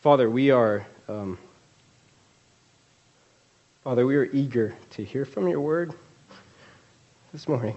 Father, 0.00 0.30
we 0.30 0.50
are, 0.50 0.86
um, 1.08 1.36
Father, 3.84 4.06
we 4.06 4.16
are 4.16 4.24
eager 4.32 4.74
to 4.92 5.04
hear 5.04 5.26
from 5.26 5.46
your 5.46 5.60
word 5.60 5.92
this 7.34 7.46
morning. 7.46 7.76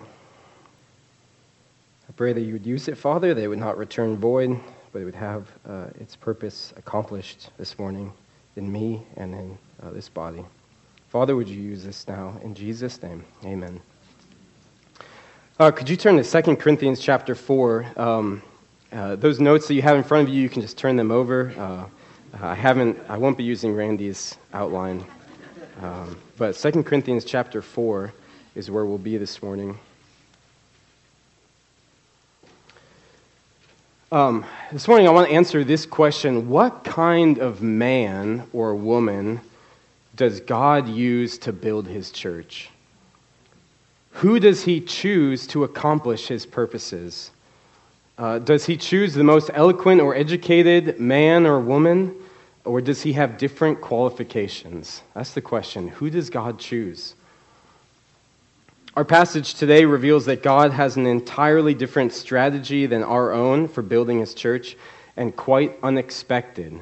I 2.08 2.12
pray 2.14 2.32
that 2.32 2.40
you 2.40 2.54
would 2.54 2.66
use 2.66 2.88
it, 2.88 2.98
Father, 2.98 3.34
that 3.34 3.44
it 3.44 3.50
would 3.50 3.60
not 3.60 3.78
return 3.78 4.16
void, 4.16 4.58
but 4.94 5.02
it 5.02 5.04
would 5.04 5.16
have 5.16 5.52
uh, 5.68 5.88
its 6.00 6.16
purpose 6.16 6.74
accomplished 6.78 7.50
this 7.58 7.78
morning 7.78 8.14
in 8.56 8.72
me 8.72 9.04
and 9.18 9.36
in 9.36 9.58
uh, 9.82 9.90
this 9.90 10.08
body. 10.08 10.46
Father, 11.10 11.36
would 11.36 11.50
you 11.50 11.62
use 11.62 11.84
this 11.84 12.08
now? 12.08 12.40
In 12.42 12.56
Jesus' 12.56 13.04
name, 13.04 13.26
amen. 13.44 13.82
Uh, 15.60 15.72
could 15.72 15.90
you 15.90 15.98
turn 15.98 16.16
to 16.24 16.42
2 16.42 16.56
Corinthians 16.56 17.02
chapter 17.02 17.36
4? 17.36 17.86
Um, 17.98 18.42
uh, 18.94 19.18
those 19.18 19.42
notes 19.42 19.68
that 19.68 19.74
you 19.74 19.82
have 19.82 19.98
in 19.98 20.04
front 20.04 20.26
of 20.26 20.34
you, 20.34 20.42
you 20.42 20.48
can 20.48 20.62
just 20.62 20.78
turn 20.78 20.96
them 20.96 21.12
over. 21.12 21.90
Uh, 22.42 22.48
I 22.48 22.56
haven't, 22.56 22.98
I 23.10 23.18
won't 23.18 23.38
be 23.38 23.44
using 23.44 23.76
Randy's 23.76 24.38
outline. 24.54 25.06
Um, 25.82 26.18
but 26.38 26.56
2 26.56 26.82
Corinthians 26.82 27.26
chapter 27.26 27.62
4 27.62 28.12
is 28.56 28.72
where 28.72 28.86
we'll 28.86 28.98
be 28.98 29.18
this 29.18 29.44
morning. 29.44 29.78
Um, 34.12 34.46
this 34.72 34.88
morning, 34.88 35.08
I 35.08 35.12
want 35.12 35.30
to 35.30 35.34
answer 35.36 35.64
this 35.64 35.86
question 35.86 36.50
What 36.50 36.84
kind 36.84 37.38
of 37.38 37.62
man 37.62 38.48
or 38.52 38.74
woman 38.74 39.40
does 40.16 40.40
God 40.40 40.88
use 40.90 41.38
to 41.40 41.54
build 41.54 41.88
his 41.88 42.10
church? 42.10 42.70
Who 44.12 44.40
does 44.40 44.64
he 44.64 44.82
choose 44.82 45.46
to 45.48 45.66
accomplish 45.66 46.28
his 46.28 46.48
purposes? 46.48 47.30
Uh, 48.18 48.40
does 48.40 48.66
he 48.66 48.78
choose 48.78 49.14
the 49.14 49.24
most 49.24 49.52
eloquent 49.54 50.02
or 50.02 50.16
educated 50.16 51.00
man 51.00 51.46
or 51.46 51.60
woman? 51.60 52.16
Or 52.66 52.82
does 52.82 53.02
he 53.02 53.14
have 53.14 53.38
different 53.38 53.82
qualifications? 53.82 55.02
That's 55.14 55.34
the 55.34 55.42
question. 55.42 55.90
Who 55.90 56.10
does 56.10 56.30
God 56.30 56.60
choose? 56.60 57.16
Our 58.96 59.04
passage 59.04 59.56
today 59.56 59.86
reveals 59.86 60.26
that 60.26 60.44
God 60.44 60.72
has 60.72 60.98
an 60.98 61.08
entirely 61.08 61.74
different 61.74 62.14
strategy 62.14 62.86
than 62.86 63.04
our 63.04 63.32
own 63.32 63.68
for 63.68 63.82
building 63.82 64.20
his 64.20 64.34
church 64.34 64.78
and 65.18 65.36
quite 65.36 65.78
unexpected. 65.82 66.80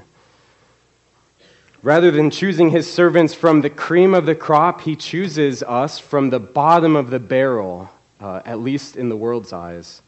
Rather 1.83 2.11
than 2.11 2.29
choosing 2.29 2.69
his 2.69 2.91
servants 2.91 3.33
from 3.33 3.61
the 3.61 3.69
cream 3.69 4.13
of 4.13 4.25
the 4.25 4.35
crop, 4.35 4.81
he 4.81 4.95
chooses 4.95 5.63
us 5.63 5.97
from 5.97 6.29
the 6.29 6.39
bottom 6.39 6.95
of 6.95 7.09
the 7.09 7.19
barrel, 7.19 7.89
uh, 8.19 8.41
at 8.45 8.59
least 8.59 8.97
in 8.97 9.09
the 9.09 9.17
world's 9.17 9.51
eyes. 9.51 10.01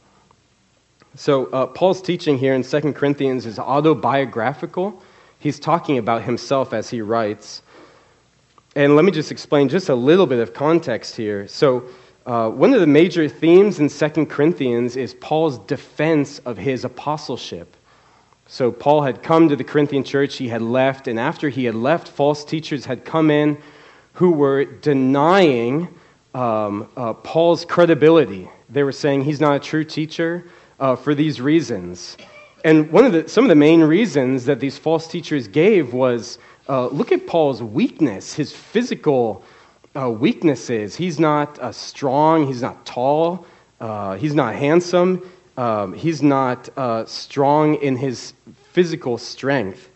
So, 1.16 1.48
uh, 1.48 1.68
Paul's 1.68 2.02
teaching 2.02 2.38
here 2.38 2.54
in 2.54 2.64
2 2.64 2.94
Corinthians 2.94 3.46
is 3.46 3.58
autobiographical. 3.58 5.02
He's 5.44 5.60
talking 5.60 5.98
about 5.98 6.22
himself 6.22 6.72
as 6.72 6.90
he 6.90 7.02
writes. 7.02 7.64
And 8.78 8.96
let 8.96 9.04
me 9.04 9.12
just 9.12 9.30
explain 9.30 9.68
just 9.68 9.90
a 9.90 9.94
little 9.94 10.26
bit 10.26 10.40
of 10.40 10.54
context 10.54 11.18
here. 11.18 11.50
So, 11.50 11.84
uh, 12.26 12.50
one 12.50 12.74
of 12.74 12.80
the 12.80 12.88
major 12.88 13.28
themes 13.28 13.78
in 13.82 13.90
2 13.90 14.26
Corinthians 14.28 14.96
is 14.96 15.14
Paul's 15.16 15.58
defense 15.58 16.40
of 16.46 16.56
his 16.58 16.86
apostleship. 16.86 17.76
So, 18.48 18.72
Paul 18.72 19.02
had 19.02 19.22
come 19.22 19.50
to 19.50 19.58
the 19.58 19.66
Corinthian 19.66 20.06
church, 20.06 20.38
he 20.38 20.48
had 20.48 20.62
left, 20.62 21.10
and 21.10 21.20
after 21.20 21.50
he 21.50 21.66
had 21.66 21.76
left, 21.76 22.08
false 22.08 22.46
teachers 22.46 22.86
had 22.86 23.04
come 23.04 23.30
in 23.30 23.58
who 24.14 24.32
were 24.32 24.64
denying 24.64 25.90
um, 26.34 26.88
uh, 26.96 27.12
Paul's 27.16 27.66
credibility. 27.66 28.48
They 28.70 28.84
were 28.84 28.94
saying 28.94 29.26
he's 29.26 29.42
not 29.42 29.58
a 29.58 29.60
true 29.60 29.84
teacher 29.84 30.46
uh, 30.80 30.96
for 30.96 31.14
these 31.14 31.42
reasons. 31.42 32.16
And 32.64 32.92
one 32.92 33.06
of 33.06 33.12
the, 33.12 33.28
some 33.28 33.44
of 33.44 33.50
the 33.50 33.56
main 33.56 33.82
reasons 33.82 34.46
that 34.46 34.60
these 34.60 34.78
false 34.78 35.08
teachers 35.08 35.48
gave 35.48 35.94
was 35.94 36.40
uh, 36.70 36.88
look 36.88 37.12
at 37.12 37.28
Paul's 37.28 37.62
weakness, 37.62 38.34
his 38.34 38.54
physical 38.54 39.44
uh, 39.96 40.10
weaknesses. 40.10 40.96
He's 40.96 41.20
not 41.20 41.60
uh, 41.60 41.72
strong, 41.74 42.48
he's 42.48 42.62
not 42.62 42.86
tall, 42.86 43.46
uh, 43.82 44.16
he's 44.16 44.34
not 44.34 44.56
handsome, 44.56 45.30
um, 45.58 45.94
he's 45.94 46.24
not 46.24 46.70
uh, 46.78 47.06
strong 47.06 47.76
in 47.76 47.98
his 47.98 48.34
physical 48.72 49.18
strength. 49.18 49.90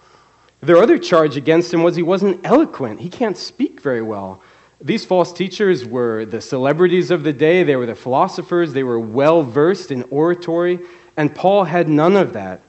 Their 0.60 0.78
other 0.78 0.98
charge 0.98 1.38
against 1.38 1.74
him 1.74 1.84
was 1.84 1.96
he 1.96 2.04
wasn't 2.04 2.46
eloquent, 2.46 3.00
he 3.00 3.10
can't 3.10 3.38
speak 3.38 3.80
very 3.80 4.02
well. 4.02 4.42
These 4.82 5.06
false 5.06 5.34
teachers 5.34 5.86
were 5.86 6.26
the 6.26 6.42
celebrities 6.42 7.10
of 7.12 7.24
the 7.24 7.34
day, 7.34 7.64
they 7.64 7.76
were 7.76 7.86
the 7.86 7.96
philosophers, 7.96 8.74
they 8.74 8.84
were 8.84 9.00
well 9.00 9.42
versed 9.42 9.92
in 9.92 10.04
oratory, 10.12 10.80
and 11.18 11.34
Paul 11.34 11.64
had 11.64 11.90
none 11.90 12.16
of 12.16 12.34
that. 12.34 12.62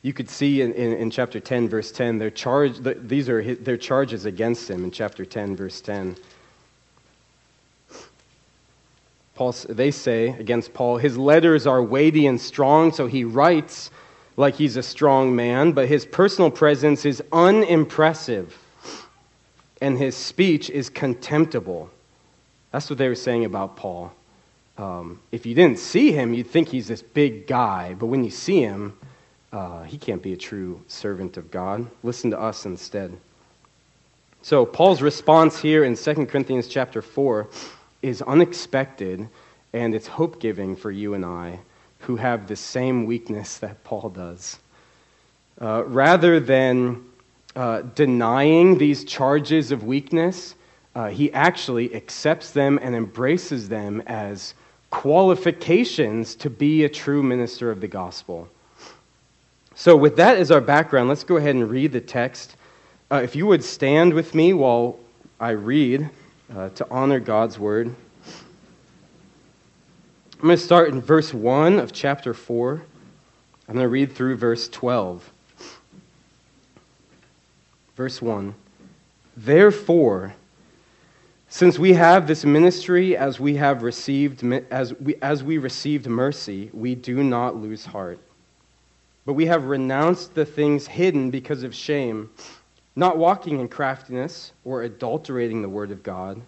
You 0.00 0.12
could 0.12 0.30
see 0.30 0.62
in, 0.62 0.72
in, 0.72 0.94
in 0.94 1.10
chapter 1.10 1.38
10, 1.38 1.68
verse 1.68 1.92
10, 1.92 2.18
their 2.18 2.30
charge, 2.30 2.78
these 2.80 3.28
are 3.28 3.42
his, 3.42 3.58
their 3.58 3.76
charges 3.76 4.24
against 4.24 4.70
him 4.70 4.84
in 4.84 4.90
chapter 4.90 5.26
10, 5.26 5.54
verse 5.54 5.80
10. 5.82 6.16
Paul, 9.34 9.52
they 9.68 9.90
say 9.90 10.28
against 10.28 10.72
Paul, 10.72 10.96
his 10.96 11.18
letters 11.18 11.66
are 11.66 11.82
weighty 11.82 12.26
and 12.26 12.40
strong, 12.40 12.92
so 12.92 13.06
he 13.06 13.24
writes 13.24 13.90
like 14.36 14.54
he's 14.54 14.76
a 14.76 14.82
strong 14.82 15.36
man, 15.36 15.72
but 15.72 15.88
his 15.88 16.06
personal 16.06 16.50
presence 16.50 17.04
is 17.04 17.22
unimpressive 17.32 18.56
and 19.80 19.98
his 19.98 20.16
speech 20.16 20.70
is 20.70 20.88
contemptible. 20.88 21.90
That's 22.72 22.88
what 22.88 22.98
they 22.98 23.08
were 23.08 23.14
saying 23.14 23.44
about 23.44 23.76
Paul. 23.76 24.12
Um, 24.78 25.20
if 25.32 25.44
you 25.44 25.54
didn't 25.54 25.80
see 25.80 26.12
him, 26.12 26.32
you'd 26.32 26.46
think 26.46 26.68
he's 26.68 26.86
this 26.86 27.02
big 27.02 27.48
guy, 27.48 27.94
but 27.98 28.06
when 28.06 28.22
you 28.22 28.30
see 28.30 28.60
him, 28.60 28.96
uh, 29.52 29.82
he 29.82 29.98
can't 29.98 30.22
be 30.22 30.32
a 30.32 30.36
true 30.36 30.80
servant 30.86 31.36
of 31.36 31.50
God. 31.50 31.86
Listen 32.04 32.30
to 32.30 32.40
us 32.40 32.64
instead. 32.64 33.16
So, 34.42 34.64
Paul's 34.64 35.02
response 35.02 35.58
here 35.58 35.82
in 35.82 35.96
2 35.96 36.26
Corinthians 36.26 36.68
chapter 36.68 37.02
4 37.02 37.48
is 38.02 38.22
unexpected, 38.22 39.28
and 39.72 39.94
it's 39.96 40.06
hope 40.06 40.40
giving 40.40 40.76
for 40.76 40.92
you 40.92 41.14
and 41.14 41.24
I 41.24 41.58
who 42.00 42.14
have 42.14 42.46
the 42.46 42.54
same 42.54 43.04
weakness 43.04 43.58
that 43.58 43.82
Paul 43.82 44.10
does. 44.10 44.60
Uh, 45.60 45.82
rather 45.86 46.38
than 46.38 47.04
uh, 47.56 47.82
denying 47.96 48.78
these 48.78 49.02
charges 49.02 49.72
of 49.72 49.82
weakness, 49.82 50.54
uh, 50.94 51.08
he 51.08 51.32
actually 51.32 51.92
accepts 51.94 52.52
them 52.52 52.78
and 52.80 52.94
embraces 52.94 53.68
them 53.68 54.00
as 54.06 54.54
qualifications 54.90 56.34
to 56.36 56.50
be 56.50 56.84
a 56.84 56.88
true 56.88 57.22
minister 57.22 57.70
of 57.70 57.80
the 57.80 57.88
gospel. 57.88 58.48
So, 59.74 59.96
with 59.96 60.16
that 60.16 60.36
as 60.36 60.50
our 60.50 60.60
background, 60.60 61.08
let's 61.08 61.24
go 61.24 61.36
ahead 61.36 61.54
and 61.54 61.70
read 61.70 61.92
the 61.92 62.00
text. 62.00 62.56
Uh, 63.10 63.20
if 63.22 63.36
you 63.36 63.46
would 63.46 63.62
stand 63.62 64.12
with 64.12 64.34
me 64.34 64.52
while 64.52 64.98
I 65.40 65.50
read 65.50 66.10
uh, 66.54 66.70
to 66.70 66.86
honor 66.90 67.20
God's 67.20 67.58
word. 67.58 67.94
I'm 70.40 70.42
going 70.42 70.56
to 70.56 70.62
start 70.62 70.90
in 70.90 71.00
verse 71.00 71.32
1 71.34 71.78
of 71.78 71.92
chapter 71.92 72.34
4. 72.34 72.82
I'm 73.68 73.74
going 73.74 73.84
to 73.84 73.88
read 73.88 74.12
through 74.12 74.36
verse 74.36 74.68
12. 74.68 75.30
Verse 77.96 78.22
1 78.22 78.54
Therefore, 79.36 80.34
since 81.48 81.78
we 81.78 81.94
have 81.94 82.26
this 82.26 82.44
ministry 82.44 83.16
as 83.16 83.40
we 83.40 83.56
have 83.56 83.82
received 83.82 84.44
as 84.70 84.92
we, 84.94 85.16
as 85.22 85.42
we 85.42 85.58
received 85.58 86.06
mercy, 86.06 86.70
we 86.74 86.94
do 86.94 87.22
not 87.22 87.56
lose 87.56 87.86
heart. 87.86 88.18
But 89.24 89.32
we 89.32 89.46
have 89.46 89.64
renounced 89.64 90.34
the 90.34 90.44
things 90.44 90.86
hidden 90.86 91.30
because 91.30 91.62
of 91.62 91.74
shame, 91.74 92.30
not 92.96 93.16
walking 93.16 93.60
in 93.60 93.68
craftiness 93.68 94.52
or 94.64 94.82
adulterating 94.82 95.62
the 95.62 95.68
word 95.68 95.90
of 95.90 96.02
God, 96.02 96.40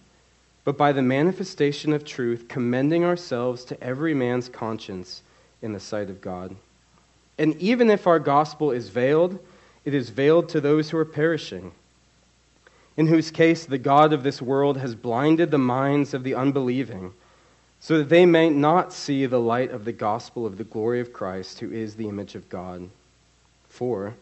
but 0.65 0.77
by 0.77 0.93
the 0.93 1.03
manifestation 1.03 1.93
of 1.93 2.05
truth, 2.05 2.47
commending 2.49 3.05
ourselves 3.05 3.65
to 3.67 3.83
every 3.83 4.15
man's 4.15 4.49
conscience 4.49 5.23
in 5.63 5.73
the 5.73 5.81
sight 5.81 6.11
of 6.11 6.21
God. 6.21 6.55
And 7.39 7.57
even 7.57 7.91
if 7.91 8.07
our 8.07 8.19
gospel 8.19 8.71
is 8.71 8.91
veiled, 8.91 9.39
it 9.85 9.95
is 9.95 10.11
veiled 10.11 10.51
to 10.51 10.61
those 10.61 10.91
who 10.91 10.99
are 10.99 11.07
perishing, 11.07 11.73
in 13.01 13.07
whose 13.07 13.31
case 13.31 13.65
the 13.65 13.79
God 13.79 14.13
of 14.13 14.23
this 14.23 14.43
world 14.43 14.77
has 14.77 14.95
blinded 14.95 15.51
the 15.51 15.57
minds 15.57 16.13
of 16.13 16.23
the 16.23 16.35
unbelieving, 16.35 17.15
so 17.79 17.97
that 17.97 18.11
they 18.11 18.27
may 18.27 18.51
not 18.51 18.93
see 18.93 19.25
the 19.25 19.41
light 19.41 19.71
of 19.71 19.87
the 19.87 19.93
gospel 19.93 20.45
of 20.45 20.59
the 20.59 20.65
glory 20.65 21.01
of 21.01 21.11
Christ, 21.11 21.61
who 21.61 21.73
is 21.73 21.95
the 21.95 22.07
image 22.07 22.35
of 22.35 22.47
God. 22.51 22.91
For 23.71 24.15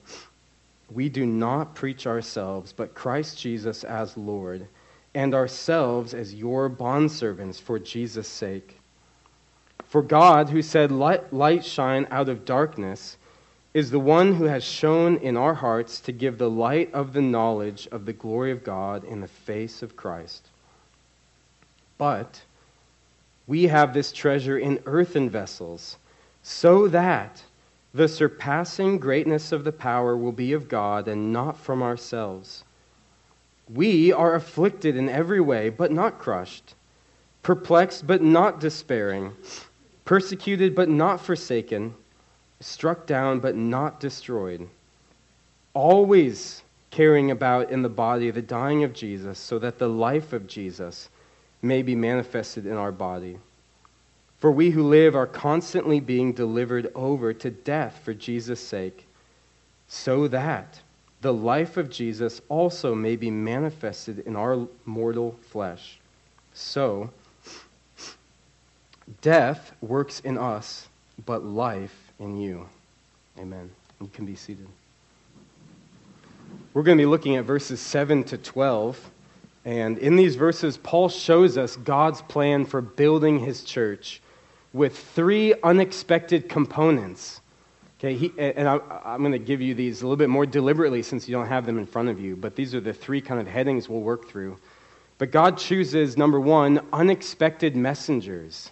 we 0.92 1.08
do 1.08 1.26
not 1.26 1.74
preach 1.74 2.06
ourselves, 2.06 2.72
but 2.72 2.94
Christ 2.94 3.36
Jesus 3.36 3.82
as 3.82 4.16
Lord, 4.16 4.68
and 5.12 5.34
ourselves 5.34 6.14
as 6.14 6.32
your 6.32 6.70
bondservants 6.70 7.60
for 7.60 7.80
Jesus' 7.80 8.28
sake. 8.28 8.78
For 9.86 10.02
God, 10.02 10.50
who 10.50 10.62
said, 10.62 10.92
Let 10.92 11.32
light 11.32 11.64
shine 11.64 12.06
out 12.12 12.28
of 12.28 12.44
darkness, 12.44 13.16
is 13.78 13.92
the 13.92 14.00
one 14.00 14.34
who 14.34 14.42
has 14.42 14.64
shone 14.64 15.16
in 15.18 15.36
our 15.36 15.54
hearts 15.54 16.00
to 16.00 16.10
give 16.10 16.36
the 16.36 16.50
light 16.50 16.92
of 16.92 17.12
the 17.12 17.22
knowledge 17.22 17.86
of 17.92 18.06
the 18.06 18.12
glory 18.12 18.50
of 18.50 18.64
God 18.64 19.04
in 19.04 19.20
the 19.20 19.28
face 19.28 19.84
of 19.84 19.94
Christ. 19.94 20.48
But 21.96 22.40
we 23.46 23.68
have 23.68 23.94
this 23.94 24.10
treasure 24.10 24.58
in 24.58 24.80
earthen 24.84 25.30
vessels, 25.30 25.96
so 26.42 26.88
that 26.88 27.44
The 27.94 28.08
surpassing 28.08 28.98
greatness 28.98 29.50
of 29.50 29.64
the 29.64 29.72
power 29.72 30.16
will 30.16 30.32
be 30.32 30.52
of 30.52 30.68
God 30.68 31.08
and 31.08 31.32
not 31.32 31.56
from 31.56 31.82
ourselves. 31.82 32.64
We 33.68 34.12
are 34.12 34.34
afflicted 34.34 34.96
in 34.96 35.08
every 35.08 35.40
way, 35.40 35.70
but 35.70 35.90
not 35.90 36.18
crushed, 36.18 36.74
perplexed, 37.42 38.06
but 38.06 38.22
not 38.22 38.60
despairing, 38.60 39.32
persecuted, 40.04 40.74
but 40.74 40.88
not 40.88 41.20
forsaken, 41.20 41.94
struck 42.60 43.06
down, 43.06 43.40
but 43.40 43.54
not 43.54 44.00
destroyed. 44.00 44.68
Always 45.74 46.62
carrying 46.90 47.30
about 47.30 47.70
in 47.70 47.82
the 47.82 47.88
body 47.88 48.30
the 48.30 48.42
dying 48.42 48.84
of 48.84 48.92
Jesus, 48.92 49.38
so 49.38 49.58
that 49.58 49.78
the 49.78 49.88
life 49.88 50.32
of 50.32 50.46
Jesus 50.46 51.08
may 51.62 51.82
be 51.82 51.94
manifested 51.94 52.66
in 52.66 52.74
our 52.74 52.92
body. 52.92 53.38
For 54.38 54.50
we 54.50 54.70
who 54.70 54.88
live 54.88 55.16
are 55.16 55.26
constantly 55.26 56.00
being 56.00 56.32
delivered 56.32 56.90
over 56.94 57.32
to 57.32 57.50
death 57.50 58.00
for 58.04 58.14
Jesus' 58.14 58.60
sake, 58.60 59.06
so 59.88 60.28
that 60.28 60.80
the 61.20 61.34
life 61.34 61.76
of 61.76 61.90
Jesus 61.90 62.40
also 62.48 62.94
may 62.94 63.16
be 63.16 63.30
manifested 63.30 64.20
in 64.20 64.36
our 64.36 64.68
mortal 64.84 65.36
flesh. 65.50 65.98
So, 66.54 67.10
death 69.20 69.72
works 69.80 70.20
in 70.20 70.38
us, 70.38 70.88
but 71.26 71.44
life 71.44 72.07
in 72.18 72.36
you. 72.36 72.68
Amen. 73.38 73.70
You 74.00 74.10
can 74.12 74.26
be 74.26 74.34
seated. 74.34 74.66
We're 76.74 76.82
going 76.82 76.98
to 76.98 77.02
be 77.02 77.06
looking 77.06 77.36
at 77.36 77.44
verses 77.44 77.80
7 77.80 78.24
to 78.24 78.38
12. 78.38 79.10
And 79.64 79.98
in 79.98 80.16
these 80.16 80.36
verses, 80.36 80.76
Paul 80.76 81.08
shows 81.08 81.58
us 81.58 81.76
God's 81.76 82.22
plan 82.22 82.64
for 82.64 82.80
building 82.80 83.38
his 83.40 83.64
church 83.64 84.20
with 84.72 84.96
three 84.96 85.54
unexpected 85.62 86.48
components. 86.48 87.40
Okay, 87.98 88.14
he, 88.14 88.32
and 88.38 88.68
I, 88.68 88.78
I'm 89.04 89.20
going 89.20 89.32
to 89.32 89.38
give 89.38 89.60
you 89.60 89.74
these 89.74 90.02
a 90.02 90.04
little 90.04 90.16
bit 90.16 90.28
more 90.28 90.46
deliberately 90.46 91.02
since 91.02 91.28
you 91.28 91.34
don't 91.34 91.48
have 91.48 91.66
them 91.66 91.78
in 91.78 91.86
front 91.86 92.08
of 92.08 92.20
you, 92.20 92.36
but 92.36 92.54
these 92.54 92.74
are 92.74 92.80
the 92.80 92.92
three 92.92 93.20
kind 93.20 93.40
of 93.40 93.46
headings 93.48 93.88
we'll 93.88 94.00
work 94.00 94.28
through. 94.28 94.56
But 95.18 95.32
God 95.32 95.58
chooses, 95.58 96.16
number 96.16 96.38
one, 96.38 96.80
unexpected 96.92 97.74
messengers. 97.74 98.70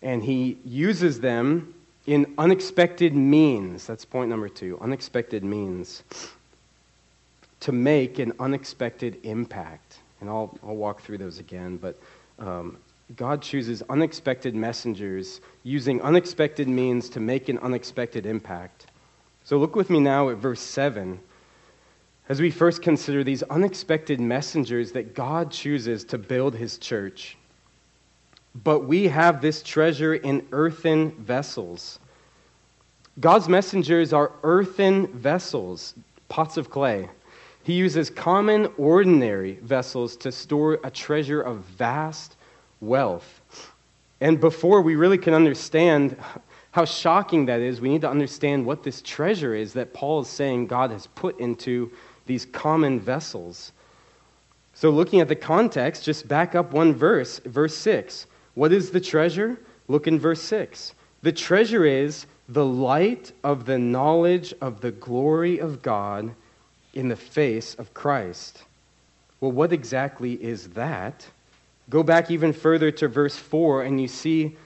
And 0.00 0.22
he 0.22 0.58
uses 0.64 1.20
them 1.20 1.74
in 2.08 2.34
unexpected 2.38 3.14
means. 3.14 3.86
That's 3.86 4.04
point 4.04 4.30
number 4.30 4.48
two 4.48 4.78
unexpected 4.80 5.44
means 5.44 6.02
to 7.60 7.70
make 7.70 8.18
an 8.18 8.32
unexpected 8.40 9.18
impact. 9.24 9.98
And 10.20 10.30
I'll, 10.30 10.58
I'll 10.66 10.74
walk 10.74 11.02
through 11.02 11.18
those 11.18 11.38
again, 11.38 11.76
but 11.76 12.00
um, 12.38 12.78
God 13.16 13.42
chooses 13.42 13.82
unexpected 13.90 14.54
messengers 14.54 15.40
using 15.64 16.00
unexpected 16.02 16.68
means 16.68 17.08
to 17.10 17.20
make 17.20 17.48
an 17.48 17.58
unexpected 17.58 18.26
impact. 18.26 18.86
So 19.44 19.58
look 19.58 19.76
with 19.76 19.90
me 19.90 20.00
now 20.00 20.30
at 20.30 20.38
verse 20.38 20.60
7 20.60 21.20
as 22.28 22.40
we 22.40 22.50
first 22.50 22.82
consider 22.82 23.24
these 23.24 23.42
unexpected 23.44 24.20
messengers 24.20 24.92
that 24.92 25.14
God 25.14 25.50
chooses 25.50 26.04
to 26.04 26.18
build 26.18 26.54
his 26.54 26.78
church. 26.78 27.37
But 28.54 28.80
we 28.80 29.08
have 29.08 29.40
this 29.40 29.62
treasure 29.62 30.14
in 30.14 30.46
earthen 30.52 31.12
vessels. 31.12 31.98
God's 33.20 33.48
messengers 33.48 34.12
are 34.12 34.32
earthen 34.42 35.06
vessels, 35.08 35.94
pots 36.28 36.56
of 36.56 36.70
clay. 36.70 37.08
He 37.64 37.74
uses 37.74 38.10
common, 38.10 38.72
ordinary 38.78 39.54
vessels 39.62 40.16
to 40.18 40.32
store 40.32 40.78
a 40.84 40.90
treasure 40.90 41.40
of 41.42 41.58
vast 41.58 42.36
wealth. 42.80 43.42
And 44.20 44.40
before 44.40 44.80
we 44.82 44.96
really 44.96 45.18
can 45.18 45.34
understand 45.34 46.16
how 46.70 46.84
shocking 46.84 47.46
that 47.46 47.60
is, 47.60 47.80
we 47.80 47.88
need 47.88 48.00
to 48.02 48.10
understand 48.10 48.64
what 48.64 48.82
this 48.82 49.02
treasure 49.02 49.54
is 49.54 49.72
that 49.74 49.92
Paul 49.92 50.20
is 50.20 50.28
saying 50.28 50.66
God 50.66 50.90
has 50.90 51.06
put 51.08 51.38
into 51.40 51.90
these 52.26 52.46
common 52.46 53.00
vessels. 53.00 53.72
So, 54.74 54.90
looking 54.90 55.20
at 55.20 55.28
the 55.28 55.36
context, 55.36 56.04
just 56.04 56.28
back 56.28 56.54
up 56.54 56.72
one 56.72 56.94
verse, 56.94 57.40
verse 57.40 57.76
6. 57.76 58.26
What 58.58 58.72
is 58.72 58.90
the 58.90 59.00
treasure? 59.00 59.56
Look 59.86 60.08
in 60.08 60.18
verse 60.18 60.42
6. 60.42 60.92
The 61.22 61.30
treasure 61.30 61.84
is 61.84 62.26
the 62.48 62.64
light 62.64 63.30
of 63.44 63.66
the 63.66 63.78
knowledge 63.78 64.52
of 64.60 64.80
the 64.80 64.90
glory 64.90 65.60
of 65.60 65.80
God 65.80 66.34
in 66.92 67.06
the 67.06 67.14
face 67.14 67.76
of 67.76 67.94
Christ. 67.94 68.64
Well, 69.40 69.52
what 69.52 69.72
exactly 69.72 70.32
is 70.32 70.70
that? 70.70 71.24
Go 71.88 72.02
back 72.02 72.32
even 72.32 72.52
further 72.52 72.90
to 72.90 73.06
verse 73.06 73.36
4, 73.36 73.84
and 73.84 74.00
you 74.00 74.08
see 74.08 74.56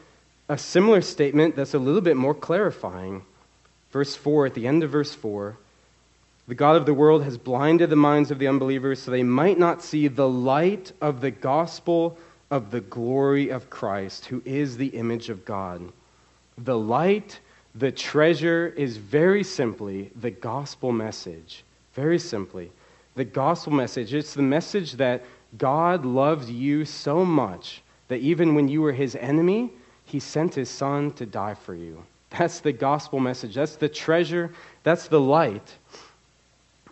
a 0.48 0.56
similar 0.56 1.02
statement 1.02 1.54
that's 1.54 1.74
a 1.74 1.78
little 1.78 2.00
bit 2.00 2.16
more 2.16 2.34
clarifying. 2.34 3.22
Verse 3.90 4.16
4, 4.16 4.46
at 4.46 4.54
the 4.54 4.66
end 4.66 4.82
of 4.82 4.88
verse 4.88 5.14
4, 5.14 5.54
the 6.48 6.54
God 6.54 6.76
of 6.76 6.86
the 6.86 6.94
world 6.94 7.24
has 7.24 7.36
blinded 7.36 7.90
the 7.90 7.96
minds 7.96 8.30
of 8.30 8.38
the 8.38 8.48
unbelievers 8.48 9.02
so 9.02 9.10
they 9.10 9.22
might 9.22 9.58
not 9.58 9.82
see 9.82 10.08
the 10.08 10.26
light 10.30 10.92
of 11.02 11.20
the 11.20 11.30
gospel 11.30 12.16
of 12.52 12.70
the 12.70 12.82
glory 12.82 13.48
of 13.48 13.70
Christ, 13.70 14.26
who 14.26 14.42
is 14.44 14.76
the 14.76 14.88
image 14.88 15.30
of 15.30 15.42
God. 15.46 15.80
The 16.58 16.78
light, 16.78 17.40
the 17.74 17.90
treasure, 17.90 18.74
is 18.76 18.98
very 18.98 19.42
simply 19.42 20.10
the 20.20 20.30
gospel 20.30 20.92
message. 20.92 21.64
Very 21.94 22.18
simply. 22.18 22.70
The 23.14 23.24
gospel 23.24 23.72
message. 23.72 24.12
It's 24.12 24.34
the 24.34 24.42
message 24.42 24.92
that 24.92 25.24
God 25.56 26.04
loves 26.04 26.50
you 26.50 26.84
so 26.84 27.24
much 27.24 27.80
that 28.08 28.20
even 28.20 28.54
when 28.54 28.68
you 28.68 28.82
were 28.82 28.92
his 28.92 29.16
enemy, 29.16 29.70
he 30.04 30.20
sent 30.20 30.54
his 30.54 30.68
son 30.68 31.10
to 31.12 31.24
die 31.24 31.54
for 31.54 31.74
you. 31.74 32.04
That's 32.28 32.60
the 32.60 32.72
gospel 32.72 33.18
message. 33.18 33.54
That's 33.54 33.76
the 33.76 33.88
treasure. 33.88 34.52
That's 34.82 35.08
the 35.08 35.20
light. 35.20 35.74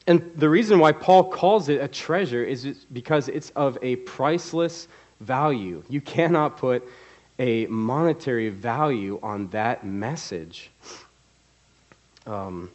And 0.07 0.33
the 0.37 0.49
reason 0.49 0.79
why 0.79 0.93
Paul 0.93 1.25
calls 1.31 1.69
it 1.69 1.83
a 1.83 1.89
treasure 1.89 2.43
is 2.43 2.65
because 2.95 3.29
it's 3.29 3.51
of 3.51 3.77
a 3.83 3.97
priceless 3.97 4.89
value. 5.21 5.83
You 5.89 6.01
cannot 6.01 6.57
put 6.57 6.87
a 7.39 7.67
monetary 7.67 8.49
value 8.49 9.19
on 9.23 9.49
that 9.49 9.85
message. 9.85 10.71
Um, 12.27 12.71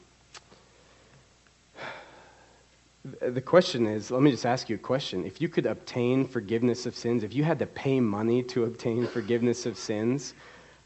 the 3.21 3.41
question 3.41 3.85
is 3.85 4.09
let 4.09 4.21
me 4.21 4.31
just 4.31 4.45
ask 4.45 4.69
you 4.69 4.75
a 4.75 4.79
question. 4.79 5.25
If 5.25 5.39
you 5.39 5.49
could 5.49 5.65
obtain 5.65 6.25
forgiveness 6.27 6.85
of 6.85 6.95
sins, 6.95 7.23
if 7.23 7.33
you 7.33 7.43
had 7.43 7.59
to 7.59 7.67
pay 7.67 7.99
money 7.99 8.41
to 8.43 8.63
obtain 8.63 9.05
forgiveness 9.07 9.65
of 9.65 9.77
sins, 9.77 10.33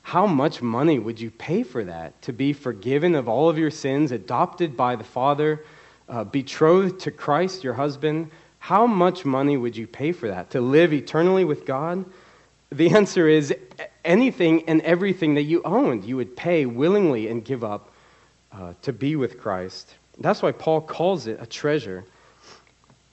how 0.01 0.25
much 0.25 0.61
money 0.61 0.99
would 0.99 1.19
you 1.19 1.31
pay 1.31 1.63
for 1.63 1.83
that? 1.83 2.21
To 2.23 2.33
be 2.33 2.51
forgiven 2.51 3.15
of 3.15 3.29
all 3.29 3.49
of 3.49 3.57
your 3.57 3.71
sins, 3.71 4.11
adopted 4.11 4.75
by 4.75 4.95
the 4.95 5.03
Father, 5.03 5.63
uh, 6.09 6.23
betrothed 6.23 6.99
to 7.01 7.11
Christ, 7.11 7.63
your 7.63 7.73
husband? 7.73 8.31
How 8.59 8.85
much 8.85 9.25
money 9.25 9.57
would 9.57 9.75
you 9.75 9.87
pay 9.87 10.11
for 10.11 10.27
that? 10.27 10.51
To 10.51 10.61
live 10.61 10.93
eternally 10.93 11.43
with 11.43 11.65
God? 11.65 12.05
The 12.71 12.91
answer 12.91 13.27
is 13.27 13.53
anything 14.05 14.67
and 14.69 14.81
everything 14.81 15.35
that 15.35 15.43
you 15.43 15.61
owned, 15.63 16.05
you 16.05 16.15
would 16.17 16.35
pay 16.35 16.65
willingly 16.65 17.27
and 17.27 17.43
give 17.43 17.63
up 17.63 17.91
uh, 18.51 18.73
to 18.83 18.93
be 18.93 19.15
with 19.15 19.39
Christ. 19.39 19.95
That's 20.19 20.41
why 20.41 20.51
Paul 20.51 20.81
calls 20.81 21.27
it 21.27 21.39
a 21.41 21.45
treasure. 21.45 22.03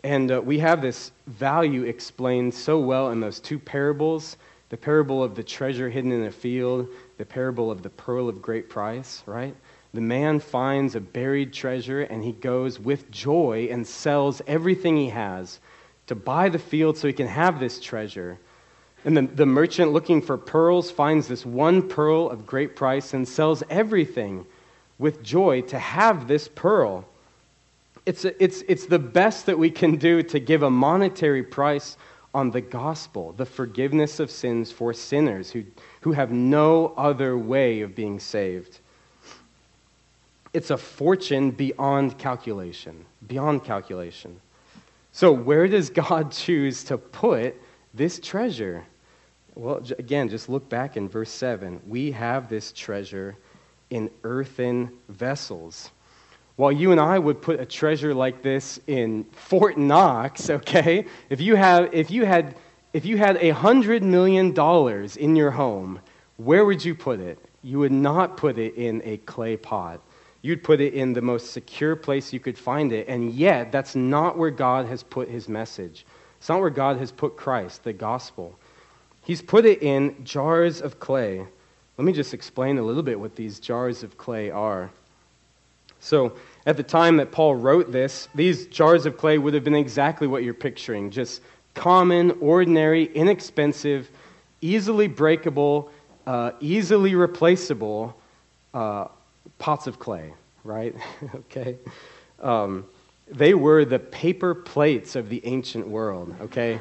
And 0.02 0.30
uh, 0.30 0.40
we 0.42 0.58
have 0.58 0.82
this 0.82 1.10
value 1.26 1.84
explained 1.84 2.52
so 2.52 2.78
well 2.78 3.10
in 3.10 3.20
those 3.20 3.40
two 3.40 3.58
parables 3.58 4.36
the 4.68 4.76
parable 4.76 5.22
of 5.22 5.34
the 5.34 5.44
treasure 5.44 5.88
hidden 5.88 6.10
in 6.10 6.24
a 6.24 6.30
field, 6.30 6.88
the 7.18 7.24
parable 7.24 7.70
of 7.70 7.82
the 7.82 7.90
pearl 7.90 8.28
of 8.28 8.42
great 8.42 8.68
price, 8.68 9.22
right? 9.26 9.54
The 9.94 10.00
man 10.00 10.40
finds 10.40 10.94
a 10.94 11.00
buried 11.00 11.52
treasure 11.52 12.02
and 12.02 12.22
he 12.22 12.32
goes 12.32 12.78
with 12.78 13.10
joy 13.10 13.68
and 13.70 13.86
sells 13.86 14.42
everything 14.46 14.96
he 14.96 15.08
has 15.08 15.58
to 16.06 16.14
buy 16.14 16.48
the 16.48 16.58
field 16.58 16.96
so 16.96 17.06
he 17.06 17.12
can 17.12 17.26
have 17.26 17.58
this 17.58 17.80
treasure. 17.80 18.38
And 19.04 19.16
the, 19.16 19.22
the 19.22 19.46
merchant 19.46 19.92
looking 19.92 20.20
for 20.20 20.36
pearls 20.36 20.90
finds 20.90 21.28
this 21.28 21.46
one 21.46 21.88
pearl 21.88 22.28
of 22.28 22.46
great 22.46 22.76
price 22.76 23.14
and 23.14 23.26
sells 23.26 23.62
everything 23.70 24.46
with 24.98 25.22
joy 25.22 25.62
to 25.62 25.78
have 25.78 26.26
this 26.26 26.48
pearl. 26.48 27.04
It's, 28.04 28.24
a, 28.24 28.42
it's, 28.42 28.62
it's 28.68 28.86
the 28.86 28.98
best 28.98 29.46
that 29.46 29.58
we 29.58 29.70
can 29.70 29.96
do 29.96 30.22
to 30.22 30.38
give 30.38 30.62
a 30.62 30.70
monetary 30.70 31.42
price 31.42 31.96
on 32.34 32.50
the 32.50 32.60
gospel, 32.60 33.32
the 33.32 33.46
forgiveness 33.46 34.20
of 34.20 34.30
sins 34.30 34.70
for 34.70 34.92
sinners 34.92 35.50
who, 35.50 35.64
who 36.02 36.12
have 36.12 36.30
no 36.30 36.92
other 36.96 37.36
way 37.36 37.80
of 37.80 37.94
being 37.94 38.20
saved. 38.20 38.80
It's 40.56 40.70
a 40.70 40.78
fortune 40.78 41.50
beyond 41.50 42.16
calculation, 42.16 43.04
beyond 43.26 43.62
calculation. 43.62 44.40
So, 45.12 45.30
where 45.30 45.68
does 45.68 45.90
God 45.90 46.32
choose 46.44 46.82
to 46.84 46.96
put 46.96 47.60
this 47.92 48.18
treasure? 48.18 48.82
Well, 49.54 49.82
again, 49.98 50.30
just 50.30 50.48
look 50.48 50.66
back 50.70 50.96
in 50.96 51.10
verse 51.10 51.30
7. 51.30 51.82
We 51.86 52.10
have 52.12 52.48
this 52.48 52.72
treasure 52.72 53.36
in 53.90 54.10
earthen 54.24 54.92
vessels. 55.10 55.90
While 56.56 56.72
you 56.72 56.90
and 56.90 57.00
I 57.02 57.18
would 57.18 57.42
put 57.42 57.60
a 57.60 57.66
treasure 57.66 58.14
like 58.14 58.40
this 58.40 58.80
in 58.86 59.24
Fort 59.24 59.76
Knox, 59.76 60.48
okay, 60.58 61.04
if 61.28 61.38
you, 61.38 61.54
have, 61.56 61.92
if 61.92 62.10
you 62.10 62.24
had 62.24 62.56
if 62.94 63.04
you 63.04 63.18
had 63.18 63.36
a 63.42 63.50
hundred 63.50 64.02
million 64.02 64.52
dollars 64.52 65.18
in 65.18 65.36
your 65.36 65.50
home, 65.50 66.00
where 66.38 66.64
would 66.64 66.82
you 66.82 66.94
put 66.94 67.20
it? 67.20 67.38
you 67.66 67.80
would 67.80 67.90
not 67.90 68.36
put 68.36 68.58
it 68.58 68.76
in 68.76 69.02
a 69.04 69.16
clay 69.16 69.56
pot. 69.56 70.00
You'd 70.46 70.62
put 70.62 70.80
it 70.80 70.94
in 70.94 71.12
the 71.12 71.22
most 71.22 71.50
secure 71.50 71.96
place 71.96 72.32
you 72.32 72.38
could 72.38 72.56
find 72.56 72.92
it. 72.92 73.08
And 73.08 73.32
yet, 73.32 73.72
that's 73.72 73.96
not 73.96 74.38
where 74.38 74.52
God 74.52 74.86
has 74.86 75.02
put 75.02 75.28
his 75.28 75.48
message. 75.48 76.06
It's 76.38 76.48
not 76.48 76.60
where 76.60 76.70
God 76.70 76.98
has 76.98 77.10
put 77.10 77.36
Christ, 77.36 77.82
the 77.82 77.92
gospel. 77.92 78.56
He's 79.24 79.42
put 79.42 79.66
it 79.66 79.82
in 79.82 80.24
jars 80.24 80.80
of 80.80 81.00
clay. 81.00 81.44
Let 81.98 82.04
me 82.04 82.12
just 82.12 82.32
explain 82.32 82.78
a 82.78 82.82
little 82.82 83.02
bit 83.02 83.18
what 83.18 83.34
these 83.34 83.58
jars 83.58 84.04
of 84.04 84.18
clay 84.18 84.52
are. 84.52 84.88
So, 85.98 86.36
at 86.64 86.76
the 86.76 86.84
time 86.84 87.16
that 87.16 87.32
Paul 87.32 87.56
wrote 87.56 87.90
this, 87.90 88.28
these 88.32 88.68
jars 88.68 89.04
of 89.04 89.16
clay 89.16 89.38
would 89.38 89.54
have 89.54 89.64
been 89.64 89.74
exactly 89.74 90.28
what 90.28 90.44
you're 90.44 90.54
picturing 90.54 91.10
just 91.10 91.42
common, 91.74 92.30
ordinary, 92.40 93.06
inexpensive, 93.16 94.08
easily 94.60 95.08
breakable, 95.08 95.90
uh, 96.24 96.52
easily 96.60 97.16
replaceable 97.16 98.16
uh, 98.72 99.08
pots 99.58 99.86
of 99.86 99.98
clay, 99.98 100.32
right? 100.64 100.94
okay? 101.34 101.76
Um, 102.40 102.86
they 103.28 103.54
were 103.54 103.84
the 103.84 103.98
paper 103.98 104.54
plates 104.54 105.16
of 105.16 105.28
the 105.28 105.44
ancient 105.44 105.86
world, 105.86 106.34
okay? 106.40 106.80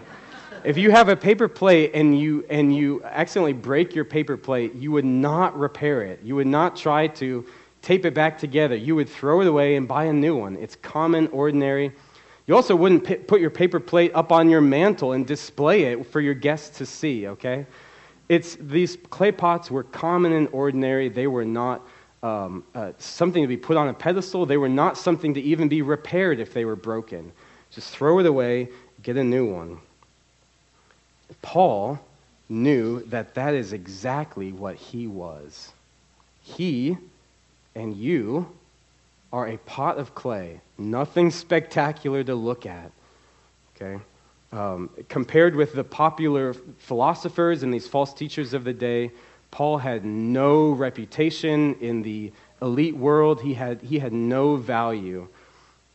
if 0.66 0.78
you 0.78 0.92
have 0.92 1.10
a 1.10 1.16
paper 1.16 1.48
plate 1.48 1.92
and 1.94 2.20
you, 2.20 2.46
and 2.50 2.76
you 2.76 3.04
accidentally 3.04 3.54
break 3.54 3.94
your 3.94 4.06
paper 4.06 4.36
plate, 4.36 4.74
you 4.74 4.92
would 4.92 5.06
not 5.06 5.58
repair 5.58 6.02
it. 6.02 6.20
You 6.24 6.36
would 6.36 6.48
not 6.48 6.76
try 6.76 7.08
to 7.08 7.46
tape 7.82 8.06
it 8.06 8.16
back 8.16 8.38
together. 8.38 8.76
You 8.76 8.96
would 8.96 9.08
throw 9.08 9.42
it 9.42 9.48
away 9.48 9.76
and 9.76 9.88
buy 9.88 10.06
a 10.06 10.14
new 10.14 10.36
one. 10.36 10.56
It's 10.56 10.76
common, 10.76 11.28
ordinary. 11.28 11.92
You 12.48 12.56
also 12.56 12.76
wouldn't 12.76 13.28
put 13.28 13.42
your 13.42 13.50
paper 13.52 13.80
plate 13.80 14.12
up 14.16 14.32
on 14.32 14.50
your 14.50 14.62
mantle 14.62 15.14
and 15.14 15.26
display 15.26 15.84
it 15.84 16.06
for 16.08 16.20
your 16.20 16.34
guests 16.34 16.78
to 16.80 16.86
see, 16.86 17.28
okay? 17.28 17.66
It's, 18.28 18.56
these 18.60 18.98
clay 19.10 19.32
pots 19.32 19.70
were 19.70 19.84
common 19.84 20.34
and 20.34 20.48
ordinary. 20.52 21.10
They 21.10 21.28
were 21.28 21.46
not 21.46 21.88
um, 22.26 22.64
uh, 22.74 22.92
something 22.98 23.44
to 23.44 23.48
be 23.48 23.56
put 23.56 23.78
on 23.78 23.88
a 23.88 23.94
pedestal. 23.94 24.48
They 24.48 24.58
were 24.58 24.68
not 24.68 24.98
something 24.98 25.36
to 25.36 25.42
even 25.42 25.68
be 25.68 25.84
repaired 25.84 26.40
if 26.40 26.54
they 26.54 26.66
were 26.66 26.76
broken. 26.76 27.32
Just 27.70 27.92
throw 27.92 28.18
it 28.18 28.26
away, 28.26 28.70
get 29.04 29.16
a 29.16 29.24
new 29.24 29.46
one. 29.46 29.78
Paul 31.44 32.00
knew 32.50 33.02
that 33.08 33.36
that 33.36 33.54
is 33.54 33.74
exactly 33.74 34.52
what 34.52 34.76
he 34.76 35.06
was. 35.06 35.72
He 36.42 36.98
and 37.76 37.96
you 37.96 38.50
are 39.32 39.48
a 39.48 39.58
pot 39.58 40.00
of 40.00 40.16
clay, 40.16 40.62
nothing 40.80 41.30
spectacular 41.30 42.24
to 42.24 42.34
look 42.34 42.66
at. 42.66 42.92
Okay? 43.76 44.02
Um, 44.52 44.90
compared 45.10 45.56
with 45.56 45.74
the 45.74 45.84
popular 45.84 46.56
philosophers 46.80 47.62
and 47.62 47.72
these 47.72 47.88
false 47.88 48.14
teachers 48.16 48.54
of 48.54 48.64
the 48.64 48.74
day, 48.74 49.12
Paul 49.56 49.78
had 49.78 50.04
no 50.04 50.72
reputation 50.72 51.76
in 51.80 52.02
the 52.02 52.34
elite 52.62 52.98
world. 52.98 53.40
He 53.40 53.54
had, 53.54 53.82
he 53.82 54.00
had 54.00 54.12
no 54.12 54.58
value. 54.58 55.30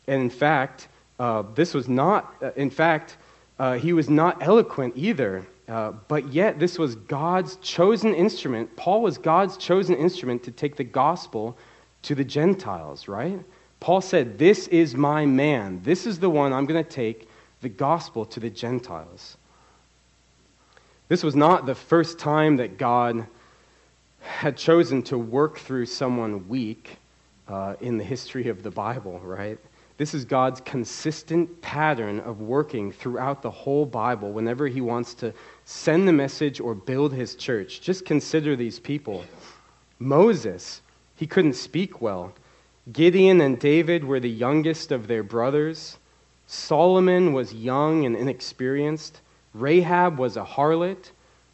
And 0.07 0.23
in 0.23 0.31
fact, 0.31 0.89
uh, 1.19 1.43
this 1.55 1.75
was 1.75 1.87
not, 1.87 2.35
uh, 2.41 2.53
in 2.57 2.71
fact, 2.71 3.19
uh, 3.59 3.75
he 3.75 3.93
was 3.93 4.09
not 4.09 4.43
eloquent 4.43 4.95
either. 4.97 5.47
Uh, 5.69 5.93
but 6.09 6.33
yet, 6.33 6.59
this 6.59 6.79
was 6.79 6.95
God's 6.95 7.57
chosen 7.57 8.15
instrument. 8.15 8.75
Paul 8.77 9.03
was 9.03 9.19
God's 9.19 9.59
chosen 9.59 9.95
instrument 9.95 10.43
to 10.45 10.51
take 10.51 10.77
the 10.77 10.85
gospel 10.85 11.59
to 12.05 12.15
the 12.15 12.25
Gentiles, 12.25 13.09
right? 13.09 13.41
Paul 13.79 14.01
said, 14.01 14.39
This 14.39 14.69
is 14.69 14.95
my 14.95 15.27
man. 15.27 15.83
This 15.83 16.07
is 16.07 16.19
the 16.19 16.31
one 16.31 16.55
I'm 16.55 16.65
going 16.65 16.83
to 16.83 16.91
take 16.91 17.29
the 17.61 17.69
gospel 17.69 18.25
to 18.25 18.41
the 18.41 18.49
Gentiles. 18.49 19.37
This 21.09 21.23
was 21.23 21.37
not 21.37 21.67
the 21.67 21.75
first 21.75 22.19
time 22.19 22.57
that 22.57 22.79
God 22.79 23.27
had 24.21 24.57
chosen 24.57 25.03
to 25.05 25.19
work 25.19 25.59
through 25.59 25.87
someone 25.87 26.49
weak 26.49 26.99
uh, 27.49 27.75
in 27.81 27.99
the 27.99 28.05
history 28.05 28.49
of 28.49 28.63
the 28.63 28.71
Bible, 28.71 29.19
right? 29.21 29.59
This 29.97 30.15
is 30.15 30.25
God's 30.25 30.61
consistent 30.61 31.61
pattern 31.61 32.21
of 32.21 32.41
working 32.41 32.91
throughout 32.93 33.43
the 33.43 33.51
whole 33.51 33.85
Bible 33.85 34.33
whenever 34.33 34.67
He 34.67 34.81
wants 34.81 35.15
to 35.15 35.35
send 35.65 36.09
the 36.09 36.13
message 36.13 36.61
or 36.61 36.75
build 36.75 37.13
His 37.13 37.35
church. 37.35 37.81
Just 37.81 38.07
consider 38.07 38.57
these 38.57 38.79
people. 38.79 39.25
Moses 39.99 40.81
he 41.21 41.27
couldn't 41.27 41.53
speak 41.53 42.01
well. 42.01 42.33
Gideon 42.91 43.43
and 43.43 43.59
David 43.59 44.05
were 44.05 44.21
the 44.21 44.31
youngest 44.31 44.91
of 44.91 45.07
their 45.07 45.23
brothers. 45.23 45.99
Solomon 46.47 47.35
was 47.35 47.53
young 47.53 48.07
and 48.07 48.17
inexperienced. 48.17 49.21
Rahab 49.53 50.19
was 50.19 50.39
a 50.39 50.45
harlot. 50.45 51.11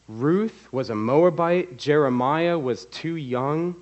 Ruth 0.09 0.69
was 0.73 0.91
a 0.91 0.95
Moabite. 0.95 1.77
Jeremiah 1.77 2.59
was 2.59 2.87
too 2.87 3.17
young. 3.17 3.77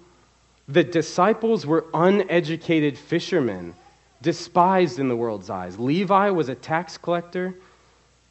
The 0.68 0.84
disciples 0.84 1.66
were 1.66 1.86
uneducated 1.92 2.96
fishermen, 2.96 3.74
despised 4.22 4.98
in 4.98 5.08
the 5.08 5.16
world's 5.16 5.50
eyes. 5.50 5.78
Levi 5.78 6.30
was 6.30 6.48
a 6.48 6.54
tax 6.54 6.96
collector, 6.96 7.54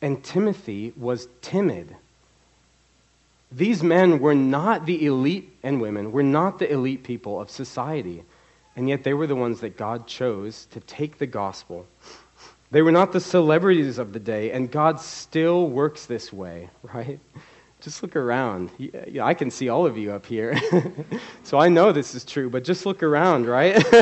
and 0.02 0.24
Timothy 0.24 0.94
was 0.98 1.28
timid. 1.42 1.96
These 3.52 3.84
men 3.84 4.20
were 4.20 4.34
not 4.34 4.88
the 4.88 5.06
elite 5.06 5.56
and 5.62 5.80
women, 5.80 6.12
were 6.12 6.24
not 6.24 6.58
the 6.58 6.72
elite 6.72 7.04
people 7.04 7.40
of 7.40 7.52
society. 7.52 8.24
And 8.76 8.90
yet 8.90 9.04
they 9.04 9.14
were 9.14 9.28
the 9.28 9.36
ones 9.36 9.60
that 9.60 9.78
God 9.78 10.08
chose 10.08 10.66
to 10.72 10.80
take 10.80 11.20
the 11.20 11.28
gospel. 11.28 11.86
They 12.72 12.82
were 12.82 12.92
not 12.92 13.12
the 13.12 13.20
celebrities 13.20 14.00
of 14.00 14.14
the 14.14 14.20
day, 14.20 14.52
and 14.52 14.72
God 14.72 15.00
still 15.00 15.68
works 15.68 16.08
this 16.08 16.34
way, 16.34 16.72
right? 16.84 17.20
Just 17.84 18.02
look 18.02 18.16
around. 18.16 18.72
I 19.22 19.34
can 19.34 19.52
see 19.52 19.68
all 19.68 19.86
of 19.86 19.98
you 19.98 20.14
up 20.14 20.26
here. 20.26 20.58
so 21.44 21.60
I 21.60 21.68
know 21.68 21.92
this 21.92 22.16
is 22.16 22.24
true, 22.24 22.50
but 22.50 22.64
just 22.64 22.86
look 22.86 23.04
around, 23.04 23.46
right? 23.46 23.76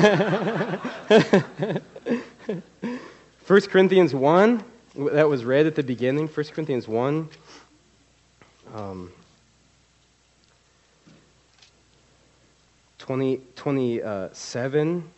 1 3.47 3.61
Corinthians 3.61 4.13
1, 4.13 4.63
that 5.13 5.27
was 5.27 5.43
read 5.43 5.65
at 5.65 5.73
the 5.73 5.81
beginning. 5.81 6.27
1 6.27 6.45
Corinthians 6.53 6.87
1. 6.87 7.27
Um, 8.75 9.11
20, 12.99 13.41
27, 13.55 15.09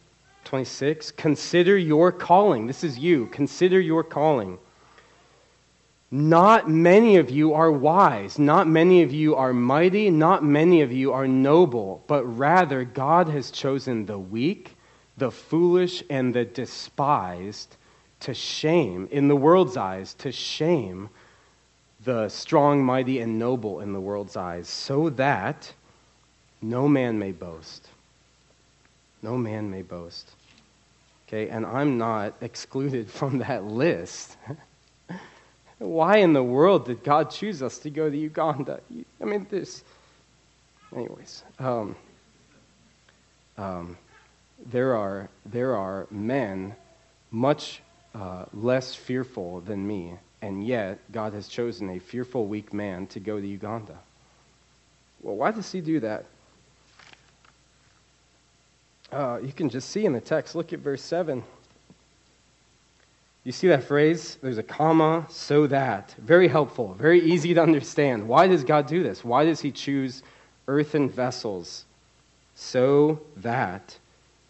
26. 0.46 1.12
Consider 1.12 1.78
your 1.78 2.14
calling. 2.14 2.68
This 2.68 2.86
is 2.86 2.98
you. 2.98 3.26
Consider 3.26 3.82
your 3.82 4.06
calling. 4.06 4.58
Not 6.14 6.70
many 6.70 7.18
of 7.18 7.32
you 7.32 7.56
are 7.56 7.72
wise. 7.72 8.38
Not 8.38 8.68
many 8.68 9.02
of 9.02 9.12
you 9.12 9.36
are 9.36 9.52
mighty. 9.52 10.12
Not 10.12 10.44
many 10.44 10.82
of 10.82 10.92
you 10.92 11.12
are 11.12 11.28
noble. 11.28 12.04
But 12.06 12.24
rather, 12.26 12.84
God 12.84 13.30
has 13.30 13.50
chosen 13.50 14.06
the 14.06 14.20
weak, 14.20 14.76
the 15.18 15.32
foolish, 15.32 16.04
and 16.12 16.32
the 16.32 16.46
despised 16.46 17.78
to 18.20 18.36
shame, 18.36 19.08
in 19.10 19.28
the 19.28 19.36
world's 19.36 19.76
eyes, 19.76 20.14
to 20.20 20.32
shame 20.32 21.10
the 22.04 22.30
strong, 22.30 22.84
mighty, 22.86 23.20
and 23.20 23.40
noble 23.40 23.80
in 23.80 23.92
the 23.92 24.00
world's 24.00 24.38
eyes, 24.38 24.70
so 24.70 25.10
that 25.10 25.74
no 26.62 26.88
man 26.88 27.18
may 27.18 27.32
boast. 27.32 27.88
No 29.24 29.36
man 29.36 29.72
may 29.72 29.82
boast. 29.82 30.30
Okay, 31.28 31.50
and 31.50 31.66
I'm 31.66 31.98
not 31.98 32.36
excluded 32.42 33.10
from 33.10 33.40
that 33.40 33.64
list. 33.64 34.38
Why 35.84 36.18
in 36.18 36.34
the 36.34 36.44
world 36.44 36.86
did 36.86 37.04
God 37.04 37.30
choose 37.30 37.62
us 37.62 37.80
to 37.80 37.90
go 37.90 38.10
to 38.10 38.18
Uganda? 38.18 38.80
I 39.22 39.26
mean, 39.26 39.48
this. 39.50 39.84
Anyways, 40.96 41.44
um, 41.60 41.96
um, 43.58 43.98
there 44.66 44.96
are 44.96 45.30
there 45.46 45.76
are 45.76 46.08
men 46.10 46.76
much 47.32 47.82
uh, 48.16 48.46
less 48.54 48.96
fearful 48.96 49.62
than 49.62 49.86
me, 49.86 50.14
and 50.42 50.66
yet 50.66 51.00
God 51.12 51.34
has 51.34 51.48
chosen 51.48 51.90
a 51.90 52.00
fearful, 52.00 52.46
weak 52.46 52.74
man 52.74 53.08
to 53.08 53.20
go 53.20 53.40
to 53.40 53.48
Uganda. 53.48 53.98
Well, 55.22 55.36
why 55.36 55.52
does 55.52 55.72
He 55.72 55.82
do 55.82 56.00
that? 56.02 56.26
uh, 59.14 59.40
you 59.44 59.54
can 59.54 59.70
just 59.70 59.90
see 59.90 60.06
in 60.06 60.14
the 60.14 60.22
text. 60.22 60.56
Look 60.56 60.74
at 60.74 60.80
verse 60.80 61.02
7. 61.02 61.44
You 63.44 63.52
see 63.52 63.68
that 63.68 63.84
phrase? 63.84 64.38
There's 64.42 64.58
a 64.58 64.64
comma, 64.64 65.26
so 65.30 65.68
that. 65.68 66.16
Very 66.20 66.48
helpful, 66.48 66.94
very 66.94 67.22
easy 67.22 67.54
to 67.54 67.62
understand. 67.62 68.28
Why 68.28 68.48
does 68.48 68.64
God 68.64 68.88
do 68.88 69.04
this? 69.04 69.24
Why 69.24 69.44
does 69.44 69.60
He 69.60 69.72
choose 69.72 70.24
earthen 70.68 71.10
vessels? 71.10 71.86
So 72.56 73.20
that 73.38 73.98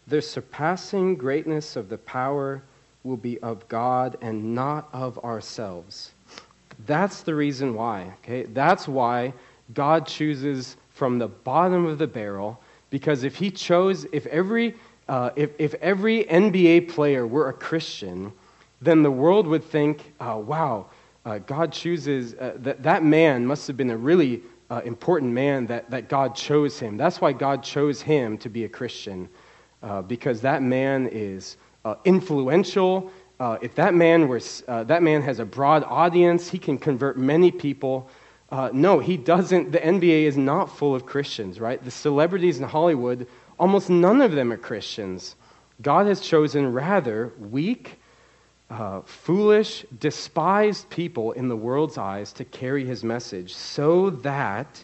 the 0.06 0.22
surpassing 0.22 1.16
greatness 1.16 1.76
of 1.76 1.88
the 1.88 1.98
power 1.98 2.62
will 3.02 3.16
be 3.16 3.38
of 3.40 3.66
God 3.68 4.16
and 4.20 4.54
not 4.54 4.88
of 4.92 5.18
ourselves. 5.24 6.12
That's 6.86 7.22
the 7.22 7.34
reason 7.34 7.74
why, 7.74 8.12
okay? 8.22 8.44
That's 8.44 8.86
why 8.86 9.32
God 9.72 10.06
chooses 10.06 10.76
from 10.90 11.18
the 11.18 11.28
bottom 11.28 11.86
of 11.86 11.98
the 11.98 12.06
barrel 12.06 12.60
because 12.90 13.24
if 13.24 13.34
he 13.34 13.50
chose, 13.50 14.06
if 14.12 14.26
every, 14.26 14.74
uh, 15.08 15.30
if, 15.34 15.50
if 15.58 15.74
every 15.74 16.24
NBA 16.24 16.88
player 16.90 17.26
were 17.26 17.48
a 17.48 17.52
Christian, 17.52 18.32
then 18.84 19.02
the 19.02 19.10
world 19.10 19.46
would 19.46 19.64
think, 19.64 20.12
uh, 20.20 20.40
wow, 20.44 20.86
uh, 21.24 21.38
God 21.38 21.72
chooses, 21.72 22.34
uh, 22.34 22.54
that, 22.56 22.82
that 22.82 23.02
man 23.02 23.46
must 23.46 23.66
have 23.66 23.76
been 23.76 23.90
a 23.90 23.96
really 23.96 24.42
uh, 24.70 24.82
important 24.84 25.32
man 25.32 25.66
that, 25.66 25.90
that 25.90 26.08
God 26.08 26.34
chose 26.34 26.78
him. 26.78 26.96
That's 26.96 27.20
why 27.20 27.32
God 27.32 27.62
chose 27.62 28.02
him 28.02 28.36
to 28.38 28.48
be 28.48 28.64
a 28.64 28.68
Christian, 28.68 29.28
uh, 29.82 30.02
because 30.02 30.40
that 30.42 30.62
man 30.62 31.08
is 31.10 31.56
uh, 31.84 31.96
influential. 32.04 33.10
If 33.60 33.74
that 33.74 33.92
man, 33.92 34.26
were, 34.26 34.40
that 34.66 35.02
man 35.02 35.20
has 35.20 35.38
a 35.38 35.44
broad 35.44 35.84
audience, 35.84 36.48
he 36.48 36.58
can 36.58 36.78
convert 36.78 37.18
many 37.18 37.50
people. 37.50 38.08
No, 38.72 39.00
he 39.00 39.18
doesn't. 39.18 39.70
The 39.70 39.80
NBA 39.80 40.22
is 40.22 40.38
not 40.38 40.74
full 40.74 40.94
of 40.94 41.04
Christians, 41.04 41.60
right? 41.60 41.84
The 41.84 41.90
celebrities 41.90 42.56
in 42.58 42.64
Hollywood, 42.64 43.26
almost 43.58 43.90
none 43.90 44.22
of 44.22 44.32
them 44.32 44.50
are 44.50 44.56
Christians. 44.56 45.36
God 45.82 46.06
has 46.06 46.20
chosen 46.22 46.72
rather 46.72 47.34
weak, 47.38 47.98
uh, 48.70 49.00
foolish, 49.02 49.84
despised 50.00 50.88
people 50.90 51.32
in 51.32 51.48
the 51.48 51.56
world's 51.56 51.98
eyes 51.98 52.32
to 52.32 52.44
carry 52.44 52.84
his 52.84 53.04
message 53.04 53.54
so 53.54 54.10
that 54.10 54.82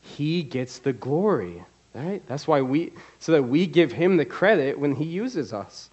he 0.00 0.42
gets 0.42 0.78
the 0.78 0.92
glory. 0.92 1.62
Right? 1.94 2.22
That's 2.26 2.46
why 2.46 2.62
we, 2.62 2.92
so 3.18 3.32
that 3.32 3.42
we 3.42 3.66
give 3.66 3.92
him 3.92 4.16
the 4.16 4.24
credit 4.24 4.78
when 4.78 4.94
he 4.94 5.04
uses 5.04 5.52
us. 5.52 5.90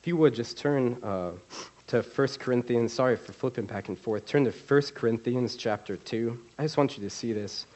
If 0.00 0.08
you 0.08 0.16
would 0.16 0.34
just 0.34 0.58
turn 0.58 0.96
uh, 1.02 1.32
to 1.88 2.02
1 2.02 2.28
Corinthians, 2.40 2.92
sorry 2.92 3.16
for 3.16 3.32
flipping 3.32 3.66
back 3.66 3.88
and 3.88 3.98
forth, 3.98 4.26
turn 4.26 4.44
to 4.44 4.50
1 4.50 4.82
Corinthians 4.94 5.54
chapter 5.54 5.96
2. 5.96 6.36
I 6.58 6.62
just 6.62 6.76
want 6.76 6.96
you 6.96 7.04
to 7.04 7.10
see 7.10 7.32
this. 7.32 7.66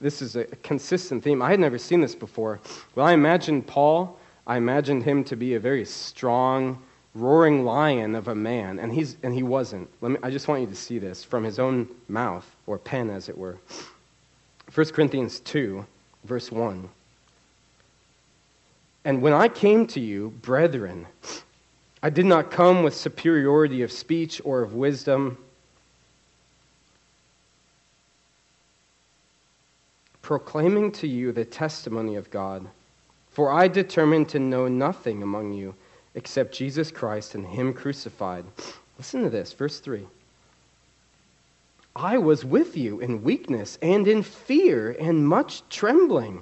This 0.00 0.22
is 0.22 0.36
a 0.36 0.44
consistent 0.62 1.24
theme. 1.24 1.42
I 1.42 1.50
had 1.50 1.60
never 1.60 1.78
seen 1.78 2.00
this 2.00 2.14
before. 2.14 2.60
Well, 2.94 3.04
I 3.04 3.12
imagine 3.12 3.60
Paul 3.60 4.18
I 4.46 4.56
imagined 4.56 5.02
him 5.02 5.24
to 5.24 5.36
be 5.36 5.54
a 5.54 5.60
very 5.60 5.84
strong, 5.84 6.82
roaring 7.14 7.64
lion 7.64 8.14
of 8.14 8.28
a 8.28 8.34
man, 8.34 8.78
and, 8.78 8.92
he's, 8.92 9.16
and 9.22 9.34
he 9.34 9.42
wasn't. 9.42 9.88
Let 10.00 10.12
me, 10.12 10.18
I 10.22 10.30
just 10.30 10.46
want 10.46 10.60
you 10.60 10.68
to 10.68 10.76
see 10.76 10.98
this 10.98 11.24
from 11.24 11.42
his 11.42 11.58
own 11.58 11.88
mouth, 12.08 12.48
or 12.66 12.78
pen, 12.78 13.10
as 13.10 13.28
it 13.28 13.36
were. 13.36 13.58
1 14.72 14.86
Corinthians 14.88 15.40
2, 15.40 15.84
verse 16.24 16.52
1. 16.52 16.88
And 19.04 19.22
when 19.22 19.32
I 19.32 19.48
came 19.48 19.86
to 19.88 20.00
you, 20.00 20.30
brethren, 20.42 21.06
I 22.02 22.10
did 22.10 22.26
not 22.26 22.50
come 22.50 22.82
with 22.82 22.94
superiority 22.94 23.82
of 23.82 23.90
speech 23.90 24.40
or 24.44 24.62
of 24.62 24.74
wisdom, 24.74 25.38
proclaiming 30.22 30.92
to 30.92 31.08
you 31.08 31.32
the 31.32 31.44
testimony 31.44 32.16
of 32.16 32.30
God. 32.30 32.68
For 33.36 33.52
I 33.52 33.68
determined 33.68 34.30
to 34.30 34.38
know 34.38 34.66
nothing 34.66 35.22
among 35.22 35.52
you 35.52 35.74
except 36.14 36.54
Jesus 36.54 36.90
Christ 36.90 37.34
and 37.34 37.46
Him 37.46 37.74
crucified. 37.74 38.46
Listen 38.96 39.24
to 39.24 39.28
this, 39.28 39.52
verse 39.52 39.78
3. 39.78 40.06
I 41.94 42.16
was 42.16 42.46
with 42.46 42.78
you 42.78 42.98
in 43.00 43.22
weakness 43.22 43.76
and 43.82 44.08
in 44.08 44.22
fear 44.22 44.96
and 44.98 45.28
much 45.28 45.68
trembling. 45.68 46.40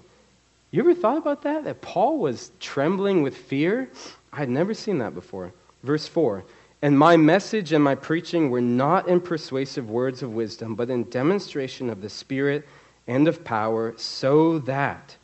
You 0.71 0.83
ever 0.83 0.95
thought 0.95 1.17
about 1.17 1.43
that? 1.43 1.65
That 1.65 1.83
Paul 1.83 2.19
was 2.19 2.53
trembling 2.61 3.25
with 3.25 3.37
fear? 3.37 3.91
I 4.33 4.37
had 4.37 4.49
never 4.49 4.73
seen 4.73 4.99
that 4.99 5.17
before. 5.17 5.53
Verse 5.83 6.07
4 6.07 6.45
And 6.81 6.97
my 6.97 7.17
message 7.17 7.73
and 7.73 7.83
my 7.83 7.97
preaching 7.97 8.51
were 8.51 8.61
not 8.61 9.09
in 9.09 9.21
persuasive 9.21 9.91
words 9.91 10.23
of 10.23 10.33
wisdom, 10.33 10.77
but 10.77 10.91
in 10.91 11.11
demonstration 11.11 11.91
of 11.91 12.03
the 12.03 12.09
Spirit 12.09 12.69
and 13.09 13.27
of 13.27 13.43
power, 13.43 13.95
so 13.97 14.61
that 14.61 15.17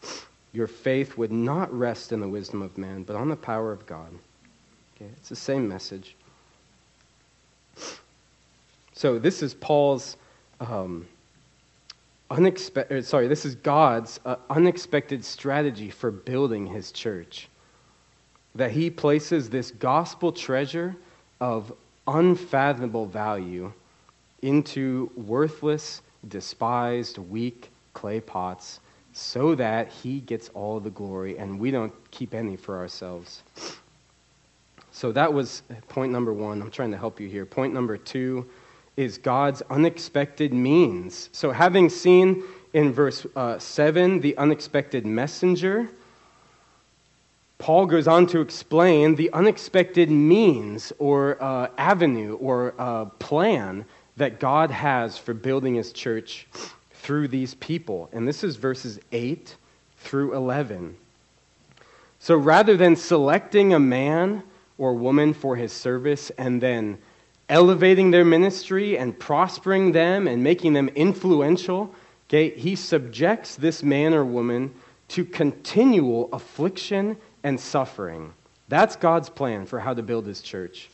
your 0.53 0.67
faith 0.67 1.17
would 1.17 1.33
not 1.33 1.73
rest 1.73 2.13
in 2.13 2.21
the 2.21 2.29
wisdom 2.29 2.63
of 2.63 2.77
man, 2.77 3.03
but 3.03 3.17
on 3.17 3.29
the 3.29 3.37
power 3.37 3.73
of 3.73 3.87
God. 3.87 4.11
Okay, 4.97 5.11
it's 5.17 5.29
the 5.29 5.37
same 5.37 5.69
message. 5.69 6.17
So 8.93 9.19
this 9.19 9.43
is 9.43 9.55
Paul's 9.55 10.17
um, 10.61 11.07
unexpected. 12.31 13.05
Sorry, 13.07 13.29
this 13.29 13.45
is 13.45 13.55
God's 13.55 14.21
uh, 14.25 14.37
unexpected 14.51 15.25
strategy 15.25 15.89
for 15.89 16.11
building 16.11 16.67
His 16.67 16.93
church. 16.93 17.49
That 18.57 18.73
He 18.73 18.91
places 18.91 19.49
this 19.49 19.71
gospel 19.71 20.33
treasure 20.33 20.97
of 21.41 21.73
unfathomable 22.07 23.07
value 23.07 23.73
into 24.43 25.11
worthless, 25.17 26.03
despised, 26.29 27.19
weak 27.19 27.71
clay 27.95 28.21
pots 28.21 28.81
so 29.21 29.55
that 29.55 29.89
he 29.89 30.21
gets 30.21 30.49
all 30.55 30.81
the 30.81 30.91
glory 30.91 31.39
and 31.39 31.61
we 31.61 31.71
don't 31.71 31.93
keep 32.11 32.35
any 32.35 32.57
for 32.57 32.79
ourselves. 32.79 33.43
So 34.93 35.13
that 35.13 35.33
was 35.33 35.63
point 35.89 36.11
number 36.11 36.33
one. 36.33 36.63
I'm 36.63 36.71
trying 36.71 36.91
to 36.91 36.97
help 36.97 37.21
you 37.21 37.29
here. 37.29 37.45
Point 37.45 37.75
number 37.75 37.99
two 37.99 38.49
is 38.97 39.19
God's 39.19 39.63
unexpected 39.71 40.53
means. 40.53 41.29
So, 41.33 41.53
having 41.53 41.89
seen 41.89 42.43
in 42.73 42.93
verse 42.93 43.27
uh, 43.37 43.59
7 43.59 44.21
the 44.21 44.37
unexpected 44.37 45.07
messenger, 45.07 45.89
Paul 47.59 47.87
goes 47.87 48.09
on 48.09 48.27
to 48.29 48.41
explain 48.41 49.15
the 49.15 49.31
unexpected 49.33 50.11
means 50.11 50.93
or 50.99 51.43
uh, 51.43 51.69
avenue 51.79 52.35
or 52.37 52.75
uh, 52.79 53.05
plan 53.05 53.85
that 54.17 54.41
God 54.41 54.71
has 54.71 55.19
for 55.19 55.35
building 55.35 55.75
his 55.75 55.93
church 55.93 56.47
through 57.11 57.27
these 57.27 57.55
people. 57.55 58.09
And 58.13 58.29
this 58.29 58.45
is 58.45 58.55
verses 58.55 59.01
8 59.11 59.57
through 59.99 60.33
11. 60.33 60.97
So 62.21 62.37
rather 62.37 62.77
than 62.77 62.95
selecting 62.95 63.75
a 63.75 63.81
man 63.81 64.45
or 64.79 64.95
woman 64.95 65.35
for 65.35 65.57
his 65.57 65.73
service 65.73 66.31
and 66.39 66.61
then 66.61 66.99
elevating 67.49 68.13
their 68.13 68.25
ministry 68.25 68.97
and 68.97 69.19
prospering 69.19 69.91
them 69.91 70.29
and 70.29 70.45
making 70.45 70.73
them 70.75 70.87
influential, 70.91 71.93
okay, 72.29 72.51
he 72.51 72.77
subjects 72.77 73.57
this 73.57 73.83
man 73.83 74.15
or 74.15 74.25
woman 74.25 74.73
to 75.09 75.25
continual 75.25 76.29
affliction 76.33 77.17
and 77.43 77.59
suffering. 77.59 78.33
That's 78.69 78.95
God's 78.95 79.31
plan 79.31 79.67
for 79.67 79.81
how 79.81 79.95
to 79.95 80.03
build 80.05 80.27
his 80.27 80.43
church. 80.43 80.89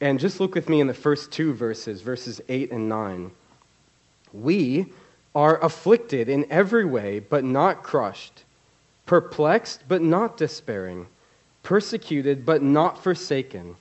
And 0.00 0.20
just 0.20 0.38
look 0.38 0.54
with 0.54 0.68
me 0.68 0.80
in 0.80 0.86
the 0.86 0.94
first 0.94 1.32
two 1.32 1.52
verses, 1.52 2.00
verses 2.00 2.40
8 2.48 2.70
and 2.70 2.88
9. 2.88 3.32
We 4.32 4.86
are 5.34 5.62
afflicted 5.62 6.28
in 6.28 6.46
every 6.50 6.84
way, 6.84 7.20
but 7.20 7.44
not 7.44 7.82
crushed, 7.82 8.44
perplexed, 9.06 9.84
but 9.88 10.02
not 10.02 10.36
despairing, 10.36 11.06
persecuted, 11.62 12.44
but 12.46 12.62
not 12.62 13.02
forsaken, 13.02 13.76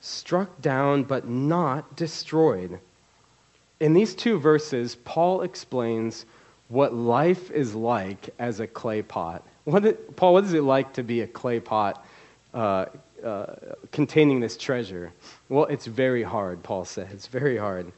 struck 0.00 0.60
down, 0.60 1.02
but 1.02 1.26
not 1.28 1.96
destroyed. 1.96 2.78
In 3.80 3.92
these 3.92 4.14
two 4.14 4.38
verses, 4.38 4.96
Paul 5.04 5.42
explains 5.42 6.26
what 6.68 6.94
life 6.94 7.50
is 7.50 7.74
like 7.74 8.30
as 8.38 8.60
a 8.60 8.66
clay 8.66 9.02
pot. 9.02 9.46
What 9.64 9.84
it, 9.84 10.16
Paul, 10.16 10.34
what 10.34 10.44
is 10.44 10.54
it 10.54 10.62
like 10.62 10.92
to 10.94 11.02
be 11.02 11.22
a 11.22 11.26
clay 11.26 11.60
pot 11.60 12.06
uh, 12.52 12.86
uh, 13.22 13.54
containing 13.92 14.40
this 14.40 14.56
treasure? 14.56 15.12
Well, 15.48 15.66
it's 15.66 15.86
very 15.86 16.22
hard, 16.22 16.62
Paul 16.62 16.84
says. 16.84 17.08
It's 17.12 17.26
very 17.26 17.56
hard 17.56 17.92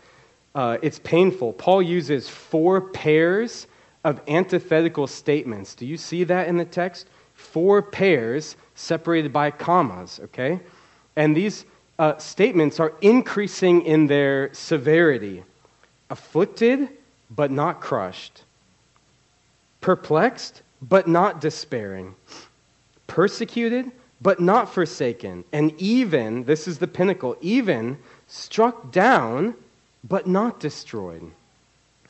uh, 0.57 0.79
it's 0.81 0.99
painful. 1.01 1.53
Paul 1.53 1.83
uses 1.83 2.31
four 2.31 2.81
pairs 2.81 3.67
of 4.05 4.23
antithetical 4.27 5.07
statements. 5.07 5.75
Do 5.75 5.85
you 5.85 5.99
see 5.99 6.25
that 6.25 6.49
in 6.49 6.57
the 6.57 6.65
text? 6.65 7.07
Four 7.35 7.83
pairs 7.83 8.57
separated 8.75 9.35
by 9.35 9.51
commas, 9.51 10.19
okay? 10.25 10.59
And 11.15 11.37
these 11.37 11.67
uh, 11.99 12.17
statements 12.17 12.81
are 12.81 12.95
increasing 13.03 13.83
in 13.83 14.07
their 14.07 14.53
severity 14.55 15.45
afflicted, 16.09 16.89
but 17.31 17.51
not 17.51 17.83
crushed, 17.83 18.43
perplexed, 19.83 20.63
but 20.81 21.07
not 21.07 21.41
despairing, 21.41 22.15
persecuted, 23.07 23.91
but 24.23 24.41
not 24.41 24.73
forsaken, 24.73 25.45
and 25.53 25.79
even, 25.79 26.45
this 26.45 26.67
is 26.67 26.79
the 26.79 26.87
pinnacle, 26.87 27.37
even 27.43 27.99
struck 28.27 28.91
down 28.91 29.55
but 30.09 30.27
not 30.27 30.61
destroyed. 30.61 31.31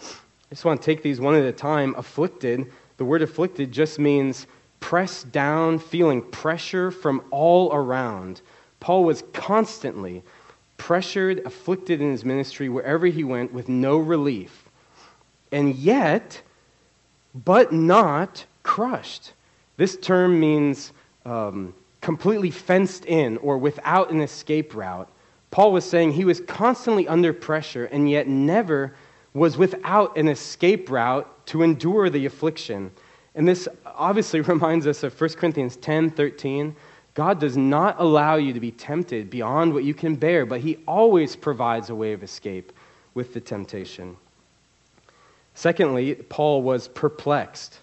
I 0.01 0.05
just 0.51 0.65
want 0.65 0.81
to 0.81 0.87
take 0.87 1.03
these 1.03 1.21
one 1.21 1.35
at 1.35 1.45
a 1.45 1.53
time. 1.53 1.95
Afflicted, 1.97 2.71
the 2.97 3.05
word 3.05 3.23
afflicted 3.23 3.73
just 3.73 3.99
means 3.99 4.47
pressed 4.81 5.33
down, 5.33 5.79
feeling 5.79 6.23
pressure 6.23 6.91
from 6.91 7.23
all 7.31 7.73
around. 7.73 8.41
Paul 8.81 9.05
was 9.05 9.23
constantly 9.33 10.23
pressured, 10.77 11.45
afflicted 11.47 12.01
in 12.01 12.11
his 12.11 12.25
ministry 12.25 12.69
wherever 12.69 13.07
he 13.07 13.25
went 13.25 13.53
with 13.53 13.69
no 13.69 13.99
relief. 13.99 14.69
And 15.51 15.75
yet, 15.75 16.43
but 17.35 17.73
not 17.73 18.45
crushed. 18.63 19.33
This 19.77 19.97
term 19.97 20.39
means 20.39 20.93
um, 21.25 21.75
completely 22.01 22.51
fenced 22.51 23.07
in 23.07 23.39
or 23.39 23.59
without 23.59 24.11
an 24.11 24.21
escape 24.21 24.75
route. 24.75 25.09
Paul 25.57 25.73
was 25.73 25.89
saying 25.89 26.13
he 26.13 26.27
was 26.27 26.41
constantly 26.43 27.09
under 27.09 27.33
pressure 27.33 27.87
and 27.87 28.11
yet 28.11 28.29
never 28.29 28.95
was 29.33 29.57
without 29.57 30.15
an 30.19 30.29
escape 30.29 30.91
route 30.91 31.47
to 31.47 31.63
endure 31.63 32.11
the 32.11 32.27
affliction. 32.27 32.91
And 33.35 33.49
this 33.49 33.67
obviously 33.87 34.41
reminds 34.53 34.87
us 34.87 35.03
of 35.03 35.19
1 35.19 35.31
Corinthians 35.31 35.77
10 35.77 36.11
13. 36.11 36.77
God 37.15 37.41
does 37.41 37.57
not 37.57 37.97
allow 37.99 38.35
you 38.35 38.53
to 38.53 38.61
be 38.61 38.71
tempted 38.71 39.31
beyond 39.31 39.73
what 39.73 39.85
you 39.85 39.95
can 39.95 40.15
bear, 40.15 40.45
but 40.45 40.61
He 40.61 40.77
always 40.87 41.35
provides 41.35 41.89
a 41.89 41.95
way 41.95 42.13
of 42.13 42.23
escape 42.23 42.71
with 43.15 43.33
the 43.33 43.41
temptation. 43.41 44.15
Secondly, 45.55 46.17
Paul 46.17 46.61
was 46.61 46.87
perplexed. 46.87 47.79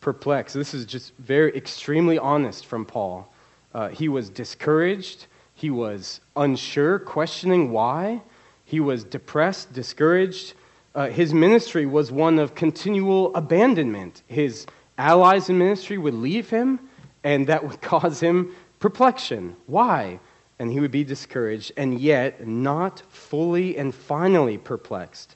Perplexed. 0.00 0.56
This 0.56 0.74
is 0.74 0.84
just 0.84 1.14
very 1.18 1.56
extremely 1.56 2.18
honest 2.18 2.66
from 2.66 2.84
Paul. 2.84 3.32
Uh, 3.72 3.86
he 3.86 4.08
was 4.08 4.28
discouraged. 4.28 5.28
He 5.58 5.70
was 5.70 6.20
unsure, 6.36 7.00
questioning 7.00 7.72
why. 7.72 8.22
He 8.64 8.78
was 8.78 9.02
depressed, 9.02 9.72
discouraged. 9.72 10.54
Uh, 10.94 11.08
his 11.08 11.34
ministry 11.34 11.84
was 11.84 12.12
one 12.12 12.38
of 12.38 12.54
continual 12.54 13.34
abandonment. 13.34 14.22
His 14.28 14.68
allies 14.98 15.48
in 15.48 15.58
ministry 15.58 15.98
would 15.98 16.14
leave 16.14 16.48
him, 16.48 16.78
and 17.24 17.48
that 17.48 17.66
would 17.66 17.80
cause 17.92 18.20
him 18.20 18.54
perplexion. 18.78 19.56
Why? 19.66 20.20
And 20.60 20.70
he 20.70 20.78
would 20.78 20.92
be 20.92 21.02
discouraged, 21.02 21.72
and 21.76 21.98
yet 21.98 22.46
not 22.46 23.02
fully 23.08 23.76
and 23.78 23.92
finally 23.92 24.58
perplexed, 24.58 25.34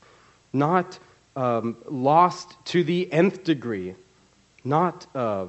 not 0.52 1.00
um, 1.34 1.76
lost 1.90 2.64
to 2.66 2.84
the 2.84 3.12
nth 3.12 3.42
degree, 3.42 3.96
not 4.62 5.04
uh, 5.16 5.46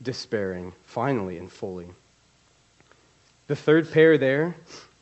despairing 0.00 0.72
finally 0.84 1.36
and 1.36 1.52
fully. 1.52 1.90
The 3.50 3.56
third 3.56 3.90
pair 3.90 4.16
there, 4.16 4.54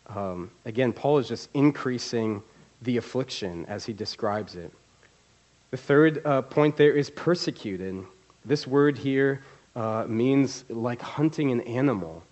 um, 0.06 0.50
again, 0.64 0.94
Paul 0.94 1.18
is 1.18 1.28
just 1.28 1.50
increasing 1.52 2.42
the 2.80 2.96
affliction 2.96 3.66
as 3.66 3.84
he 3.84 3.92
describes 3.92 4.56
it. 4.56 4.72
The 5.70 5.76
third 5.76 6.24
uh, 6.24 6.40
point 6.40 6.74
there 6.74 6.94
is 6.94 7.10
persecuted. 7.10 8.02
This 8.46 8.66
word 8.66 8.96
here 8.96 9.42
uh, 9.76 10.06
means 10.08 10.64
like 10.70 11.02
hunting 11.02 11.52
an 11.52 11.60
animal. 11.60 12.22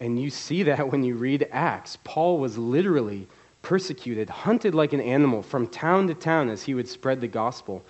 And 0.00 0.20
you 0.20 0.28
see 0.28 0.64
that 0.64 0.90
when 0.90 1.04
you 1.04 1.14
read 1.14 1.46
Acts. 1.52 1.98
Paul 2.02 2.40
was 2.40 2.58
literally 2.58 3.28
persecuted, 3.62 4.28
hunted 4.28 4.74
like 4.74 4.92
an 4.92 5.00
animal 5.00 5.40
from 5.40 5.68
town 5.68 6.08
to 6.08 6.14
town 6.14 6.48
as 6.48 6.64
he 6.64 6.74
would 6.74 6.88
spread 6.88 7.20
the 7.20 7.28
gospel. 7.28 7.80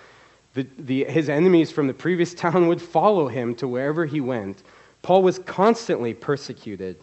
The, 0.53 0.67
the, 0.79 1.05
his 1.05 1.31
enemies 1.31 1.73
from 1.73 1.87
the 1.87 1.95
previous 1.95 2.35
town 2.45 2.69
would 2.69 2.83
follow 2.83 3.27
him 3.29 3.55
to 3.55 3.67
wherever 3.67 4.05
he 4.05 4.21
went. 4.21 4.65
Paul 5.01 5.23
was 5.23 5.39
constantly 5.39 6.13
persecuted, 6.13 6.99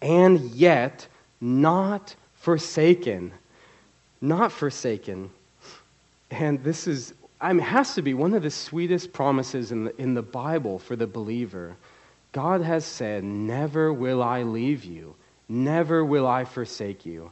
and 0.00 0.40
yet 0.52 1.06
not 1.40 2.14
forsaken. 2.34 3.32
Not 4.20 4.52
forsaken. 4.52 5.30
And 6.30 6.62
this 6.62 6.86
is, 6.86 7.14
I 7.40 7.52
mean, 7.52 7.64
has 7.64 7.94
to 7.94 8.02
be 8.02 8.14
one 8.14 8.34
of 8.34 8.42
the 8.42 8.50
sweetest 8.50 9.12
promises 9.12 9.72
in 9.72 9.84
the, 9.84 10.00
in 10.00 10.14
the 10.14 10.22
Bible 10.22 10.78
for 10.78 10.96
the 10.96 11.06
believer. 11.06 11.76
God 12.32 12.60
has 12.62 12.84
said, 12.84 13.24
Never 13.24 13.92
will 13.92 14.22
I 14.22 14.42
leave 14.42 14.84
you, 14.84 15.14
never 15.48 16.04
will 16.04 16.26
I 16.26 16.44
forsake 16.44 17.06
you. 17.06 17.30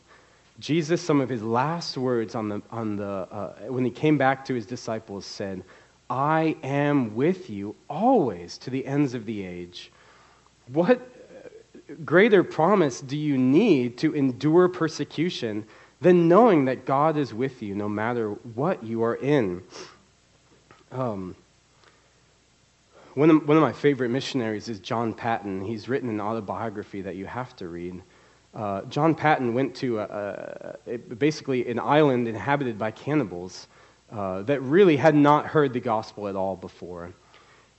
Jesus, 0.58 1.02
some 1.02 1.20
of 1.20 1.28
his 1.28 1.42
last 1.42 1.98
words 1.98 2.34
on 2.34 2.48
the, 2.48 2.62
on 2.70 2.96
the, 2.96 3.04
uh, 3.04 3.52
when 3.68 3.84
he 3.84 3.90
came 3.90 4.16
back 4.16 4.46
to 4.46 4.54
his 4.54 4.64
disciples, 4.64 5.26
said, 5.26 5.62
I 6.08 6.56
am 6.62 7.14
with 7.14 7.50
you 7.50 7.74
always 7.90 8.56
to 8.58 8.70
the 8.70 8.86
ends 8.86 9.12
of 9.12 9.26
the 9.26 9.44
age. 9.44 9.90
What 10.72 11.15
greater 12.04 12.42
promise 12.42 13.00
do 13.00 13.16
you 13.16 13.38
need 13.38 13.98
to 13.98 14.14
endure 14.14 14.68
persecution 14.68 15.64
than 16.00 16.28
knowing 16.28 16.66
that 16.66 16.84
God 16.84 17.16
is 17.16 17.32
with 17.32 17.62
you 17.62 17.74
no 17.74 17.88
matter 17.88 18.30
what 18.30 18.82
you 18.84 19.02
are 19.02 19.16
in? 19.16 19.62
Um, 20.92 21.34
one, 23.14 23.30
of, 23.30 23.48
one 23.48 23.56
of 23.56 23.62
my 23.62 23.72
favorite 23.72 24.10
missionaries 24.10 24.68
is 24.68 24.78
John 24.78 25.14
Paton. 25.14 25.64
He's 25.64 25.88
written 25.88 26.10
an 26.10 26.20
autobiography 26.20 27.00
that 27.02 27.16
you 27.16 27.26
have 27.26 27.56
to 27.56 27.68
read. 27.68 28.02
Uh, 28.54 28.82
John 28.82 29.14
Paton 29.14 29.54
went 29.54 29.74
to 29.76 30.00
a, 30.00 30.76
a, 30.86 30.98
basically 30.98 31.68
an 31.68 31.78
island 31.78 32.28
inhabited 32.28 32.78
by 32.78 32.90
cannibals 32.90 33.68
uh, 34.12 34.42
that 34.42 34.60
really 34.62 34.96
had 34.96 35.14
not 35.14 35.46
heard 35.46 35.72
the 35.72 35.80
gospel 35.80 36.28
at 36.28 36.36
all 36.36 36.56
before. 36.56 37.12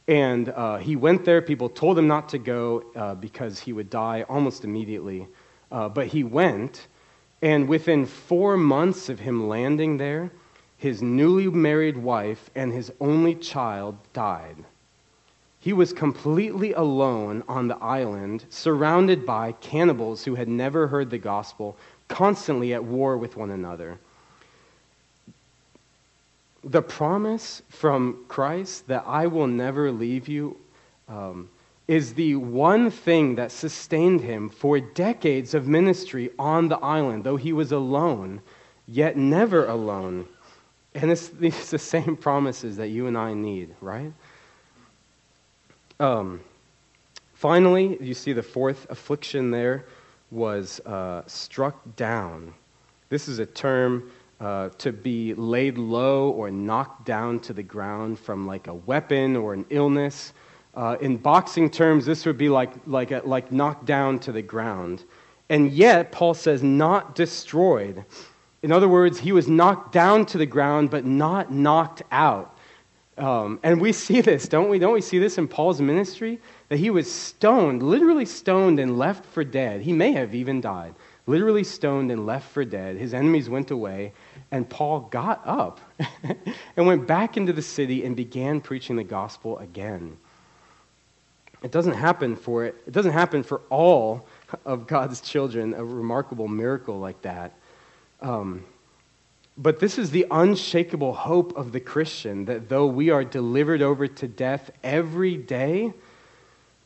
And 0.07 0.49
uh, 0.49 0.77
he 0.77 0.95
went 0.95 1.25
there. 1.25 1.41
People 1.41 1.69
told 1.69 1.97
him 1.97 2.07
not 2.07 2.29
to 2.29 2.37
go 2.37 2.83
uh, 2.95 3.15
because 3.15 3.59
he 3.59 3.73
would 3.73 3.89
die 3.89 4.23
almost 4.29 4.63
immediately. 4.63 5.27
Uh, 5.71 5.89
but 5.89 6.07
he 6.07 6.23
went, 6.23 6.87
and 7.41 7.67
within 7.67 8.05
four 8.05 8.55
months 8.55 9.09
of 9.09 9.19
him 9.19 9.49
landing 9.49 9.97
there, 9.97 10.31
his 10.77 11.01
newly 11.01 11.47
married 11.47 11.97
wife 11.97 12.49
and 12.55 12.71
his 12.71 12.91
only 13.01 13.35
child 13.35 13.97
died. 14.13 14.55
He 15.59 15.73
was 15.73 15.91
completely 15.91 16.71
alone 16.73 17.43
on 17.49 17.67
the 17.67 17.77
island, 17.77 18.45
surrounded 18.49 19.25
by 19.25 19.51
cannibals 19.53 20.23
who 20.23 20.35
had 20.35 20.47
never 20.47 20.87
heard 20.87 21.09
the 21.09 21.17
gospel, 21.17 21.75
constantly 22.07 22.73
at 22.73 22.83
war 22.83 23.17
with 23.17 23.35
one 23.35 23.49
another. 23.49 23.99
The 26.67 26.81
promise 26.81 27.61
from 27.69 28.25
Christ 28.27 28.89
that 28.89 29.05
I 29.07 29.27
will 29.27 29.47
never 29.47 29.89
leave 29.89 30.27
you 30.27 30.57
um, 31.07 31.49
is 31.87 32.13
the 32.13 32.35
one 32.35 32.91
thing 32.91 33.35
that 33.35 33.53
sustained 33.53 34.19
him 34.19 34.49
for 34.49 34.77
decades 34.81 35.53
of 35.53 35.65
ministry 35.65 36.29
on 36.37 36.67
the 36.67 36.75
island, 36.79 37.23
though 37.23 37.37
he 37.37 37.53
was 37.53 37.71
alone, 37.71 38.41
yet 38.85 39.15
never 39.15 39.65
alone. 39.65 40.27
And 40.93 41.09
it's, 41.09 41.31
it's 41.41 41.71
the 41.71 41.79
same 41.79 42.17
promises 42.17 42.75
that 42.75 42.89
you 42.89 43.07
and 43.07 43.17
I 43.17 43.33
need, 43.33 43.73
right? 43.79 44.11
Um, 46.01 46.41
finally, 47.33 47.97
you 48.01 48.13
see 48.13 48.33
the 48.33 48.43
fourth 48.43 48.87
affliction 48.89 49.51
there 49.51 49.85
was 50.31 50.81
uh, 50.81 51.21
struck 51.27 51.95
down. 51.95 52.53
This 53.07 53.29
is 53.29 53.39
a 53.39 53.45
term 53.45 54.11
uh, 54.39 54.69
to 54.77 54.91
be 54.91 55.33
laid 55.33 55.77
low 55.77 56.29
or 56.29 56.51
knocked 56.51 57.05
down 57.05 57.39
to 57.39 57.53
the 57.53 57.63
ground 57.63 58.19
from 58.19 58.45
like 58.45 58.67
a 58.67 58.73
weapon 58.73 59.35
or 59.35 59.53
an 59.53 59.65
illness. 59.69 60.33
Uh, 60.75 60.95
in 61.01 61.17
boxing 61.17 61.69
terms, 61.69 62.05
this 62.05 62.25
would 62.25 62.37
be 62.37 62.49
like, 62.49 62.71
like, 62.85 63.11
a, 63.11 63.21
like 63.25 63.51
knocked 63.51 63.85
down 63.85 64.19
to 64.19 64.31
the 64.31 64.41
ground. 64.41 65.03
And 65.49 65.71
yet, 65.71 66.11
Paul 66.11 66.33
says, 66.33 66.61
not 66.61 67.15
destroyed. 67.15 68.05
In 68.61 68.71
other 68.71 68.87
words, 68.87 69.17
he 69.19 69.31
was 69.31 69.47
knocked 69.47 69.91
down 69.91 70.25
to 70.27 70.37
the 70.37 70.45
ground, 70.45 70.91
but 70.91 71.05
not 71.05 71.51
knocked 71.51 72.03
out. 72.11 72.57
Um, 73.17 73.59
and 73.63 73.81
we 73.81 73.91
see 73.91 74.21
this, 74.21 74.47
don't 74.47 74.69
we? 74.69 74.77
Don't 74.77 74.93
we 74.93 75.01
see 75.01 75.17
this 75.17 75.37
in 75.39 75.47
Paul's 75.47 75.81
ministry? 75.81 76.39
That 76.69 76.77
he 76.77 76.89
was 76.89 77.11
stoned, 77.11 77.81
literally 77.81 78.25
stoned 78.25 78.79
and 78.79 78.97
left 78.97 79.25
for 79.25 79.43
dead. 79.43 79.81
He 79.81 79.93
may 79.93 80.11
have 80.11 80.35
even 80.35 80.61
died. 80.61 80.93
Literally 81.25 81.63
stoned 81.63 82.11
and 82.11 82.25
left 82.25 82.51
for 82.51 82.63
dead. 82.63 82.97
His 82.97 83.13
enemies 83.13 83.49
went 83.49 83.71
away, 83.71 84.13
and 84.51 84.69
Paul 84.69 85.01
got 85.01 85.41
up 85.45 85.81
and 86.77 86.87
went 86.87 87.07
back 87.07 87.37
into 87.37 87.53
the 87.53 87.61
city 87.61 88.05
and 88.05 88.15
began 88.15 88.61
preaching 88.61 88.95
the 88.95 89.03
gospel 89.03 89.57
again. 89.57 90.17
It 91.63 91.71
doesn't 91.71 91.93
happen 91.93 92.35
for 92.35 92.65
it. 92.65 92.75
It 92.85 92.93
doesn't 92.93 93.11
happen 93.11 93.43
for 93.43 93.61
all 93.69 94.27
of 94.65 94.87
God's 94.87 95.21
children. 95.21 95.73
A 95.73 95.83
remarkable 95.83 96.47
miracle 96.47 96.99
like 96.99 97.21
that. 97.23 97.53
Um, 98.21 98.63
but 99.57 99.79
this 99.79 99.97
is 99.97 100.11
the 100.11 100.27
unshakable 100.29 101.13
hope 101.13 101.57
of 101.57 101.71
the 101.71 101.79
Christian 101.79 102.45
that 102.45 102.69
though 102.69 102.85
we 102.85 103.09
are 103.09 103.23
delivered 103.23 103.81
over 103.81 104.07
to 104.07 104.27
death 104.27 104.69
every 104.83 105.35
day, 105.35 105.93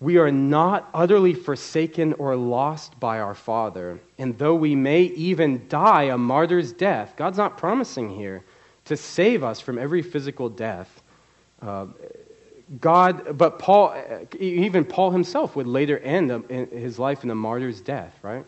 we 0.01 0.17
are 0.17 0.31
not 0.31 0.89
utterly 0.95 1.35
forsaken 1.35 2.13
or 2.13 2.35
lost 2.35 2.99
by 2.99 3.19
our 3.19 3.35
Father. 3.35 3.99
And 4.17 4.35
though 4.37 4.55
we 4.55 4.75
may 4.75 5.03
even 5.03 5.67
die 5.69 6.05
a 6.05 6.17
martyr's 6.17 6.73
death, 6.73 7.13
God's 7.15 7.37
not 7.37 7.55
promising 7.59 8.09
here 8.09 8.43
to 8.85 8.97
save 8.97 9.43
us 9.43 9.61
from 9.61 9.77
every 9.77 10.01
physical 10.01 10.49
death. 10.49 11.03
Uh, 11.61 11.85
God, 12.79 13.37
but 13.37 13.59
Paul, 13.59 13.95
even 14.39 14.85
Paul 14.85 15.11
himself 15.11 15.55
would 15.55 15.67
later 15.67 15.99
end 15.99 16.49
his 16.49 16.97
life 16.97 17.23
in 17.23 17.29
a 17.29 17.35
martyr's 17.35 17.79
death, 17.79 18.17
right? 18.23 18.45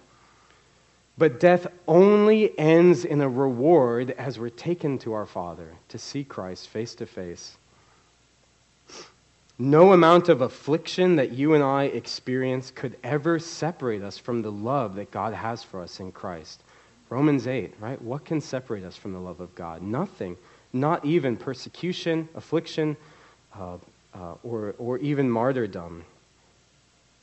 But 1.19 1.39
death 1.39 1.67
only 1.87 2.57
ends 2.57 3.05
in 3.05 3.21
a 3.21 3.29
reward 3.29 4.11
as 4.11 4.39
we're 4.39 4.49
taken 4.49 4.97
to 4.99 5.13
our 5.13 5.27
Father 5.27 5.75
to 5.89 5.99
see 5.99 6.23
Christ 6.23 6.69
face 6.69 6.95
to 6.95 7.05
face. 7.05 7.57
No 9.59 9.93
amount 9.93 10.29
of 10.29 10.41
affliction 10.41 11.17
that 11.17 11.31
you 11.31 11.53
and 11.53 11.63
I 11.63 11.83
experience 11.83 12.71
could 12.71 12.97
ever 13.03 13.37
separate 13.37 14.01
us 14.01 14.17
from 14.17 14.41
the 14.41 14.51
love 14.51 14.95
that 14.95 15.11
God 15.11 15.33
has 15.33 15.63
for 15.63 15.81
us 15.81 15.99
in 15.99 16.11
Christ. 16.11 16.61
Romans 17.09 17.45
8, 17.45 17.75
right? 17.79 18.01
What 18.01 18.25
can 18.25 18.41
separate 18.41 18.83
us 18.83 18.97
from 18.97 19.13
the 19.13 19.19
love 19.19 19.39
of 19.39 19.53
God? 19.53 19.83
Nothing. 19.83 20.35
Not 20.73 21.05
even 21.05 21.37
persecution, 21.37 22.27
affliction, 22.33 22.97
uh, 23.55 23.77
uh, 24.15 24.33
or, 24.43 24.73
or 24.79 24.97
even 24.97 25.29
martyrdom. 25.29 26.03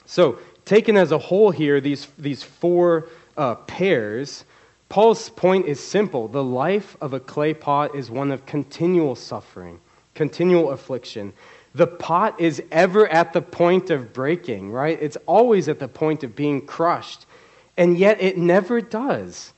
So, 0.07 0.39
taken 0.65 0.97
as 0.97 1.11
a 1.11 1.19
whole 1.19 1.51
here, 1.51 1.81
these, 1.81 2.07
these 2.17 2.45
four 2.45 3.09
uh, 3.37 3.57
pairs, 3.57 4.45
Paul's 4.89 5.31
point 5.31 5.67
is 5.67 5.81
simple. 5.81 6.29
The 6.29 6.43
life 6.43 6.97
of 7.01 7.13
a 7.13 7.21
clay 7.21 7.55
pot 7.55 7.95
is 7.97 8.11
one 8.11 8.31
of 8.31 8.47
continual 8.47 9.17
suffering, 9.17 9.81
continual 10.15 10.71
affliction. 10.71 11.33
The 11.75 11.87
pot 11.87 12.41
is 12.41 12.63
ever 12.73 13.07
at 13.09 13.33
the 13.33 13.43
point 13.43 13.91
of 13.91 14.13
breaking, 14.13 14.71
right? 14.71 14.99
It's 15.01 15.17
always 15.27 15.69
at 15.69 15.79
the 15.79 15.89
point 15.89 16.25
of 16.25 16.35
being 16.35 16.67
crushed, 16.67 17.27
and 17.77 17.97
yet 17.97 18.21
it 18.21 18.37
never 18.37 18.81
does. 18.81 19.53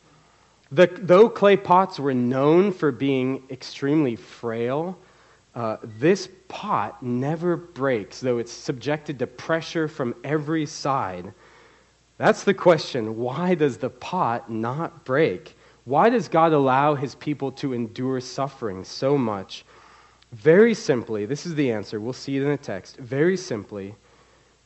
The, 0.70 0.86
though 0.86 1.28
clay 1.28 1.56
pots 1.56 1.98
were 1.98 2.14
known 2.14 2.72
for 2.72 2.92
being 2.92 3.42
extremely 3.50 4.16
frail, 4.16 4.98
uh, 5.54 5.76
this 5.82 6.28
pot 6.48 7.02
never 7.02 7.56
breaks, 7.56 8.20
though 8.20 8.38
it's 8.38 8.52
subjected 8.52 9.18
to 9.18 9.26
pressure 9.26 9.88
from 9.88 10.14
every 10.24 10.64
side. 10.66 11.32
That's 12.16 12.44
the 12.44 12.54
question. 12.54 13.18
Why 13.18 13.54
does 13.54 13.78
the 13.78 13.90
pot 13.90 14.50
not 14.50 15.04
break? 15.04 15.56
Why 15.84 16.08
does 16.08 16.28
God 16.28 16.52
allow 16.52 16.94
his 16.94 17.14
people 17.16 17.52
to 17.52 17.72
endure 17.72 18.20
suffering 18.20 18.84
so 18.84 19.18
much? 19.18 19.64
Very 20.32 20.74
simply, 20.74 21.26
this 21.26 21.44
is 21.44 21.54
the 21.54 21.70
answer. 21.70 22.00
We'll 22.00 22.14
see 22.14 22.36
it 22.36 22.42
in 22.42 22.48
the 22.48 22.56
text. 22.56 22.96
Very 22.96 23.36
simply, 23.36 23.94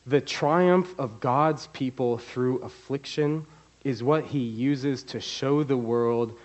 the 0.05 0.21
triumph 0.21 0.95
of 0.97 1.19
God's 1.19 1.67
people 1.67 2.17
through 2.17 2.59
affliction 2.59 3.45
is 3.83 4.01
what 4.01 4.23
he 4.23 4.39
uses 4.39 5.03
to 5.03 5.19
show 5.19 5.63
the 5.63 5.77
world 5.77 6.37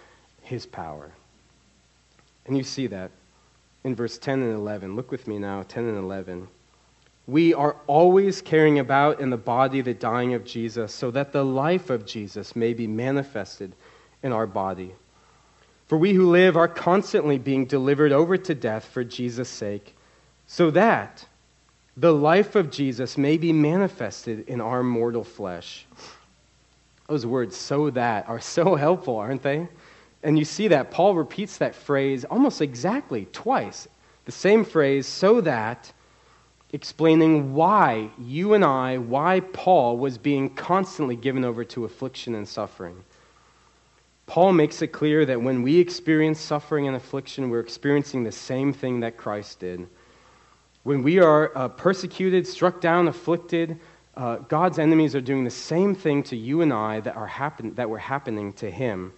his 0.43 0.67
power. 0.67 1.13
And 2.47 2.57
you 2.57 2.65
see 2.65 2.89
that 2.89 3.13
in 3.85 3.95
verse 3.95 4.19
10 4.19 4.43
and 4.43 4.55
11. 4.55 4.97
Look 4.97 5.13
with 5.13 5.29
me 5.29 5.39
now, 5.39 5.63
10 5.63 5.85
and 5.85 5.99
11. 5.99 6.49
We 7.29 7.55
are 7.55 7.77
always 7.87 8.43
carrying 8.43 8.81
about 8.81 9.21
in 9.21 9.31
the 9.31 9.37
body 9.37 9.81
the 9.81 9.95
dying 9.95 10.35
of 10.35 10.45
Jesus, 10.45 10.93
so 10.93 11.13
that 11.13 11.33
the 11.33 11.45
life 11.45 11.89
of 11.89 12.05
Jesus 12.05 12.57
may 12.57 12.75
be 12.75 12.89
manifested 12.89 13.73
in 14.25 14.33
our 14.33 14.47
body. 14.47 14.93
For 15.93 15.99
we 15.99 16.15
who 16.15 16.31
live 16.31 16.57
are 16.57 16.69
constantly 16.69 17.37
being 17.37 17.67
delivered 17.67 18.13
over 18.13 18.39
to 18.39 18.55
death 18.55 18.87
for 18.87 19.05
Jesus' 19.05 19.51
sake, 19.51 19.95
so 20.47 20.71
that 20.71 21.27
the 21.99 22.15
life 22.15 22.55
of 22.55 22.71
Jesus 22.71 23.19
may 23.19 23.37
be 23.37 23.53
manifested 23.53 24.49
in 24.49 24.63
our 24.63 24.83
mortal 24.83 25.23
flesh. 25.23 25.85
Those 27.09 27.27
words, 27.27 27.55
so 27.55 27.91
that, 27.91 28.27
are 28.27 28.41
so 28.41 28.75
helpful, 28.87 29.19
aren't 29.19 29.43
they? 29.43 29.69
And 30.23 30.39
you 30.39 30.47
see 30.47 30.67
that 30.69 30.91
Paul 30.91 31.15
repeats 31.15 31.59
that 31.59 31.75
phrase 31.75 32.25
almost 32.25 32.63
exactly 32.63 33.27
twice. 33.31 33.87
The 34.25 34.33
same 34.33 34.65
phrase, 34.65 35.07
so 35.07 35.43
that, 35.43 35.93
explaining 36.73 37.53
why 37.53 38.09
you 38.19 38.55
and 38.55 38.65
I, 38.65 38.97
why 38.97 39.41
Paul 39.41 39.99
was 39.99 40.17
being 40.17 40.55
constantly 40.55 41.17
given 41.17 41.45
over 41.45 41.65
to 41.67 41.85
affliction 41.85 42.35
and 42.35 42.49
suffering. 42.49 43.05
Paul 44.33 44.55
makes 44.55 44.81
it 44.81 44.93
clear 44.93 45.27
that 45.27 45.43
when 45.43 45.61
we 45.61 45.79
experience 45.79 46.41
suffering 46.41 46.87
and 46.87 46.97
affliction, 46.97 47.51
we're 47.51 47.61
experiencing 47.61 48.25
the 48.25 48.33
same 48.33 48.73
thing 48.73 49.01
that 49.01 49.19
Christ 49.19 49.61
did. 49.61 49.87
When 50.85 51.03
we 51.03 51.19
are 51.19 51.53
uh, 51.55 51.69
persecuted, 51.69 52.47
struck 52.47 52.81
down, 52.81 53.09
afflicted, 53.09 53.79
uh, 54.17 54.37
God's 54.37 54.79
enemies 54.79 55.15
are 55.15 55.21
doing 55.21 55.45
the 55.45 55.51
same 55.51 55.95
thing 55.95 56.23
to 56.23 56.35
you 56.35 56.63
and 56.63 56.73
I 56.73 57.01
that, 57.01 57.15
are 57.15 57.27
happen- 57.27 57.75
that 57.75 57.91
were 57.91 57.99
happening 57.99 58.55
to 58.55 58.71
him. 58.71 59.13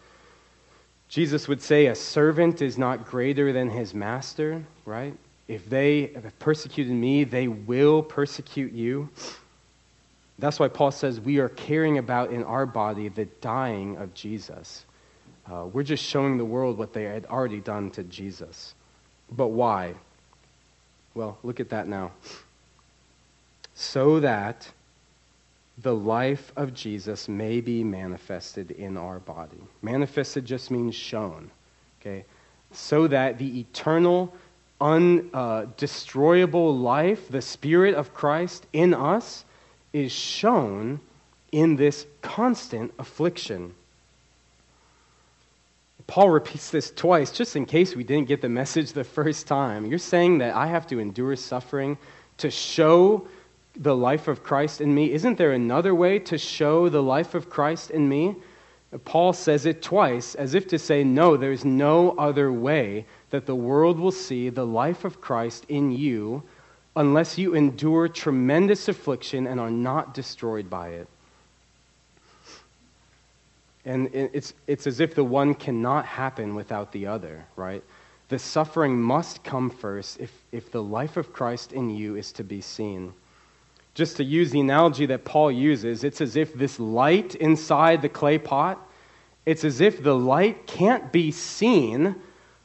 Jesus 1.08 1.46
would 1.46 1.62
say, 1.62 1.86
A 1.86 1.94
servant 1.94 2.60
is 2.60 2.76
not 2.76 3.06
greater 3.06 3.52
than 3.52 3.70
his 3.70 3.94
master, 3.94 4.64
right? 4.84 5.14
If 5.46 5.70
they 5.70 6.08
have 6.08 6.36
persecuted 6.40 6.92
me, 6.92 7.22
they 7.22 7.46
will 7.46 8.02
persecute 8.02 8.72
you. 8.72 9.08
That's 10.40 10.58
why 10.58 10.66
Paul 10.66 10.90
says 10.90 11.20
we 11.20 11.38
are 11.38 11.50
carrying 11.50 11.98
about 11.98 12.32
in 12.32 12.42
our 12.42 12.66
body 12.66 13.06
the 13.06 13.26
dying 13.26 13.96
of 13.98 14.12
Jesus. 14.12 14.84
Uh, 15.50 15.66
we're 15.72 15.82
just 15.82 16.04
showing 16.04 16.38
the 16.38 16.44
world 16.44 16.78
what 16.78 16.92
they 16.92 17.04
had 17.04 17.26
already 17.26 17.60
done 17.60 17.90
to 17.90 18.02
Jesus. 18.04 18.74
But 19.30 19.48
why? 19.48 19.94
Well, 21.14 21.38
look 21.42 21.60
at 21.60 21.68
that 21.70 21.86
now. 21.86 22.12
So 23.74 24.20
that 24.20 24.70
the 25.78 25.94
life 25.94 26.52
of 26.56 26.72
Jesus 26.72 27.28
may 27.28 27.60
be 27.60 27.82
manifested 27.84 28.70
in 28.70 28.96
our 28.96 29.18
body. 29.18 29.60
Manifested 29.82 30.44
just 30.44 30.70
means 30.70 30.94
shown, 30.94 31.50
okay? 32.00 32.24
So 32.72 33.08
that 33.08 33.38
the 33.38 33.60
eternal, 33.60 34.32
undestroyable 34.80 36.68
uh, 36.68 36.72
life, 36.72 37.28
the 37.28 37.42
Spirit 37.42 37.94
of 37.94 38.14
Christ 38.14 38.66
in 38.72 38.94
us, 38.94 39.44
is 39.92 40.12
shown 40.12 41.00
in 41.52 41.76
this 41.76 42.06
constant 42.22 42.92
affliction. 42.98 43.74
Paul 46.06 46.30
repeats 46.30 46.70
this 46.70 46.90
twice 46.90 47.30
just 47.30 47.56
in 47.56 47.66
case 47.66 47.96
we 47.96 48.04
didn't 48.04 48.28
get 48.28 48.42
the 48.42 48.48
message 48.48 48.92
the 48.92 49.04
first 49.04 49.46
time. 49.46 49.86
You're 49.86 49.98
saying 49.98 50.38
that 50.38 50.54
I 50.54 50.66
have 50.66 50.86
to 50.88 50.98
endure 50.98 51.34
suffering 51.36 51.96
to 52.38 52.50
show 52.50 53.26
the 53.76 53.96
life 53.96 54.28
of 54.28 54.42
Christ 54.42 54.80
in 54.80 54.94
me? 54.94 55.12
Isn't 55.12 55.38
there 55.38 55.52
another 55.52 55.94
way 55.94 56.18
to 56.20 56.38
show 56.38 56.88
the 56.88 57.02
life 57.02 57.34
of 57.34 57.50
Christ 57.50 57.90
in 57.90 58.08
me? 58.08 58.36
Paul 59.04 59.32
says 59.32 59.66
it 59.66 59.82
twice 59.82 60.36
as 60.36 60.54
if 60.54 60.68
to 60.68 60.78
say, 60.78 61.02
no, 61.02 61.36
there's 61.36 61.64
no 61.64 62.12
other 62.12 62.52
way 62.52 63.06
that 63.30 63.46
the 63.46 63.54
world 63.54 63.98
will 63.98 64.12
see 64.12 64.48
the 64.50 64.66
life 64.66 65.04
of 65.04 65.20
Christ 65.20 65.66
in 65.68 65.90
you 65.90 66.44
unless 66.94 67.36
you 67.36 67.56
endure 67.56 68.06
tremendous 68.06 68.86
affliction 68.86 69.48
and 69.48 69.58
are 69.58 69.70
not 69.70 70.14
destroyed 70.14 70.70
by 70.70 70.90
it. 70.90 71.08
And 73.84 74.08
it's, 74.14 74.54
it's 74.66 74.86
as 74.86 75.00
if 75.00 75.14
the 75.14 75.24
one 75.24 75.54
cannot 75.54 76.06
happen 76.06 76.54
without 76.54 76.92
the 76.92 77.06
other, 77.06 77.44
right? 77.56 77.84
The 78.28 78.38
suffering 78.38 79.00
must 79.00 79.44
come 79.44 79.68
first 79.68 80.18
if, 80.20 80.32
if 80.52 80.70
the 80.70 80.82
life 80.82 81.16
of 81.16 81.32
Christ 81.32 81.72
in 81.72 81.90
you 81.90 82.16
is 82.16 82.32
to 82.32 82.44
be 82.44 82.60
seen. 82.60 83.12
Just 83.92 84.16
to 84.16 84.24
use 84.24 84.50
the 84.50 84.60
analogy 84.60 85.06
that 85.06 85.24
Paul 85.24 85.52
uses, 85.52 86.02
it's 86.02 86.20
as 86.20 86.34
if 86.34 86.54
this 86.54 86.80
light 86.80 87.34
inside 87.34 88.00
the 88.00 88.08
clay 88.08 88.38
pot, 88.38 88.80
it's 89.46 89.64
as 89.64 89.80
if 89.80 90.02
the 90.02 90.16
light 90.16 90.66
can't 90.66 91.12
be 91.12 91.30
seen 91.30 92.16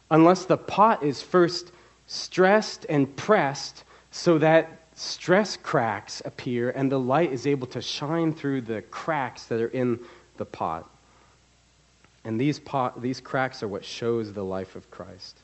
unless 0.10 0.46
the 0.46 0.58
pot 0.58 1.04
is 1.04 1.22
first 1.22 1.72
stressed 2.08 2.86
and 2.90 3.16
pressed 3.16 3.84
so 4.12 4.38
that 4.38 4.88
stress 4.96 5.56
cracks 5.58 6.22
appear 6.26 6.72
and 6.72 6.92
the 6.92 7.00
light 7.00 7.32
is 7.32 7.46
able 7.46 7.68
to 7.68 7.82
shine 7.82 8.34
through 8.34 8.62
the 8.62 8.82
cracks 8.84 9.46
that 9.46 9.62
are 9.62 9.68
in 9.68 10.00
the 10.38 10.46
pot. 10.46 10.90
And 12.26 12.40
these, 12.40 12.60
pot, 12.60 13.02
these 13.02 13.22
cracks 13.22 13.64
are 13.64 13.68
what 13.68 13.86
shows 13.86 14.34
the 14.34 14.44
life 14.44 14.76
of 14.76 14.90
Christ. 14.92 15.40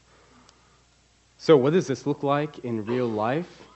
So, 1.37 1.57
what 1.57 1.73
does 1.73 1.87
this 1.87 2.05
look 2.05 2.23
like 2.23 2.59
in 2.59 2.85
real 2.85 3.07
life? 3.07 3.67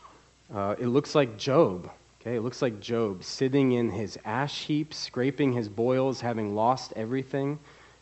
Uh, 0.53 0.75
it 0.79 0.87
looks 0.87 1.15
like 1.15 1.37
Job. 1.37 1.89
Okay, 2.21 2.35
it 2.35 2.41
looks 2.41 2.61
like 2.61 2.79
Job 2.79 3.23
sitting 3.23 3.73
in 3.73 3.91
his 3.91 4.17
ash 4.25 4.65
heap, 4.65 4.93
scraping 4.93 5.53
his 5.53 5.69
boils, 5.69 6.19
having 6.19 6.55
lost 6.55 6.91
everything. 6.95 7.59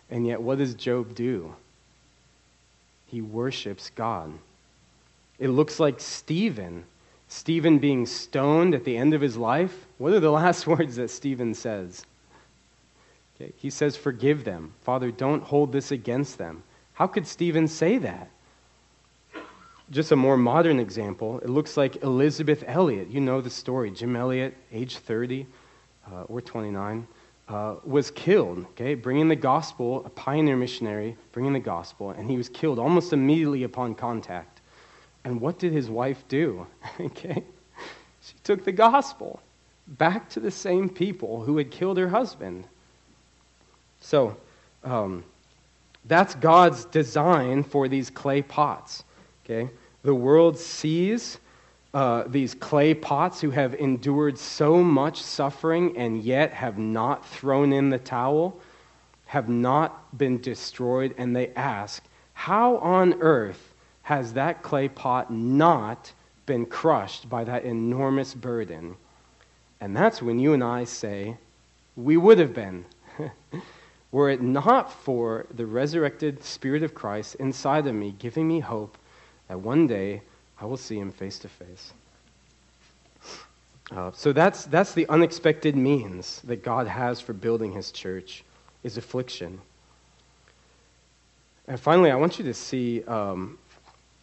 And 0.09 0.25
yet, 0.25 0.41
what 0.41 0.57
does 0.57 0.73
Job 0.73 1.13
do? 1.13 1.55
He 3.05 3.21
worships 3.21 3.89
God. 3.89 4.33
It 5.39 5.49
looks 5.49 5.79
like 5.79 5.99
Stephen. 5.99 6.83
Stephen 7.27 7.77
being 7.77 8.05
stoned 8.05 8.73
at 8.73 8.85
the 8.85 8.97
end 8.97 9.13
of 9.13 9.21
his 9.21 9.37
life. 9.37 9.85
What 9.97 10.13
are 10.13 10.19
the 10.19 10.31
last 10.43 10.65
words 10.65 10.95
that 10.95 11.09
Stephen 11.09 11.53
says? 11.53 12.05
Okay, 13.39 13.53
he 13.57 13.69
says, 13.69 13.95
Forgive 13.95 14.43
them. 14.43 14.73
Father, 14.81 15.11
don't 15.11 15.43
hold 15.43 15.71
this 15.71 15.91
against 15.91 16.37
them. 16.37 16.63
How 16.93 17.05
could 17.05 17.27
Stephen 17.27 17.67
say 17.67 17.99
that? 17.99 18.29
Just 19.89 20.11
a 20.11 20.15
more 20.15 20.35
modern 20.35 20.79
example, 20.79 21.39
it 21.39 21.49
looks 21.49 21.77
like 21.77 22.03
Elisabeth 22.03 22.63
Elliot. 22.67 23.09
You 23.09 23.21
know 23.21 23.39
the 23.39 23.49
story. 23.49 23.91
Jim 23.91 24.15
Elliot, 24.15 24.53
age 24.73 24.97
30 24.97 25.45
uh, 26.11 26.23
or 26.23 26.41
29, 26.41 27.07
uh, 27.47 27.75
was 27.85 28.11
killed, 28.11 28.59
okay, 28.71 28.95
bringing 28.95 29.29
the 29.29 29.35
gospel, 29.35 30.05
a 30.05 30.09
pioneer 30.09 30.57
missionary, 30.57 31.15
bringing 31.31 31.53
the 31.53 31.59
gospel, 31.59 32.09
and 32.11 32.29
he 32.29 32.35
was 32.35 32.49
killed 32.49 32.79
almost 32.79 33.13
immediately 33.13 33.63
upon 33.63 33.95
contact. 33.95 34.59
And 35.23 35.39
what 35.39 35.57
did 35.57 35.71
his 35.71 35.89
wife 35.89 36.23
do? 36.27 36.67
okay, 36.99 37.43
she 38.21 38.33
took 38.43 38.65
the 38.65 38.73
gospel 38.73 39.39
back 39.87 40.29
to 40.31 40.41
the 40.41 40.51
same 40.51 40.89
people 40.89 41.43
who 41.43 41.57
had 41.57 41.71
killed 41.71 41.97
her 41.97 42.09
husband. 42.09 42.65
So, 44.07 44.37
um, 44.85 45.25
that's 46.05 46.33
God's 46.35 46.85
design 46.85 47.61
for 47.61 47.89
these 47.89 48.09
clay 48.09 48.41
pots. 48.41 49.03
Okay? 49.43 49.69
The 50.03 50.15
world 50.15 50.57
sees 50.57 51.39
uh, 51.93 52.23
these 52.25 52.53
clay 52.53 52.93
pots 52.93 53.41
who 53.41 53.51
have 53.51 53.73
endured 53.73 54.39
so 54.39 54.81
much 54.81 55.21
suffering 55.21 55.97
and 55.97 56.23
yet 56.23 56.53
have 56.53 56.77
not 56.77 57.27
thrown 57.27 57.73
in 57.73 57.89
the 57.89 57.99
towel, 57.99 58.57
have 59.25 59.49
not 59.49 60.17
been 60.17 60.39
destroyed, 60.39 61.13
and 61.17 61.35
they 61.35 61.49
ask, 61.55 62.01
How 62.31 62.77
on 62.77 63.15
earth 63.19 63.73
has 64.03 64.31
that 64.33 64.63
clay 64.63 64.87
pot 64.87 65.33
not 65.33 66.13
been 66.45 66.65
crushed 66.65 67.29
by 67.29 67.43
that 67.43 67.65
enormous 67.65 68.33
burden? 68.33 68.95
And 69.81 69.93
that's 69.93 70.21
when 70.21 70.39
you 70.39 70.53
and 70.53 70.63
I 70.63 70.85
say, 70.85 71.35
We 71.97 72.15
would 72.15 72.39
have 72.39 72.53
been. 72.53 72.85
Were 74.17 74.31
it 74.31 74.41
not 74.41 74.91
for 74.91 75.45
the 75.53 75.67
resurrected 75.67 76.43
Spirit 76.43 76.81
of 76.81 76.95
Christ 76.95 77.35
inside 77.35 77.85
of 77.85 77.93
me, 77.93 78.15
giving 78.17 78.47
me 78.47 78.59
hope 78.59 78.97
that 79.47 79.59
one 79.59 79.85
day 79.85 80.23
I 80.59 80.65
will 80.65 80.75
see 80.75 80.97
him 80.97 81.11
face 81.11 81.37
to 81.37 81.47
face. 81.47 81.93
Uh, 83.91 84.09
so 84.15 84.33
that's, 84.33 84.65
that's 84.65 84.95
the 84.95 85.07
unexpected 85.09 85.75
means 85.75 86.41
that 86.45 86.63
God 86.63 86.87
has 86.87 87.21
for 87.21 87.33
building 87.33 87.71
his 87.71 87.91
church, 87.91 88.43
is 88.83 88.97
affliction. 88.97 89.61
And 91.67 91.79
finally, 91.79 92.09
I 92.09 92.15
want 92.15 92.39
you 92.39 92.45
to 92.45 92.55
see 92.55 93.03
um, 93.03 93.59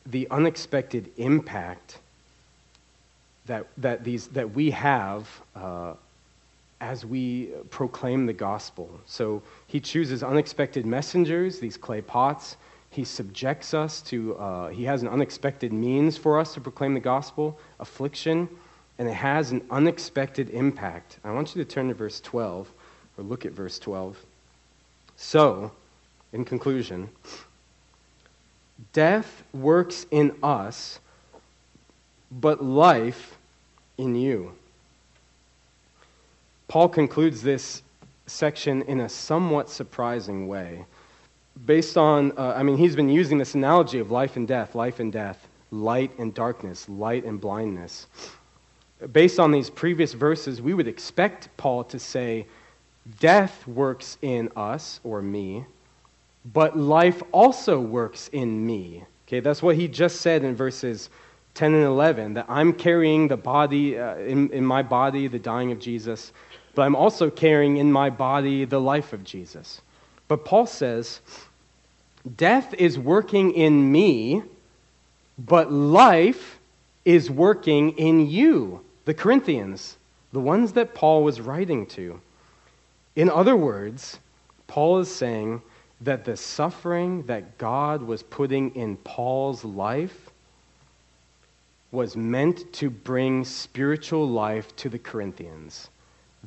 the 0.07 0.27
unexpected 0.29 1.13
impact 1.19 1.99
that, 3.47 3.69
that, 3.77 4.03
these, 4.03 4.27
that 4.27 4.51
we 4.51 4.73
have 4.73 5.29
uh, 5.55 5.95
as 6.85 7.07
we 7.07 7.47
proclaim 7.71 8.27
the 8.27 8.33
gospel. 8.33 8.91
So 9.07 9.43
he 9.67 9.81
chooses 9.81 10.23
unexpected 10.23 10.85
messengers, 10.85 11.59
these 11.59 11.79
clay 11.79 12.03
pots. 12.03 12.59
He 12.91 13.05
subjects 13.05 13.73
us 13.73 14.03
to, 14.03 14.37
uh, 14.37 14.69
he 14.69 14.85
has 14.85 15.01
an 15.01 15.09
unexpected 15.09 15.73
means 15.73 16.19
for 16.19 16.39
us 16.39 16.53
to 16.55 16.61
proclaim 16.61 16.93
the 16.93 17.01
gospel, 17.01 17.59
affliction, 17.81 18.49
and 18.99 19.09
it 19.09 19.15
has 19.15 19.51
an 19.51 19.63
unexpected 19.71 20.51
impact. 20.51 21.19
I 21.25 21.33
want 21.33 21.57
you 21.57 21.65
to 21.65 21.69
turn 21.69 21.89
to 21.89 21.95
verse 21.95 22.21
12, 22.21 22.71
or 23.17 23.25
look 23.25 23.47
at 23.47 23.53
verse 23.53 23.79
12. 23.79 24.19
So, 25.17 25.73
in 26.35 26.45
conclusion, 26.45 27.09
death 28.93 29.43
works 29.55 30.05
in 30.11 30.37
us, 30.43 31.01
but 32.31 32.63
life 32.63 33.39
in 33.97 34.15
you. 34.15 34.53
Paul 36.75 36.89
concludes 36.89 37.41
this 37.41 37.83
section 38.27 38.83
in 38.83 39.03
a 39.03 39.09
somewhat 39.09 39.71
surprising 39.71 40.49
way. 40.49 40.85
Based 41.67 41.97
on, 41.97 42.37
uh, 42.37 42.53
I 42.57 42.65
mean, 42.65 42.77
he's 42.77 42.97
been 42.97 43.09
using 43.09 43.39
this 43.39 43.55
analogy 43.55 44.01
of 44.01 44.11
life 44.11 44.35
and 44.35 44.49
death, 44.49 44.75
life 44.75 44.99
and 44.99 45.13
death, 45.13 45.47
light 45.71 46.11
and 46.19 46.35
darkness, 46.35 46.89
light 46.89 47.25
and 47.27 47.41
blindness. 47.41 48.09
Based 49.13 49.39
on 49.39 49.53
these 49.53 49.71
previous 49.71 50.15
verses, 50.15 50.61
we 50.61 50.75
would 50.75 50.89
expect 50.89 51.49
Paul 51.57 51.85
to 51.85 51.99
say, 52.01 52.45
Death 53.21 53.65
works 53.69 54.19
in 54.21 54.51
us, 54.57 54.99
or 55.05 55.23
me, 55.23 55.65
but 56.53 56.77
life 56.77 57.23
also 57.31 57.79
works 57.79 58.27
in 58.33 58.67
me. 58.67 59.05
Okay, 59.29 59.39
that's 59.39 59.63
what 59.63 59.77
he 59.77 59.87
just 59.87 60.23
said 60.23 60.43
in 60.43 60.57
verses 60.57 61.09
10 61.55 61.73
and 61.73 61.85
11 61.85 62.35
that 62.35 62.47
I'm 62.49 62.73
carrying 62.73 63.29
the 63.29 63.37
body, 63.37 63.97
uh, 63.97 64.17
in, 64.17 64.51
in 64.51 64.65
my 64.65 64.83
body, 64.83 65.29
the 65.29 65.39
dying 65.39 65.71
of 65.71 65.79
Jesus, 65.79 66.33
but 66.75 66.83
I'm 66.83 66.97
also 66.97 67.31
carrying 67.31 67.77
in 67.77 67.93
my 67.93 68.11
body 68.11 68.65
the 68.65 68.81
life 68.81 69.13
of 69.13 69.25
Jesus. 69.25 69.81
But 70.29 70.45
Paul 70.45 70.67
says, 70.67 71.21
Death 72.37 72.75
is 72.75 72.99
working 72.99 73.53
in 73.53 73.93
me, 73.93 74.43
but 75.39 75.71
life 75.71 76.59
is 77.05 77.31
working 77.31 77.91
in 77.99 78.27
you, 78.29 78.81
the 79.05 79.15
Corinthians, 79.15 79.97
the 80.33 80.41
ones 80.41 80.73
that 80.73 80.95
Paul 80.95 81.23
was 81.23 81.41
writing 81.41 81.87
to. 81.89 82.21
In 83.15 83.29
other 83.29 83.57
words, 83.57 84.19
Paul 84.67 85.01
is 85.01 85.15
saying 85.15 85.63
that 86.01 86.25
the 86.25 86.37
suffering 86.37 87.23
that 87.25 87.59
God 87.59 88.03
was 88.03 88.23
putting 88.23 88.75
in 88.75 88.97
Paul's 88.99 89.65
life 89.65 90.31
was 91.93 92.17
meant 92.17 92.73
to 92.73 92.91
bring 92.91 93.45
spiritual 93.45 94.29
life 94.29 94.75
to 94.77 94.89
the 94.89 94.99
Corinthians. 94.99 95.89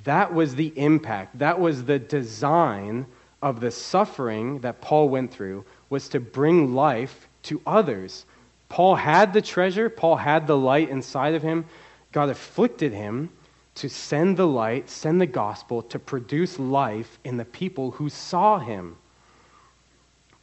That 0.04 0.34
was 0.34 0.56
the 0.56 0.74
impact. 0.76 1.40
That 1.40 1.60
was 1.60 1.86
the 1.86 2.00
design 2.00 3.06
of 3.42 3.60
the 3.60 3.72
suffering 3.72 4.60
that 4.60 4.82
Paul 4.82 5.10
went 5.10 5.32
through 5.32 5.66
was 5.90 6.10
to 6.10 6.20
bring 6.20 6.74
life 6.74 7.28
to 7.44 7.62
others. 7.66 8.26
Paul 8.70 8.96
had 8.96 9.34
the 9.34 9.42
treasure, 9.42 9.90
Paul 9.90 10.18
had 10.18 10.48
the 10.48 10.58
light 10.58 10.90
inside 10.90 11.36
of 11.36 11.44
him. 11.44 11.66
God 12.12 12.30
afflicted 12.30 12.94
him 12.94 13.30
to 13.76 13.90
send 13.90 14.38
the 14.38 14.48
light, 14.48 14.90
send 14.90 15.22
the 15.22 15.28
gospel 15.28 15.82
to 15.84 16.00
produce 16.00 16.58
life 16.58 17.20
in 17.24 17.38
the 17.38 17.46
people 17.46 17.92
who 17.92 18.10
saw 18.10 18.60
him. 18.60 18.98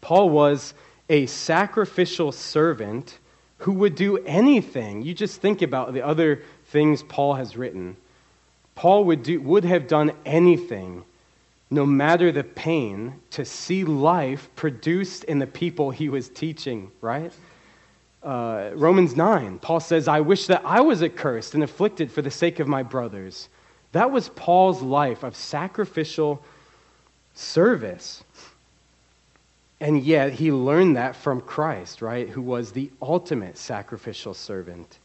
Paul 0.00 0.30
was 0.30 0.74
a 1.08 1.26
sacrificial 1.26 2.32
servant 2.32 3.18
who 3.58 3.72
would 3.72 3.94
do 3.94 4.18
anything. 4.18 5.02
You 5.02 5.14
just 5.14 5.40
think 5.40 5.62
about 5.62 5.92
the 5.94 6.02
other 6.02 6.42
things 6.66 7.02
Paul 7.02 7.34
has 7.34 7.56
written. 7.56 7.96
Paul 8.74 9.04
would, 9.04 9.22
do, 9.22 9.40
would 9.40 9.64
have 9.64 9.86
done 9.86 10.12
anything, 10.24 11.04
no 11.70 11.86
matter 11.86 12.32
the 12.32 12.44
pain, 12.44 13.20
to 13.30 13.44
see 13.44 13.84
life 13.84 14.48
produced 14.56 15.24
in 15.24 15.38
the 15.38 15.46
people 15.46 15.90
he 15.90 16.08
was 16.08 16.28
teaching, 16.28 16.90
right? 17.00 17.32
Uh, 18.22 18.70
Romans 18.74 19.16
9, 19.16 19.58
Paul 19.58 19.80
says, 19.80 20.08
I 20.08 20.20
wish 20.20 20.46
that 20.46 20.62
I 20.64 20.80
was 20.80 21.02
accursed 21.02 21.54
and 21.54 21.62
afflicted 21.62 22.10
for 22.10 22.22
the 22.22 22.30
sake 22.30 22.58
of 22.58 22.66
my 22.66 22.82
brothers. 22.82 23.48
That 23.92 24.10
was 24.10 24.30
Paul's 24.30 24.82
life 24.82 25.22
of 25.22 25.36
sacrificial 25.36 26.42
service. 27.34 28.24
And 29.80 30.02
yet 30.02 30.32
he 30.32 30.50
learned 30.50 30.96
that 30.96 31.14
from 31.14 31.40
Christ, 31.42 32.00
right? 32.00 32.28
Who 32.28 32.40
was 32.40 32.72
the 32.72 32.90
ultimate 33.02 33.58
sacrificial 33.58 34.32
servant. 34.32 34.98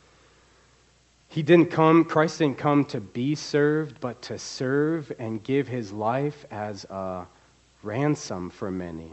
He 1.29 1.43
didn't 1.43 1.69
come, 1.69 2.05
Christ 2.05 2.39
didn't 2.39 2.57
come 2.57 2.85
to 2.85 2.99
be 2.99 3.35
served, 3.35 3.99
but 4.01 4.19
to 4.23 4.39
serve 4.39 5.11
and 5.19 5.41
give 5.43 5.67
his 5.67 5.91
life 5.91 6.43
as 6.49 6.85
a 6.85 7.27
ransom 7.83 8.49
for 8.49 8.71
many, 8.71 9.11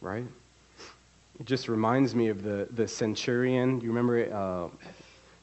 right? 0.00 0.24
It 1.40 1.44
just 1.44 1.68
reminds 1.68 2.14
me 2.14 2.28
of 2.28 2.44
the, 2.44 2.68
the 2.70 2.86
centurion. 2.86 3.80
You 3.80 3.88
remember 3.88 4.32
uh, 4.32 4.68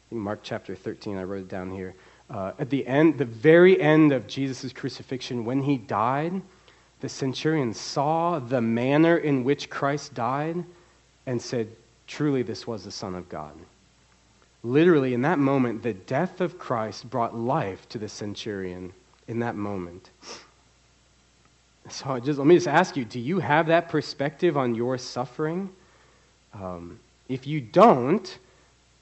Mark 0.10 0.40
chapter 0.42 0.74
13, 0.74 1.18
I 1.18 1.24
wrote 1.24 1.42
it 1.42 1.50
down 1.50 1.70
here. 1.70 1.94
Uh, 2.30 2.54
at 2.58 2.70
the 2.70 2.88
end, 2.88 3.18
the 3.18 3.26
very 3.26 3.80
end 3.80 4.14
of 4.14 4.26
Jesus' 4.26 4.72
crucifixion, 4.72 5.44
when 5.44 5.62
he 5.62 5.78
died, 5.78 6.42
the 7.02 7.10
centurion 7.10 7.74
saw 7.74 8.40
the 8.40 8.62
manner 8.62 9.18
in 9.18 9.44
which 9.44 9.70
Christ 9.70 10.14
died 10.14 10.64
and 11.26 11.42
said, 11.42 11.68
Truly, 12.08 12.42
this 12.42 12.66
was 12.66 12.86
the 12.86 12.92
Son 12.92 13.16
of 13.16 13.28
God. 13.28 13.54
Literally, 14.64 15.14
in 15.14 15.22
that 15.24 15.40
moment, 15.40 15.84
the 15.84 15.94
death 15.94 16.40
of 16.40 16.58
Christ 16.58 17.10
brought 17.10 17.36
life 17.36 17.88
to 17.90 17.98
the 17.98 18.08
centurion 18.08 18.94
in 19.28 19.40
that 19.40 19.56
moment. 19.56 20.10
So 21.90 22.18
just, 22.20 22.40
let 22.40 22.48
me 22.48 22.56
just 22.56 22.68
ask 22.68 22.96
you 22.96 23.04
do 23.04 23.20
you 23.20 23.40
have 23.40 23.68
that 23.68 23.90
perspective 23.90 24.56
on 24.58 24.74
your 24.74 24.98
suffering? 24.98 25.70
Um, 26.54 27.00
if 27.28 27.46
you 27.46 27.60
don't, 27.60 28.38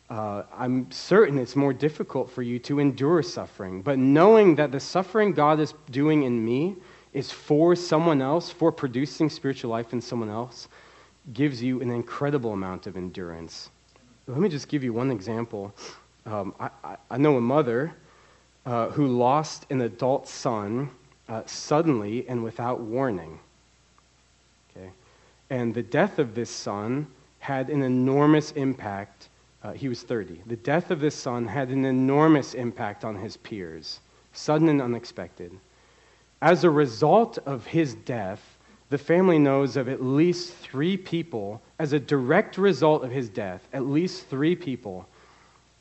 uh, 0.09 0.43
I'm 0.57 0.89
certain 0.91 1.37
it's 1.37 1.55
more 1.55 1.73
difficult 1.73 2.31
for 2.31 2.41
you 2.41 2.59
to 2.59 2.79
endure 2.79 3.21
suffering. 3.21 3.81
But 3.81 3.99
knowing 3.99 4.55
that 4.55 4.71
the 4.71 4.79
suffering 4.79 5.31
God 5.31 5.59
is 5.59 5.73
doing 5.91 6.23
in 6.23 6.43
me 6.43 6.75
is 7.13 7.31
for 7.31 7.75
someone 7.75 8.21
else, 8.21 8.49
for 8.49 8.71
producing 8.71 9.29
spiritual 9.29 9.69
life 9.69 9.93
in 9.93 10.01
someone 10.01 10.29
else, 10.29 10.67
gives 11.33 11.61
you 11.61 11.81
an 11.81 11.91
incredible 11.91 12.53
amount 12.53 12.87
of 12.87 12.97
endurance. 12.97 13.69
Let 14.27 14.39
me 14.39 14.49
just 14.49 14.67
give 14.67 14.83
you 14.83 14.93
one 14.93 15.11
example. 15.11 15.73
Um, 16.25 16.53
I, 16.59 16.97
I, 17.09 17.17
know 17.17 17.37
a 17.37 17.41
mother 17.41 17.93
uh, 18.65 18.89
who 18.89 19.07
lost 19.07 19.65
an 19.71 19.81
adult 19.81 20.27
son 20.27 20.91
uh, 21.27 21.41
suddenly 21.47 22.27
and 22.27 22.43
without 22.43 22.79
warning. 22.79 23.39
Okay? 24.69 24.91
And 25.49 25.73
the 25.73 25.81
death 25.81 26.19
of 26.19 26.35
this 26.35 26.49
son 26.51 27.07
had 27.39 27.69
an 27.69 27.81
enormous 27.81 28.51
impact. 28.51 29.29
Uh, 29.63 29.73
he 29.73 29.87
was 29.87 30.03
30. 30.03 30.41
The 30.45 30.55
death 30.55 30.91
of 30.91 30.99
this 30.99 31.15
son 31.15 31.47
had 31.47 31.69
an 31.69 31.85
enormous 31.85 32.53
impact 32.53 33.03
on 33.03 33.15
his 33.15 33.37
peers, 33.37 33.99
sudden 34.33 34.69
and 34.69 34.81
unexpected. 34.81 35.51
As 36.41 36.63
a 36.63 36.69
result 36.69 37.39
of 37.39 37.65
his 37.65 37.95
death, 37.95 38.50
the 38.91 38.97
family 38.97 39.39
knows 39.39 39.77
of 39.77 39.87
at 39.87 40.03
least 40.03 40.53
three 40.53 40.97
people, 40.97 41.61
as 41.79 41.93
a 41.93 41.99
direct 41.99 42.57
result 42.57 43.05
of 43.05 43.09
his 43.09 43.29
death, 43.29 43.65
at 43.71 43.85
least 43.85 44.27
three 44.27 44.53
people 44.53 45.07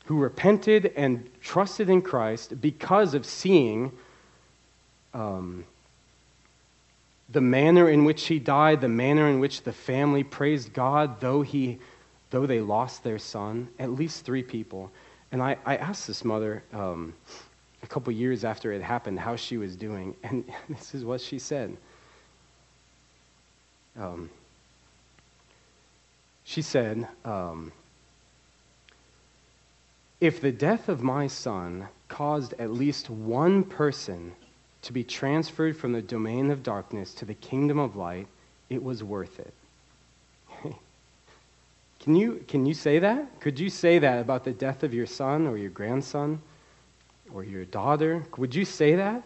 who 0.05 0.17
repented 0.17 0.93
and 0.95 1.29
trusted 1.41 1.89
in 1.89 2.01
Christ 2.01 2.61
because 2.61 3.13
of 3.13 3.25
seeing 3.25 3.91
um, 5.13 5.65
the 7.27 7.41
manner 7.41 7.89
in 7.89 8.05
which 8.05 8.27
he 8.27 8.39
died, 8.39 8.79
the 8.79 8.87
manner 8.87 9.27
in 9.27 9.41
which 9.41 9.63
the 9.63 9.73
family 9.73 10.23
praised 10.23 10.71
God, 10.71 11.19
though, 11.19 11.41
he, 11.41 11.79
though 12.29 12.45
they 12.45 12.61
lost 12.61 13.03
their 13.03 13.19
son. 13.19 13.67
At 13.77 13.91
least 13.91 14.23
three 14.23 14.43
people. 14.43 14.89
And 15.33 15.43
I, 15.43 15.57
I 15.65 15.75
asked 15.75 16.07
this 16.07 16.23
mother 16.23 16.63
um, 16.71 17.13
a 17.83 17.87
couple 17.87 18.13
years 18.13 18.45
after 18.45 18.71
it 18.71 18.81
happened 18.81 19.19
how 19.19 19.35
she 19.35 19.57
was 19.57 19.75
doing, 19.75 20.15
and 20.23 20.45
this 20.69 20.95
is 20.95 21.03
what 21.03 21.19
she 21.19 21.39
said. 21.39 21.75
Um, 23.97 24.29
she 26.43 26.61
said, 26.61 27.07
um, 27.25 27.71
If 30.19 30.41
the 30.41 30.51
death 30.51 30.89
of 30.89 31.03
my 31.03 31.27
son 31.27 31.87
caused 32.07 32.53
at 32.59 32.71
least 32.71 33.09
one 33.09 33.63
person 33.63 34.33
to 34.81 34.93
be 34.93 35.03
transferred 35.03 35.77
from 35.77 35.93
the 35.93 36.01
domain 36.01 36.51
of 36.51 36.63
darkness 36.63 37.13
to 37.15 37.25
the 37.25 37.33
kingdom 37.35 37.79
of 37.79 37.95
light, 37.95 38.27
it 38.69 38.83
was 38.83 39.03
worth 39.03 39.39
it. 39.39 39.53
can, 41.99 42.15
you, 42.15 42.43
can 42.47 42.65
you 42.65 42.73
say 42.73 42.99
that? 42.99 43.39
Could 43.39 43.59
you 43.59 43.69
say 43.69 43.99
that 43.99 44.19
about 44.19 44.43
the 44.43 44.51
death 44.51 44.83
of 44.83 44.93
your 44.93 45.05
son 45.05 45.45
or 45.47 45.57
your 45.57 45.69
grandson 45.69 46.41
or 47.33 47.43
your 47.43 47.65
daughter? 47.65 48.23
Would 48.37 48.55
you 48.55 48.65
say 48.65 48.95
that? 48.95 49.23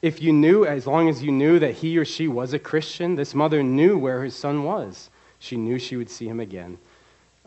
If 0.00 0.22
you 0.22 0.32
knew, 0.32 0.64
as 0.64 0.86
long 0.86 1.08
as 1.08 1.22
you 1.22 1.32
knew 1.32 1.58
that 1.58 1.74
he 1.74 1.98
or 1.98 2.04
she 2.04 2.28
was 2.28 2.52
a 2.52 2.58
Christian, 2.58 3.16
this 3.16 3.34
mother 3.34 3.62
knew 3.62 3.98
where 3.98 4.20
her 4.20 4.30
son 4.30 4.62
was. 4.62 5.10
She 5.40 5.56
knew 5.56 5.78
she 5.78 5.96
would 5.96 6.10
see 6.10 6.28
him 6.28 6.40
again 6.40 6.78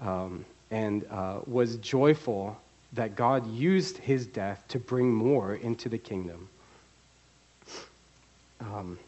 um, 0.01 0.45
and 0.69 1.05
uh, 1.09 1.39
was 1.45 1.77
joyful 1.77 2.57
that 2.93 3.15
God 3.15 3.47
used 3.47 3.97
his 3.97 4.25
death 4.25 4.65
to 4.69 4.79
bring 4.79 5.13
more 5.13 5.55
into 5.55 5.87
the 5.87 5.97
kingdom. 5.97 6.49
Um, 8.59 8.99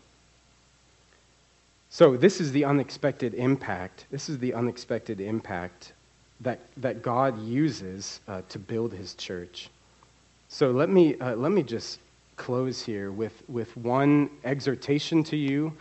so, 1.89 2.17
this 2.17 2.41
is 2.41 2.51
the 2.51 2.65
unexpected 2.65 3.35
impact. 3.35 4.07
This 4.09 4.27
is 4.27 4.39
the 4.39 4.53
unexpected 4.53 5.21
impact 5.21 5.93
that, 6.41 6.59
that 6.77 7.03
God 7.03 7.39
uses 7.43 8.19
uh, 8.27 8.41
to 8.49 8.57
build 8.57 8.93
his 8.93 9.13
church. 9.13 9.69
So, 10.47 10.71
let 10.71 10.89
me, 10.89 11.19
uh, 11.19 11.35
let 11.35 11.51
me 11.51 11.61
just 11.61 11.99
close 12.35 12.81
here 12.81 13.11
with, 13.11 13.43
with 13.47 13.75
one 13.77 14.29
exhortation 14.43 15.23
to 15.25 15.37
you 15.37 15.73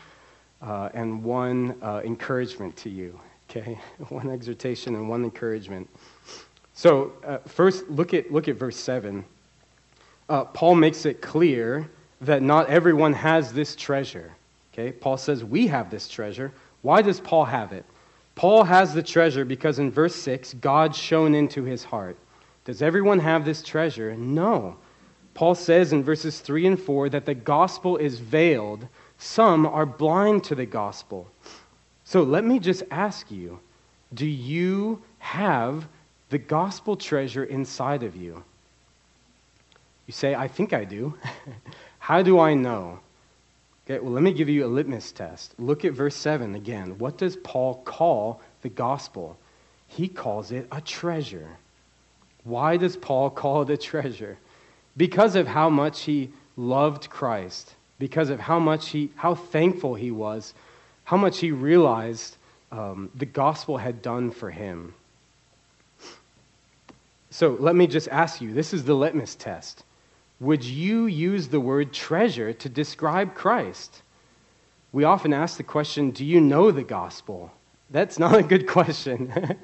uh, 0.61 0.91
and 0.95 1.23
one 1.23 1.77
uh, 1.83 2.01
encouragement 2.05 2.77
to 2.77 2.91
you. 2.91 3.19
Okay? 3.51 3.79
one 4.09 4.31
exhortation 4.31 4.95
and 4.95 5.09
one 5.09 5.25
encouragement. 5.25 5.89
So, 6.75 7.13
uh, 7.25 7.39
first, 7.39 7.89
look 7.89 8.15
at, 8.15 8.33
look 8.33 8.49
at 8.49 8.57
verse 8.57 8.77
7. 8.77 9.25
Uh, 10.29 10.45
Paul 10.45 10.77
makes 10.77 11.05
it 11.05 11.21
clear 11.21 11.89
that 12.23 12.43
not 12.43 12.69
everyone 12.69 13.13
has 13.13 13.53
this 13.53 13.77
treasure. 13.77 14.33
Okay? 14.73 14.93
Paul 14.93 15.17
says, 15.17 15.45
We 15.45 15.67
have 15.67 15.91
this 15.91 16.09
treasure. 16.09 16.53
Why 16.83 17.03
does 17.03 17.21
Paul 17.21 17.45
have 17.45 17.73
it? 17.73 17.85
Paul 18.35 18.65
has 18.65 18.95
the 18.95 19.03
treasure 19.03 19.45
because 19.45 19.79
in 19.79 19.91
verse 19.91 20.15
6, 20.15 20.55
God 20.55 20.97
shone 20.97 21.35
into 21.35 21.65
his 21.65 21.85
heart. 21.85 22.17
Does 22.65 22.81
everyone 22.81 23.19
have 23.19 23.45
this 23.45 23.63
treasure? 23.63 24.17
No. 24.17 24.77
Paul 25.35 25.55
says 25.55 25.93
in 25.93 26.03
verses 26.03 26.41
3 26.41 26.67
and 26.67 26.81
4 26.81 27.09
that 27.11 27.27
the 27.27 27.35
gospel 27.35 27.97
is 27.97 28.21
veiled. 28.21 28.87
Some 29.19 29.67
are 29.67 29.87
blind 29.87 30.45
to 30.45 30.55
the 30.55 30.67
gospel. 30.67 31.29
So 32.05 32.23
let 32.23 32.45
me 32.45 32.59
just 32.59 32.83
ask 32.91 33.31
you 33.31 33.59
do 34.13 34.27
you 34.27 35.03
have 35.19 35.87
the 36.29 36.39
gospel 36.39 36.97
treasure 36.97 37.45
inside 37.45 38.03
of 38.03 38.15
you? 38.15 38.43
You 40.07 40.13
say, 40.13 40.35
I 40.35 40.49
think 40.49 40.73
I 40.73 40.85
do. 40.85 41.17
How 41.99 42.23
do 42.23 42.39
I 42.39 42.55
know? 42.55 42.99
Okay, 43.87 43.99
well, 43.99 44.13
let 44.13 44.23
me 44.23 44.33
give 44.33 44.49
you 44.49 44.65
a 44.65 44.69
litmus 44.69 45.13
test. 45.13 45.55
Look 45.59 45.85
at 45.85 45.93
verse 45.93 46.15
7 46.15 46.55
again. 46.55 46.99
What 46.99 47.17
does 47.17 47.37
Paul 47.37 47.83
call 47.85 48.41
the 48.63 48.69
gospel? 48.69 49.37
He 49.89 50.09
calls 50.09 50.53
it 50.53 50.67
a 50.71 50.81
treasure. 50.81 51.49
Why 52.45 52.77
does 52.77 52.97
Paul 52.97 53.31
call 53.31 53.63
it 53.63 53.71
a 53.71 53.77
treasure? 53.77 54.37
Because 54.97 55.37
of 55.37 55.47
how 55.47 55.71
much 55.71 56.03
he 56.03 56.31
loved 56.57 57.09
Christ, 57.09 57.75
because 57.99 58.31
of 58.31 58.41
how 58.41 58.59
much 58.59 58.89
he, 58.89 59.11
how 59.17 59.35
thankful 59.35 59.95
he 59.95 60.11
was, 60.11 60.55
how 61.05 61.17
much 61.17 61.39
he 61.39 61.51
realized 61.51 62.37
um, 62.71 63.11
the 63.15 63.27
gospel 63.27 63.77
had 63.77 64.03
done 64.03 64.31
for 64.31 64.51
him. 64.51 64.95
So 67.31 67.57
let 67.59 67.75
me 67.75 67.87
just 67.87 68.09
ask 68.09 68.41
you 68.41 68.53
this 68.53 68.75
is 68.75 68.85
the 68.85 68.95
litmus 68.95 69.35
test 69.35 69.85
would 70.43 70.65
you 70.65 71.07
use 71.07 71.47
the 71.47 71.61
word 71.61 71.93
treasure 71.93 72.53
to 72.53 72.69
describe 72.69 73.33
Christ? 73.33 74.03
We 74.91 75.05
often 75.05 75.33
ask 75.33 75.57
the 75.57 75.63
question, 75.63 76.11
Do 76.11 76.25
you 76.25 76.41
know 76.41 76.73
the 76.73 76.83
gospel? 76.83 77.53
That's 77.91 78.19
not 78.19 78.35
a 78.35 78.43
good 78.43 78.67
question. 78.79 79.57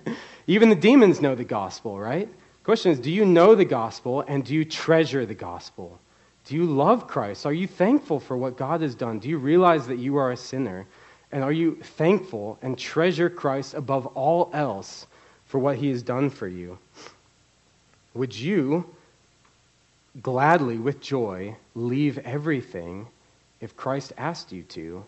Even 0.46 0.68
the 0.68 0.76
demons 0.76 1.20
know 1.20 1.34
the 1.34 1.42
gospel, 1.42 1.98
right? 1.98 2.28
Question 2.68 2.92
is, 2.92 3.00
Do 3.00 3.10
you 3.10 3.24
know 3.24 3.54
the 3.54 3.64
gospel 3.64 4.20
and 4.28 4.44
do 4.44 4.52
you 4.52 4.62
treasure 4.62 5.24
the 5.24 5.32
gospel? 5.32 5.98
Do 6.44 6.54
you 6.54 6.66
love 6.66 7.06
Christ? 7.06 7.46
Are 7.46 7.52
you 7.54 7.66
thankful 7.66 8.20
for 8.20 8.36
what 8.36 8.58
God 8.58 8.82
has 8.82 8.94
done? 8.94 9.20
Do 9.20 9.30
you 9.30 9.38
realize 9.38 9.86
that 9.86 9.96
you 9.96 10.18
are 10.18 10.32
a 10.32 10.36
sinner? 10.36 10.84
And 11.32 11.42
are 11.42 11.50
you 11.50 11.76
thankful 11.76 12.58
and 12.60 12.76
treasure 12.78 13.30
Christ 13.30 13.72
above 13.72 14.04
all 14.08 14.50
else 14.52 15.06
for 15.46 15.58
what 15.58 15.78
he 15.78 15.88
has 15.88 16.02
done 16.02 16.28
for 16.28 16.46
you? 16.46 16.76
Would 18.12 18.38
you 18.38 18.84
gladly, 20.20 20.76
with 20.76 21.00
joy, 21.00 21.56
leave 21.74 22.18
everything 22.18 23.06
if 23.62 23.78
Christ 23.78 24.12
asked 24.18 24.52
you 24.52 24.62
to, 24.64 25.06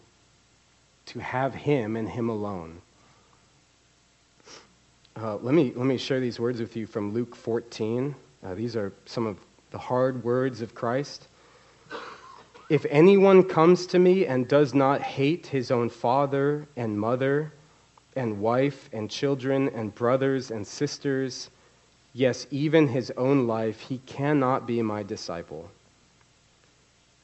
to 1.04 1.18
have 1.18 1.54
Him 1.54 1.96
and 1.96 2.08
Him 2.08 2.30
alone. 2.30 2.80
Uh, 5.22 5.36
let, 5.42 5.54
me, 5.54 5.70
let 5.76 5.84
me 5.84 5.98
share 5.98 6.18
these 6.18 6.40
words 6.40 6.60
with 6.60 6.74
you 6.76 6.86
from 6.86 7.12
Luke 7.12 7.36
14. 7.36 8.14
Uh, 8.42 8.54
these 8.54 8.74
are 8.74 8.90
some 9.04 9.26
of 9.26 9.36
the 9.70 9.76
hard 9.76 10.24
words 10.24 10.62
of 10.62 10.74
Christ. 10.74 11.28
If 12.70 12.86
anyone 12.88 13.42
comes 13.42 13.84
to 13.88 13.98
me 13.98 14.24
and 14.24 14.48
does 14.48 14.72
not 14.72 15.02
hate 15.02 15.46
his 15.46 15.70
own 15.70 15.90
father 15.90 16.66
and 16.74 16.98
mother 16.98 17.52
and 18.16 18.40
wife 18.40 18.88
and 18.94 19.10
children 19.10 19.68
and 19.68 19.94
brothers 19.94 20.50
and 20.50 20.66
sisters, 20.66 21.50
yes, 22.14 22.46
even 22.50 22.88
his 22.88 23.12
own 23.18 23.46
life, 23.46 23.78
he 23.78 23.98
cannot 24.06 24.66
be 24.66 24.80
my 24.80 25.02
disciple. 25.02 25.70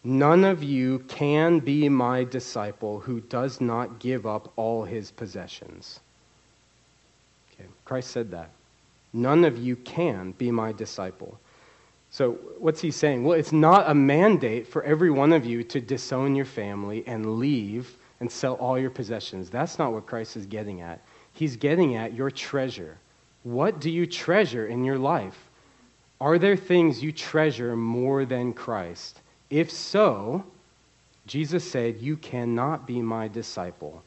None 0.05 0.45
of 0.45 0.63
you 0.63 0.99
can 1.09 1.61
be 1.61 1.89
my 1.89 2.25
disciple 2.25 3.01
who 3.01 3.23
does 3.23 3.59
not 3.59 4.01
give 4.01 4.27
up 4.27 4.53
all 4.57 4.85
his 4.85 5.11
possessions. 5.11 6.01
Okay, 7.59 7.69
Christ 7.85 8.11
said 8.11 8.31
that. 8.31 8.51
None 9.13 9.45
of 9.45 9.59
you 9.59 9.77
can 9.77 10.33
be 10.33 10.51
my 10.51 10.73
disciple. 10.73 11.39
So, 12.11 12.33
what's 12.59 12.81
he 12.81 12.91
saying? 12.91 13.25
Well, 13.25 13.39
it's 13.39 13.53
not 13.53 13.91
a 13.91 13.95
mandate 13.95 14.67
for 14.67 14.83
every 14.85 15.11
one 15.11 15.33
of 15.33 15.45
you 15.45 15.65
to 15.65 15.81
disown 15.81 16.35
your 16.35 16.45
family 16.45 17.05
and 17.07 17.39
leave 17.39 17.97
and 18.21 18.31
sell 18.31 18.55
all 18.55 18.79
your 18.79 18.91
possessions. 18.91 19.51
That's 19.51 19.79
not 19.79 19.93
what 19.93 20.07
Christ 20.07 20.37
is 20.37 20.47
getting 20.47 20.81
at. 20.81 21.01
He's 21.33 21.57
getting 21.57 21.97
at 21.97 22.15
your 22.15 22.31
treasure. 22.31 22.97
What 23.43 23.81
do 23.81 23.91
you 23.91 24.07
treasure 24.07 24.67
in 24.67 24.85
your 24.85 24.99
life? 24.99 25.37
Are 26.21 26.39
there 26.39 26.57
things 26.57 27.03
you 27.03 27.13
treasure 27.13 27.77
more 27.77 28.25
than 28.25 28.55
Christ? 28.55 29.21
If 29.51 29.71
so, 29.71 30.45
Jesus 31.27 31.69
said, 31.71 32.01
You 32.01 32.17
cannot 32.17 32.87
be 32.87 33.03
my 33.03 33.29
disciple 33.29 34.03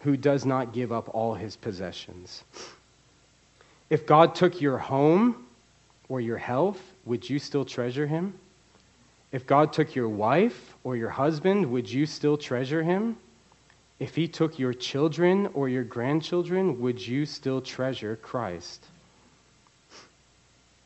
who 0.00 0.16
does 0.16 0.44
not 0.44 0.72
give 0.72 0.92
up 0.92 1.08
all 1.14 1.34
his 1.34 1.56
possessions. 1.56 2.44
If 3.88 4.06
God 4.06 4.34
took 4.34 4.60
your 4.60 4.78
home 4.78 5.46
or 6.08 6.20
your 6.20 6.38
health, 6.38 6.80
would 7.04 7.28
you 7.28 7.38
still 7.38 7.64
treasure 7.64 8.06
him? 8.06 8.34
If 9.32 9.46
God 9.46 9.72
took 9.72 9.94
your 9.94 10.08
wife 10.08 10.74
or 10.84 10.96
your 10.96 11.10
husband, 11.10 11.70
would 11.70 11.90
you 11.90 12.06
still 12.06 12.36
treasure 12.36 12.82
him? 12.82 13.16
If 13.98 14.14
he 14.14 14.28
took 14.28 14.58
your 14.58 14.74
children 14.74 15.48
or 15.54 15.68
your 15.68 15.84
grandchildren, 15.84 16.80
would 16.80 17.04
you 17.04 17.26
still 17.26 17.60
treasure 17.60 18.16
Christ? 18.16 18.84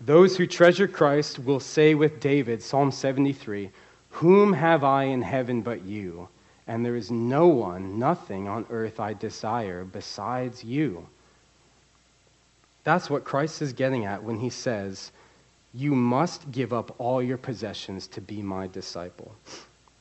Those 0.00 0.36
who 0.36 0.46
treasure 0.46 0.88
Christ 0.88 1.38
will 1.38 1.60
say 1.60 1.94
with 1.94 2.20
David, 2.20 2.62
Psalm 2.62 2.90
73, 2.90 3.70
Whom 4.10 4.52
have 4.52 4.84
I 4.84 5.04
in 5.04 5.22
heaven 5.22 5.60
but 5.60 5.82
you? 5.84 6.28
And 6.66 6.84
there 6.84 6.96
is 6.96 7.10
no 7.10 7.48
one, 7.48 7.98
nothing 7.98 8.48
on 8.48 8.64
earth 8.70 9.00
I 9.00 9.12
desire 9.12 9.84
besides 9.84 10.62
you. 10.62 11.06
That's 12.84 13.10
what 13.10 13.24
Christ 13.24 13.62
is 13.62 13.72
getting 13.72 14.06
at 14.06 14.22
when 14.22 14.38
he 14.38 14.50
says, 14.50 15.12
You 15.74 15.94
must 15.94 16.50
give 16.50 16.72
up 16.72 16.94
all 16.98 17.22
your 17.22 17.38
possessions 17.38 18.06
to 18.08 18.20
be 18.20 18.42
my 18.42 18.66
disciple. 18.66 19.34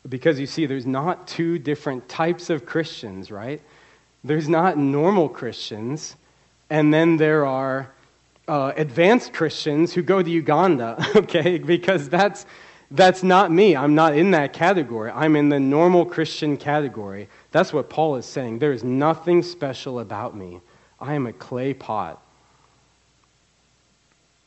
Because 0.08 0.40
you 0.40 0.48
see, 0.48 0.66
there's 0.66 0.86
not 0.86 1.28
two 1.28 1.60
different 1.60 2.08
types 2.08 2.50
of 2.50 2.66
Christians, 2.66 3.32
right? 3.32 3.62
There's 4.24 4.50
not 4.50 4.78
normal 4.78 5.30
Christians, 5.30 6.16
and 6.70 6.94
then 6.94 7.18
there 7.18 7.46
are 7.46 7.92
uh, 8.48 8.74
advanced 8.76 9.34
Christians 9.34 9.94
who 9.94 10.02
go 10.02 10.24
to 10.24 10.30
Uganda, 10.30 11.06
okay? 11.16 11.58
Because 11.58 12.10
that's, 12.10 12.46
that's 12.92 13.24
not 13.24 13.52
me. 13.52 13.76
I'm 13.76 13.94
not 13.94 14.18
in 14.18 14.32
that 14.32 14.54
category. 14.54 15.12
I'm 15.12 15.36
in 15.36 15.50
the 15.50 15.60
normal 15.60 16.06
Christian 16.06 16.58
category. 16.58 17.30
That's 17.52 17.72
what 17.72 17.90
Paul 17.90 18.16
is 18.16 18.26
saying. 18.26 18.60
There 18.60 18.74
is 18.74 18.84
nothing 18.84 19.44
special 19.44 20.00
about 20.00 20.36
me. 20.36 20.62
I 21.00 21.14
am 21.14 21.28
a 21.28 21.34
clay 21.34 21.74
pot. 21.74 22.22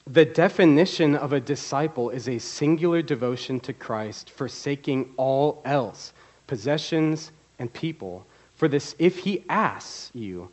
The 0.07 0.25
definition 0.25 1.15
of 1.15 1.33
a 1.33 1.41
disciple 1.41 2.11
is 2.11 2.29
a 2.29 2.39
singular 2.39 3.03
devotion 3.03 3.61
to 3.61 3.73
Christ, 3.73 4.31
forsaking 4.31 5.15
all 5.17 5.63
else, 5.65 6.13
possessions 6.47 7.31
and 7.59 7.73
people, 7.73 8.27
for 8.57 8.67
this 8.67 8.97
if 8.99 9.19
he 9.19 9.45
asks 9.49 10.11
you 10.13 10.51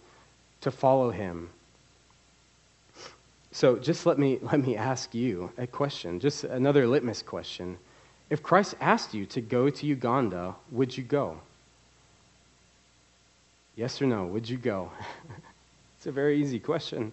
to 0.61 0.69
follow 0.69 1.09
him. 1.09 1.49
So 3.51 3.77
just 3.77 4.05
let 4.05 4.19
me, 4.19 4.37
let 4.41 4.65
me 4.65 4.75
ask 4.75 5.15
you 5.15 5.51
a 5.57 5.65
question, 5.65 6.19
just 6.19 6.43
another 6.43 6.85
litmus 6.87 7.23
question. 7.23 7.77
If 8.29 8.43
Christ 8.43 8.75
asked 8.79 9.15
you 9.15 9.25
to 9.27 9.41
go 9.41 9.71
to 9.71 9.85
Uganda, 9.87 10.55
would 10.71 10.95
you 10.95 11.03
go? 11.03 11.39
Yes 13.75 13.99
or 13.99 14.05
no? 14.05 14.25
Would 14.27 14.47
you 14.47 14.57
go? 14.57 14.91
it's 15.97 16.05
a 16.05 16.11
very 16.11 16.39
easy 16.39 16.59
question. 16.59 17.11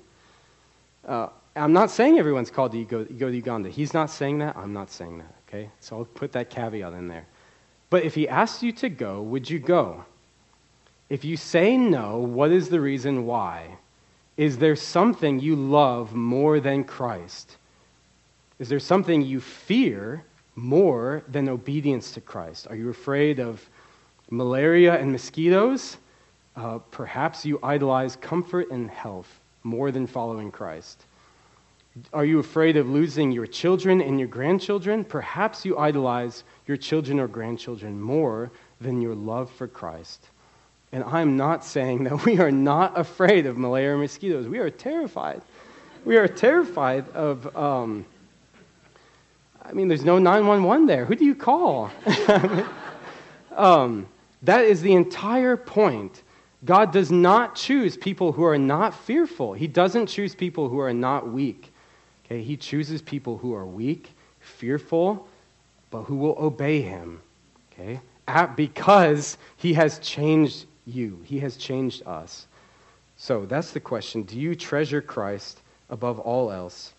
Uh, 1.06 1.28
I'm 1.56 1.72
not 1.72 1.90
saying 1.90 2.18
everyone's 2.18 2.50
called 2.50 2.72
to 2.72 2.84
go, 2.84 3.04
go 3.04 3.30
to 3.30 3.34
Uganda. 3.34 3.70
He's 3.70 3.94
not 3.94 4.10
saying 4.10 4.38
that. 4.38 4.56
I'm 4.56 4.72
not 4.72 4.90
saying 4.90 5.18
that. 5.18 5.34
Okay? 5.48 5.70
So 5.80 5.98
I'll 5.98 6.04
put 6.04 6.32
that 6.32 6.50
caveat 6.50 6.92
in 6.92 7.08
there. 7.08 7.26
But 7.88 8.04
if 8.04 8.14
he 8.14 8.28
asks 8.28 8.62
you 8.62 8.72
to 8.72 8.88
go, 8.88 9.22
would 9.22 9.48
you 9.48 9.58
go? 9.58 10.04
If 11.08 11.24
you 11.24 11.36
say 11.36 11.76
no, 11.76 12.18
what 12.18 12.50
is 12.50 12.68
the 12.68 12.80
reason 12.80 13.26
why? 13.26 13.78
Is 14.36 14.58
there 14.58 14.76
something 14.76 15.40
you 15.40 15.56
love 15.56 16.14
more 16.14 16.60
than 16.60 16.84
Christ? 16.84 17.56
Is 18.58 18.68
there 18.68 18.80
something 18.80 19.22
you 19.22 19.40
fear 19.40 20.24
more 20.56 21.22
than 21.28 21.48
obedience 21.48 22.12
to 22.12 22.20
Christ? 22.20 22.66
Are 22.68 22.76
you 22.76 22.90
afraid 22.90 23.38
of 23.38 23.66
malaria 24.30 24.98
and 24.98 25.12
mosquitoes? 25.12 25.96
Uh, 26.54 26.78
perhaps 26.90 27.46
you 27.46 27.58
idolize 27.62 28.16
comfort 28.16 28.70
and 28.70 28.90
health 28.90 29.40
more 29.62 29.90
than 29.90 30.06
following 30.06 30.50
Christ. 30.50 31.05
Are 32.12 32.24
you 32.24 32.38
afraid 32.38 32.76
of 32.76 32.88
losing 32.88 33.32
your 33.32 33.46
children 33.46 34.02
and 34.02 34.18
your 34.18 34.28
grandchildren? 34.28 35.04
Perhaps 35.04 35.64
you 35.64 35.78
idolize 35.78 36.44
your 36.66 36.76
children 36.76 37.18
or 37.18 37.26
grandchildren 37.26 38.00
more 38.00 38.50
than 38.80 39.00
your 39.00 39.14
love 39.14 39.50
for 39.50 39.66
Christ. 39.66 40.28
And 40.92 41.02
I'm 41.04 41.36
not 41.36 41.64
saying 41.64 42.04
that 42.04 42.24
we 42.26 42.38
are 42.38 42.50
not 42.50 42.98
afraid 42.98 43.46
of 43.46 43.56
malaria 43.56 43.94
or 43.94 43.98
mosquitoes. 43.98 44.46
We 44.46 44.58
are 44.58 44.70
terrified. 44.70 45.42
We 46.04 46.16
are 46.16 46.28
terrified 46.28 47.08
of. 47.10 47.56
Um, 47.56 48.04
I 49.62 49.72
mean, 49.72 49.88
there's 49.88 50.04
no 50.04 50.18
911 50.18 50.86
there. 50.86 51.04
Who 51.04 51.16
do 51.16 51.24
you 51.24 51.34
call? 51.34 51.90
um, 53.56 54.06
that 54.42 54.64
is 54.64 54.80
the 54.80 54.94
entire 54.94 55.56
point. 55.56 56.22
God 56.64 56.92
does 56.92 57.10
not 57.10 57.56
choose 57.56 57.96
people 57.96 58.30
who 58.30 58.44
are 58.44 58.58
not 58.58 58.94
fearful. 58.94 59.54
He 59.54 59.66
doesn't 59.66 60.06
choose 60.06 60.36
people 60.36 60.68
who 60.68 60.78
are 60.78 60.94
not 60.94 61.28
weak. 61.28 61.72
Okay, 62.26 62.42
he 62.42 62.56
chooses 62.56 63.00
people 63.00 63.38
who 63.38 63.54
are 63.54 63.64
weak, 63.64 64.10
fearful, 64.40 65.28
but 65.90 66.02
who 66.02 66.16
will 66.16 66.36
obey 66.38 66.82
him. 66.82 67.20
Okay? 67.72 68.00
At, 68.26 68.56
because 68.56 69.38
he 69.56 69.72
has 69.74 70.00
changed 70.00 70.66
you. 70.86 71.20
He 71.24 71.38
has 71.38 71.56
changed 71.56 72.02
us. 72.04 72.46
So 73.16 73.46
that's 73.46 73.70
the 73.70 73.80
question. 73.80 74.24
Do 74.24 74.38
you 74.38 74.56
treasure 74.56 75.00
Christ 75.00 75.60
above 75.88 76.18
all 76.18 76.50
else? 76.50 76.92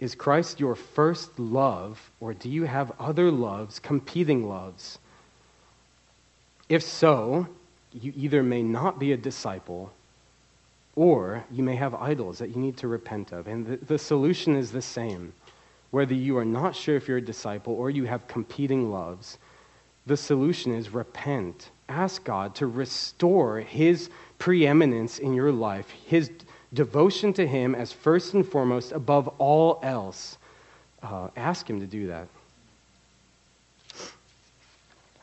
Is 0.00 0.14
Christ 0.14 0.58
your 0.58 0.74
first 0.74 1.38
love, 1.38 2.10
or 2.20 2.32
do 2.32 2.48
you 2.48 2.64
have 2.64 2.90
other 2.98 3.30
loves, 3.30 3.78
competing 3.78 4.48
loves? 4.48 4.98
If 6.70 6.82
so, 6.82 7.46
you 7.92 8.14
either 8.16 8.42
may 8.42 8.62
not 8.62 8.98
be 8.98 9.12
a 9.12 9.16
disciple 9.18 9.92
or 11.00 11.42
you 11.50 11.62
may 11.62 11.74
have 11.74 11.94
idols 11.94 12.36
that 12.36 12.50
you 12.50 12.56
need 12.56 12.76
to 12.76 12.86
repent 12.86 13.32
of. 13.32 13.46
And 13.46 13.66
the, 13.66 13.76
the, 13.78 13.98
solution 13.98 14.54
is 14.54 14.70
the 14.70 14.82
same. 14.82 15.32
Whether 15.92 16.12
you 16.12 16.36
are 16.36 16.44
not 16.44 16.76
sure 16.76 16.94
if 16.94 17.08
you're 17.08 17.16
a 17.16 17.22
disciple 17.22 17.72
or 17.72 17.88
you 17.88 18.04
have 18.04 18.28
competing 18.28 18.90
loves, 18.90 19.38
the 20.04 20.16
solution 20.18 20.74
is 20.74 20.90
repent. 20.90 21.70
Ask 21.88 22.22
God 22.22 22.54
to 22.56 22.66
restore 22.66 23.60
His 23.60 24.10
preeminence 24.38 25.20
in 25.20 25.32
your 25.32 25.50
life, 25.50 25.88
His 25.88 26.30
devotion 26.74 27.32
to 27.32 27.46
Him 27.46 27.74
as 27.74 27.92
first 27.92 28.34
and 28.34 28.46
foremost 28.46 28.92
above 28.92 29.26
all 29.38 29.80
else. 29.82 30.36
Uh, 31.02 31.28
ask 31.34 31.68
Him 31.68 31.80
to 31.80 31.86
do 31.86 32.08
that. 32.08 32.28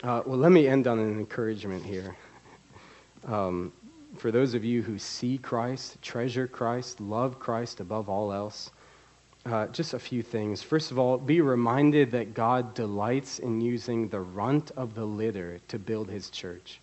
Uh, 0.02 0.24
well, 0.26 0.40
let 0.40 0.52
me 0.52 0.68
end 0.68 0.88
on 0.88 0.98
an 0.98 1.20
encouragement 1.20 1.86
here. 1.86 2.16
Um, 3.28 3.72
for 4.20 4.32
those 4.32 4.54
of 4.54 4.64
you 4.64 4.82
who 4.82 4.98
see 4.98 5.38
Christ, 5.38 6.02
treasure 6.02 6.48
Christ, 6.48 7.00
love 7.00 7.40
Christ 7.40 7.80
above 7.80 8.10
all 8.10 8.34
else, 8.34 8.72
uh, 9.46 9.68
just 9.68 9.94
a 9.94 10.00
few 10.00 10.22
things. 10.22 10.62
First 10.62 10.92
of 10.92 11.00
all, 11.00 11.18
be 11.18 11.42
reminded 11.42 12.12
that 12.12 12.34
God 12.34 12.74
delights 12.74 13.40
in 13.40 13.62
using 13.62 14.10
the 14.10 14.20
runt 14.20 14.72
of 14.72 14.94
the 14.94 15.06
litter 15.06 15.60
to 15.70 15.80
build 15.80 16.10
his 16.10 16.30
church. 16.30 16.82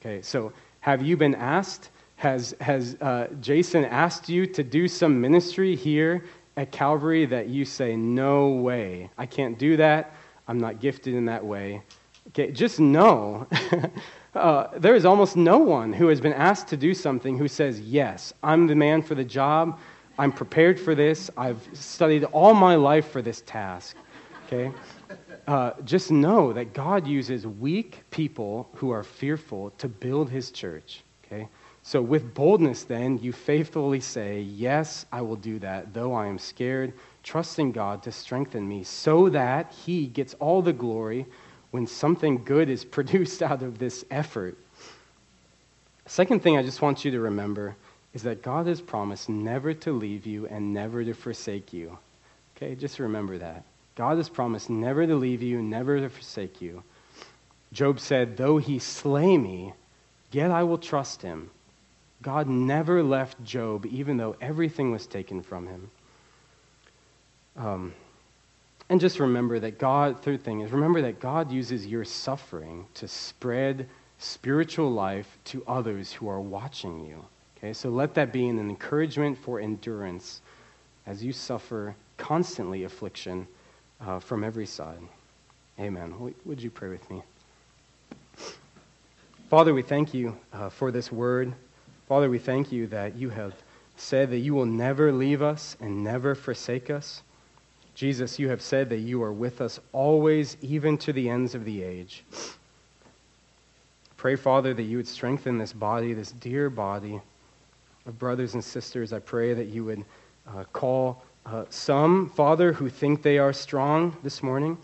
Okay, 0.00 0.20
so 0.22 0.52
have 0.80 1.02
you 1.02 1.16
been 1.16 1.34
asked? 1.34 1.90
Has, 2.16 2.54
has 2.60 2.96
uh, 3.00 3.28
Jason 3.40 3.84
asked 3.84 4.28
you 4.28 4.46
to 4.46 4.62
do 4.62 4.88
some 4.88 5.20
ministry 5.20 5.74
here 5.74 6.24
at 6.56 6.72
Calvary 6.72 7.26
that 7.26 7.48
you 7.48 7.64
say, 7.64 7.96
no 7.96 8.48
way, 8.48 9.10
I 9.18 9.26
can't 9.26 9.58
do 9.58 9.76
that, 9.76 10.14
I'm 10.48 10.58
not 10.58 10.80
gifted 10.80 11.14
in 11.14 11.26
that 11.26 11.44
way? 11.44 11.82
Okay, 12.28 12.50
just 12.50 12.80
know 12.80 13.46
uh, 14.36 14.78
there 14.78 14.94
is 14.94 15.04
almost 15.04 15.36
no 15.36 15.58
one 15.58 15.92
who 15.92 16.08
has 16.08 16.20
been 16.20 16.32
asked 16.32 16.68
to 16.68 16.76
do 16.76 16.94
something 16.94 17.38
who 17.38 17.48
says, 17.48 17.80
Yes, 17.80 18.32
I'm 18.42 18.66
the 18.66 18.74
man 18.74 19.02
for 19.02 19.14
the 19.14 19.24
job. 19.24 19.78
I'm 20.18 20.32
prepared 20.32 20.80
for 20.80 20.94
this. 20.94 21.30
I've 21.36 21.60
studied 21.72 22.24
all 22.24 22.54
my 22.54 22.74
life 22.76 23.10
for 23.10 23.20
this 23.20 23.42
task. 23.42 23.96
Okay? 24.46 24.72
Uh, 25.46 25.72
just 25.84 26.10
know 26.10 26.52
that 26.52 26.72
God 26.72 27.06
uses 27.06 27.46
weak 27.46 28.02
people 28.10 28.68
who 28.74 28.90
are 28.90 29.02
fearful 29.02 29.70
to 29.78 29.88
build 29.88 30.30
his 30.30 30.50
church. 30.50 31.02
Okay? 31.24 31.48
So, 31.82 32.02
with 32.02 32.34
boldness, 32.34 32.82
then, 32.82 33.18
you 33.18 33.32
faithfully 33.32 34.00
say, 34.00 34.40
Yes, 34.40 35.06
I 35.12 35.20
will 35.20 35.36
do 35.36 35.58
that, 35.60 35.94
though 35.94 36.14
I 36.14 36.26
am 36.26 36.38
scared, 36.38 36.92
trusting 37.22 37.72
God 37.72 38.02
to 38.04 38.12
strengthen 38.12 38.66
me 38.66 38.82
so 38.82 39.28
that 39.28 39.72
he 39.72 40.06
gets 40.06 40.34
all 40.34 40.62
the 40.62 40.72
glory 40.72 41.26
when 41.76 41.86
something 41.86 42.42
good 42.42 42.70
is 42.70 42.84
produced 42.96 43.42
out 43.42 43.62
of 43.62 43.78
this 43.78 44.02
effort. 44.10 44.56
Second 46.06 46.42
thing 46.42 46.56
I 46.56 46.62
just 46.62 46.80
want 46.80 47.04
you 47.04 47.10
to 47.10 47.20
remember 47.20 47.76
is 48.14 48.22
that 48.22 48.40
God 48.40 48.66
has 48.66 48.80
promised 48.80 49.28
never 49.28 49.74
to 49.74 49.92
leave 49.92 50.24
you 50.24 50.46
and 50.46 50.72
never 50.72 51.04
to 51.04 51.12
forsake 51.12 51.74
you. 51.74 51.98
Okay, 52.56 52.76
just 52.76 52.98
remember 52.98 53.36
that. 53.36 53.62
God 53.94 54.16
has 54.16 54.30
promised 54.30 54.70
never 54.70 55.06
to 55.06 55.16
leave 55.16 55.42
you, 55.42 55.60
never 55.60 56.00
to 56.00 56.08
forsake 56.08 56.62
you. 56.62 56.82
Job 57.74 58.00
said, 58.00 58.38
Though 58.38 58.56
he 58.56 58.78
slay 58.78 59.36
me, 59.36 59.74
yet 60.32 60.50
I 60.50 60.62
will 60.62 60.78
trust 60.78 61.20
him. 61.20 61.50
God 62.22 62.48
never 62.48 63.02
left 63.02 63.44
Job, 63.44 63.84
even 63.84 64.16
though 64.16 64.34
everything 64.40 64.92
was 64.92 65.06
taken 65.06 65.42
from 65.42 65.66
him. 65.66 65.90
Um, 67.54 67.92
and 68.88 69.00
just 69.00 69.18
remember 69.18 69.58
that 69.60 69.78
God, 69.78 70.22
third 70.22 70.42
thing 70.42 70.60
is 70.60 70.70
remember 70.70 71.02
that 71.02 71.20
God 71.20 71.50
uses 71.50 71.86
your 71.86 72.04
suffering 72.04 72.86
to 72.94 73.08
spread 73.08 73.88
spiritual 74.18 74.90
life 74.90 75.38
to 75.46 75.64
others 75.66 76.12
who 76.12 76.28
are 76.28 76.40
watching 76.40 77.04
you. 77.04 77.24
Okay, 77.58 77.72
so 77.72 77.88
let 77.88 78.14
that 78.14 78.32
be 78.32 78.48
an 78.48 78.58
encouragement 78.58 79.38
for 79.38 79.60
endurance 79.60 80.40
as 81.06 81.24
you 81.24 81.32
suffer 81.32 81.94
constantly 82.16 82.84
affliction 82.84 83.46
uh, 84.00 84.18
from 84.18 84.44
every 84.44 84.66
side. 84.66 85.00
Amen. 85.78 86.34
Would 86.44 86.62
you 86.62 86.70
pray 86.70 86.88
with 86.88 87.08
me? 87.10 87.22
Father, 89.50 89.74
we 89.74 89.82
thank 89.82 90.12
you 90.14 90.36
uh, 90.52 90.68
for 90.68 90.90
this 90.90 91.12
word. 91.12 91.52
Father, 92.08 92.30
we 92.30 92.38
thank 92.38 92.72
you 92.72 92.86
that 92.88 93.16
you 93.16 93.30
have 93.30 93.54
said 93.96 94.30
that 94.30 94.38
you 94.38 94.54
will 94.54 94.66
never 94.66 95.12
leave 95.12 95.42
us 95.42 95.76
and 95.80 96.02
never 96.04 96.34
forsake 96.34 96.90
us. 96.90 97.22
Jesus, 97.96 98.38
you 98.38 98.50
have 98.50 98.60
said 98.60 98.90
that 98.90 98.98
you 98.98 99.22
are 99.22 99.32
with 99.32 99.62
us 99.62 99.80
always, 99.92 100.58
even 100.60 100.98
to 100.98 101.14
the 101.14 101.30
ends 101.30 101.54
of 101.54 101.64
the 101.64 101.82
age. 101.82 102.22
Pray, 104.18 104.36
Father, 104.36 104.74
that 104.74 104.82
you 104.82 104.98
would 104.98 105.08
strengthen 105.08 105.56
this 105.56 105.72
body, 105.72 106.12
this 106.12 106.30
dear 106.32 106.68
body 106.68 107.18
of 108.04 108.18
brothers 108.18 108.52
and 108.52 108.62
sisters. 108.62 109.14
I 109.14 109.18
pray 109.18 109.54
that 109.54 109.68
you 109.68 109.82
would 109.86 110.04
uh, 110.46 110.64
call 110.74 111.22
uh, 111.46 111.64
some, 111.70 112.28
Father, 112.28 112.70
who 112.70 112.90
think 112.90 113.22
they 113.22 113.38
are 113.38 113.54
strong 113.54 114.14
this 114.22 114.42
morning. 114.42 114.76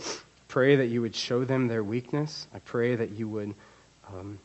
Pray 0.49 0.75
that 0.77 0.87
you 0.87 1.03
would 1.03 1.15
show 1.15 1.45
them 1.45 1.69
their 1.69 1.85
weakness. 1.85 2.47
I 2.55 2.61
pray 2.61 2.97
that 2.97 3.11
you 3.11 3.29
would 3.29 3.55
um, 4.09 4.39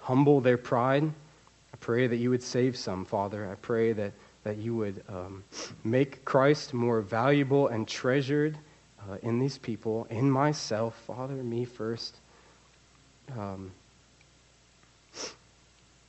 humble 0.00 0.42
their 0.42 0.58
pride. 0.58 1.04
I 1.04 1.76
pray 1.80 2.06
that 2.06 2.16
you 2.16 2.28
would 2.28 2.42
save 2.42 2.76
some, 2.76 3.06
Father. 3.06 3.50
I 3.50 3.54
pray 3.54 3.94
that 3.94 4.12
that 4.44 4.58
you 4.58 4.76
would 4.76 5.02
um, 5.08 5.42
make 5.82 6.24
Christ 6.24 6.72
more 6.72 7.00
valuable 7.00 7.68
and 7.68 7.88
treasured 7.88 8.56
uh, 9.00 9.16
in 9.22 9.38
these 9.38 9.58
people, 9.58 10.06
in 10.10 10.30
myself, 10.30 10.94
Father, 11.06 11.34
me 11.34 11.64
first. 11.64 12.16
Um, 13.36 13.72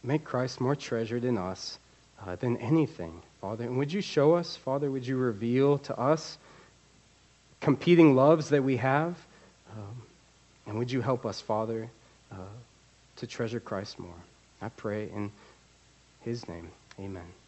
make 0.04 0.24
Christ 0.24 0.62
more 0.62 0.76
treasured 0.76 1.26
in 1.26 1.38
us 1.38 1.80
uh, 2.26 2.36
than 2.36 2.58
anything, 2.58 3.22
Father. 3.42 3.64
And 3.64 3.78
would 3.78 3.92
you 3.92 4.02
show 4.02 4.36
us, 4.36 4.56
Father, 4.56 4.92
would 4.92 5.06
you 5.06 5.18
reveal 5.18 5.78
to 5.80 6.00
us 6.00 6.38
competing 7.62 8.16
loves 8.16 8.50
that 8.50 8.64
we 8.64 8.78
have? 8.78 9.18
Um, 9.72 10.02
and 10.68 10.78
would 10.78 10.92
you 10.92 11.02
help 11.02 11.26
us, 11.26 11.42
Father, 11.42 11.90
uh, 12.32 12.36
to 13.18 13.28
treasure 13.28 13.60
Christ 13.60 14.00
more? 14.00 14.14
I 14.62 14.70
pray 14.70 15.10
in 15.10 15.32
his 16.22 16.48
name. 16.48 16.70
Amen. 17.00 17.45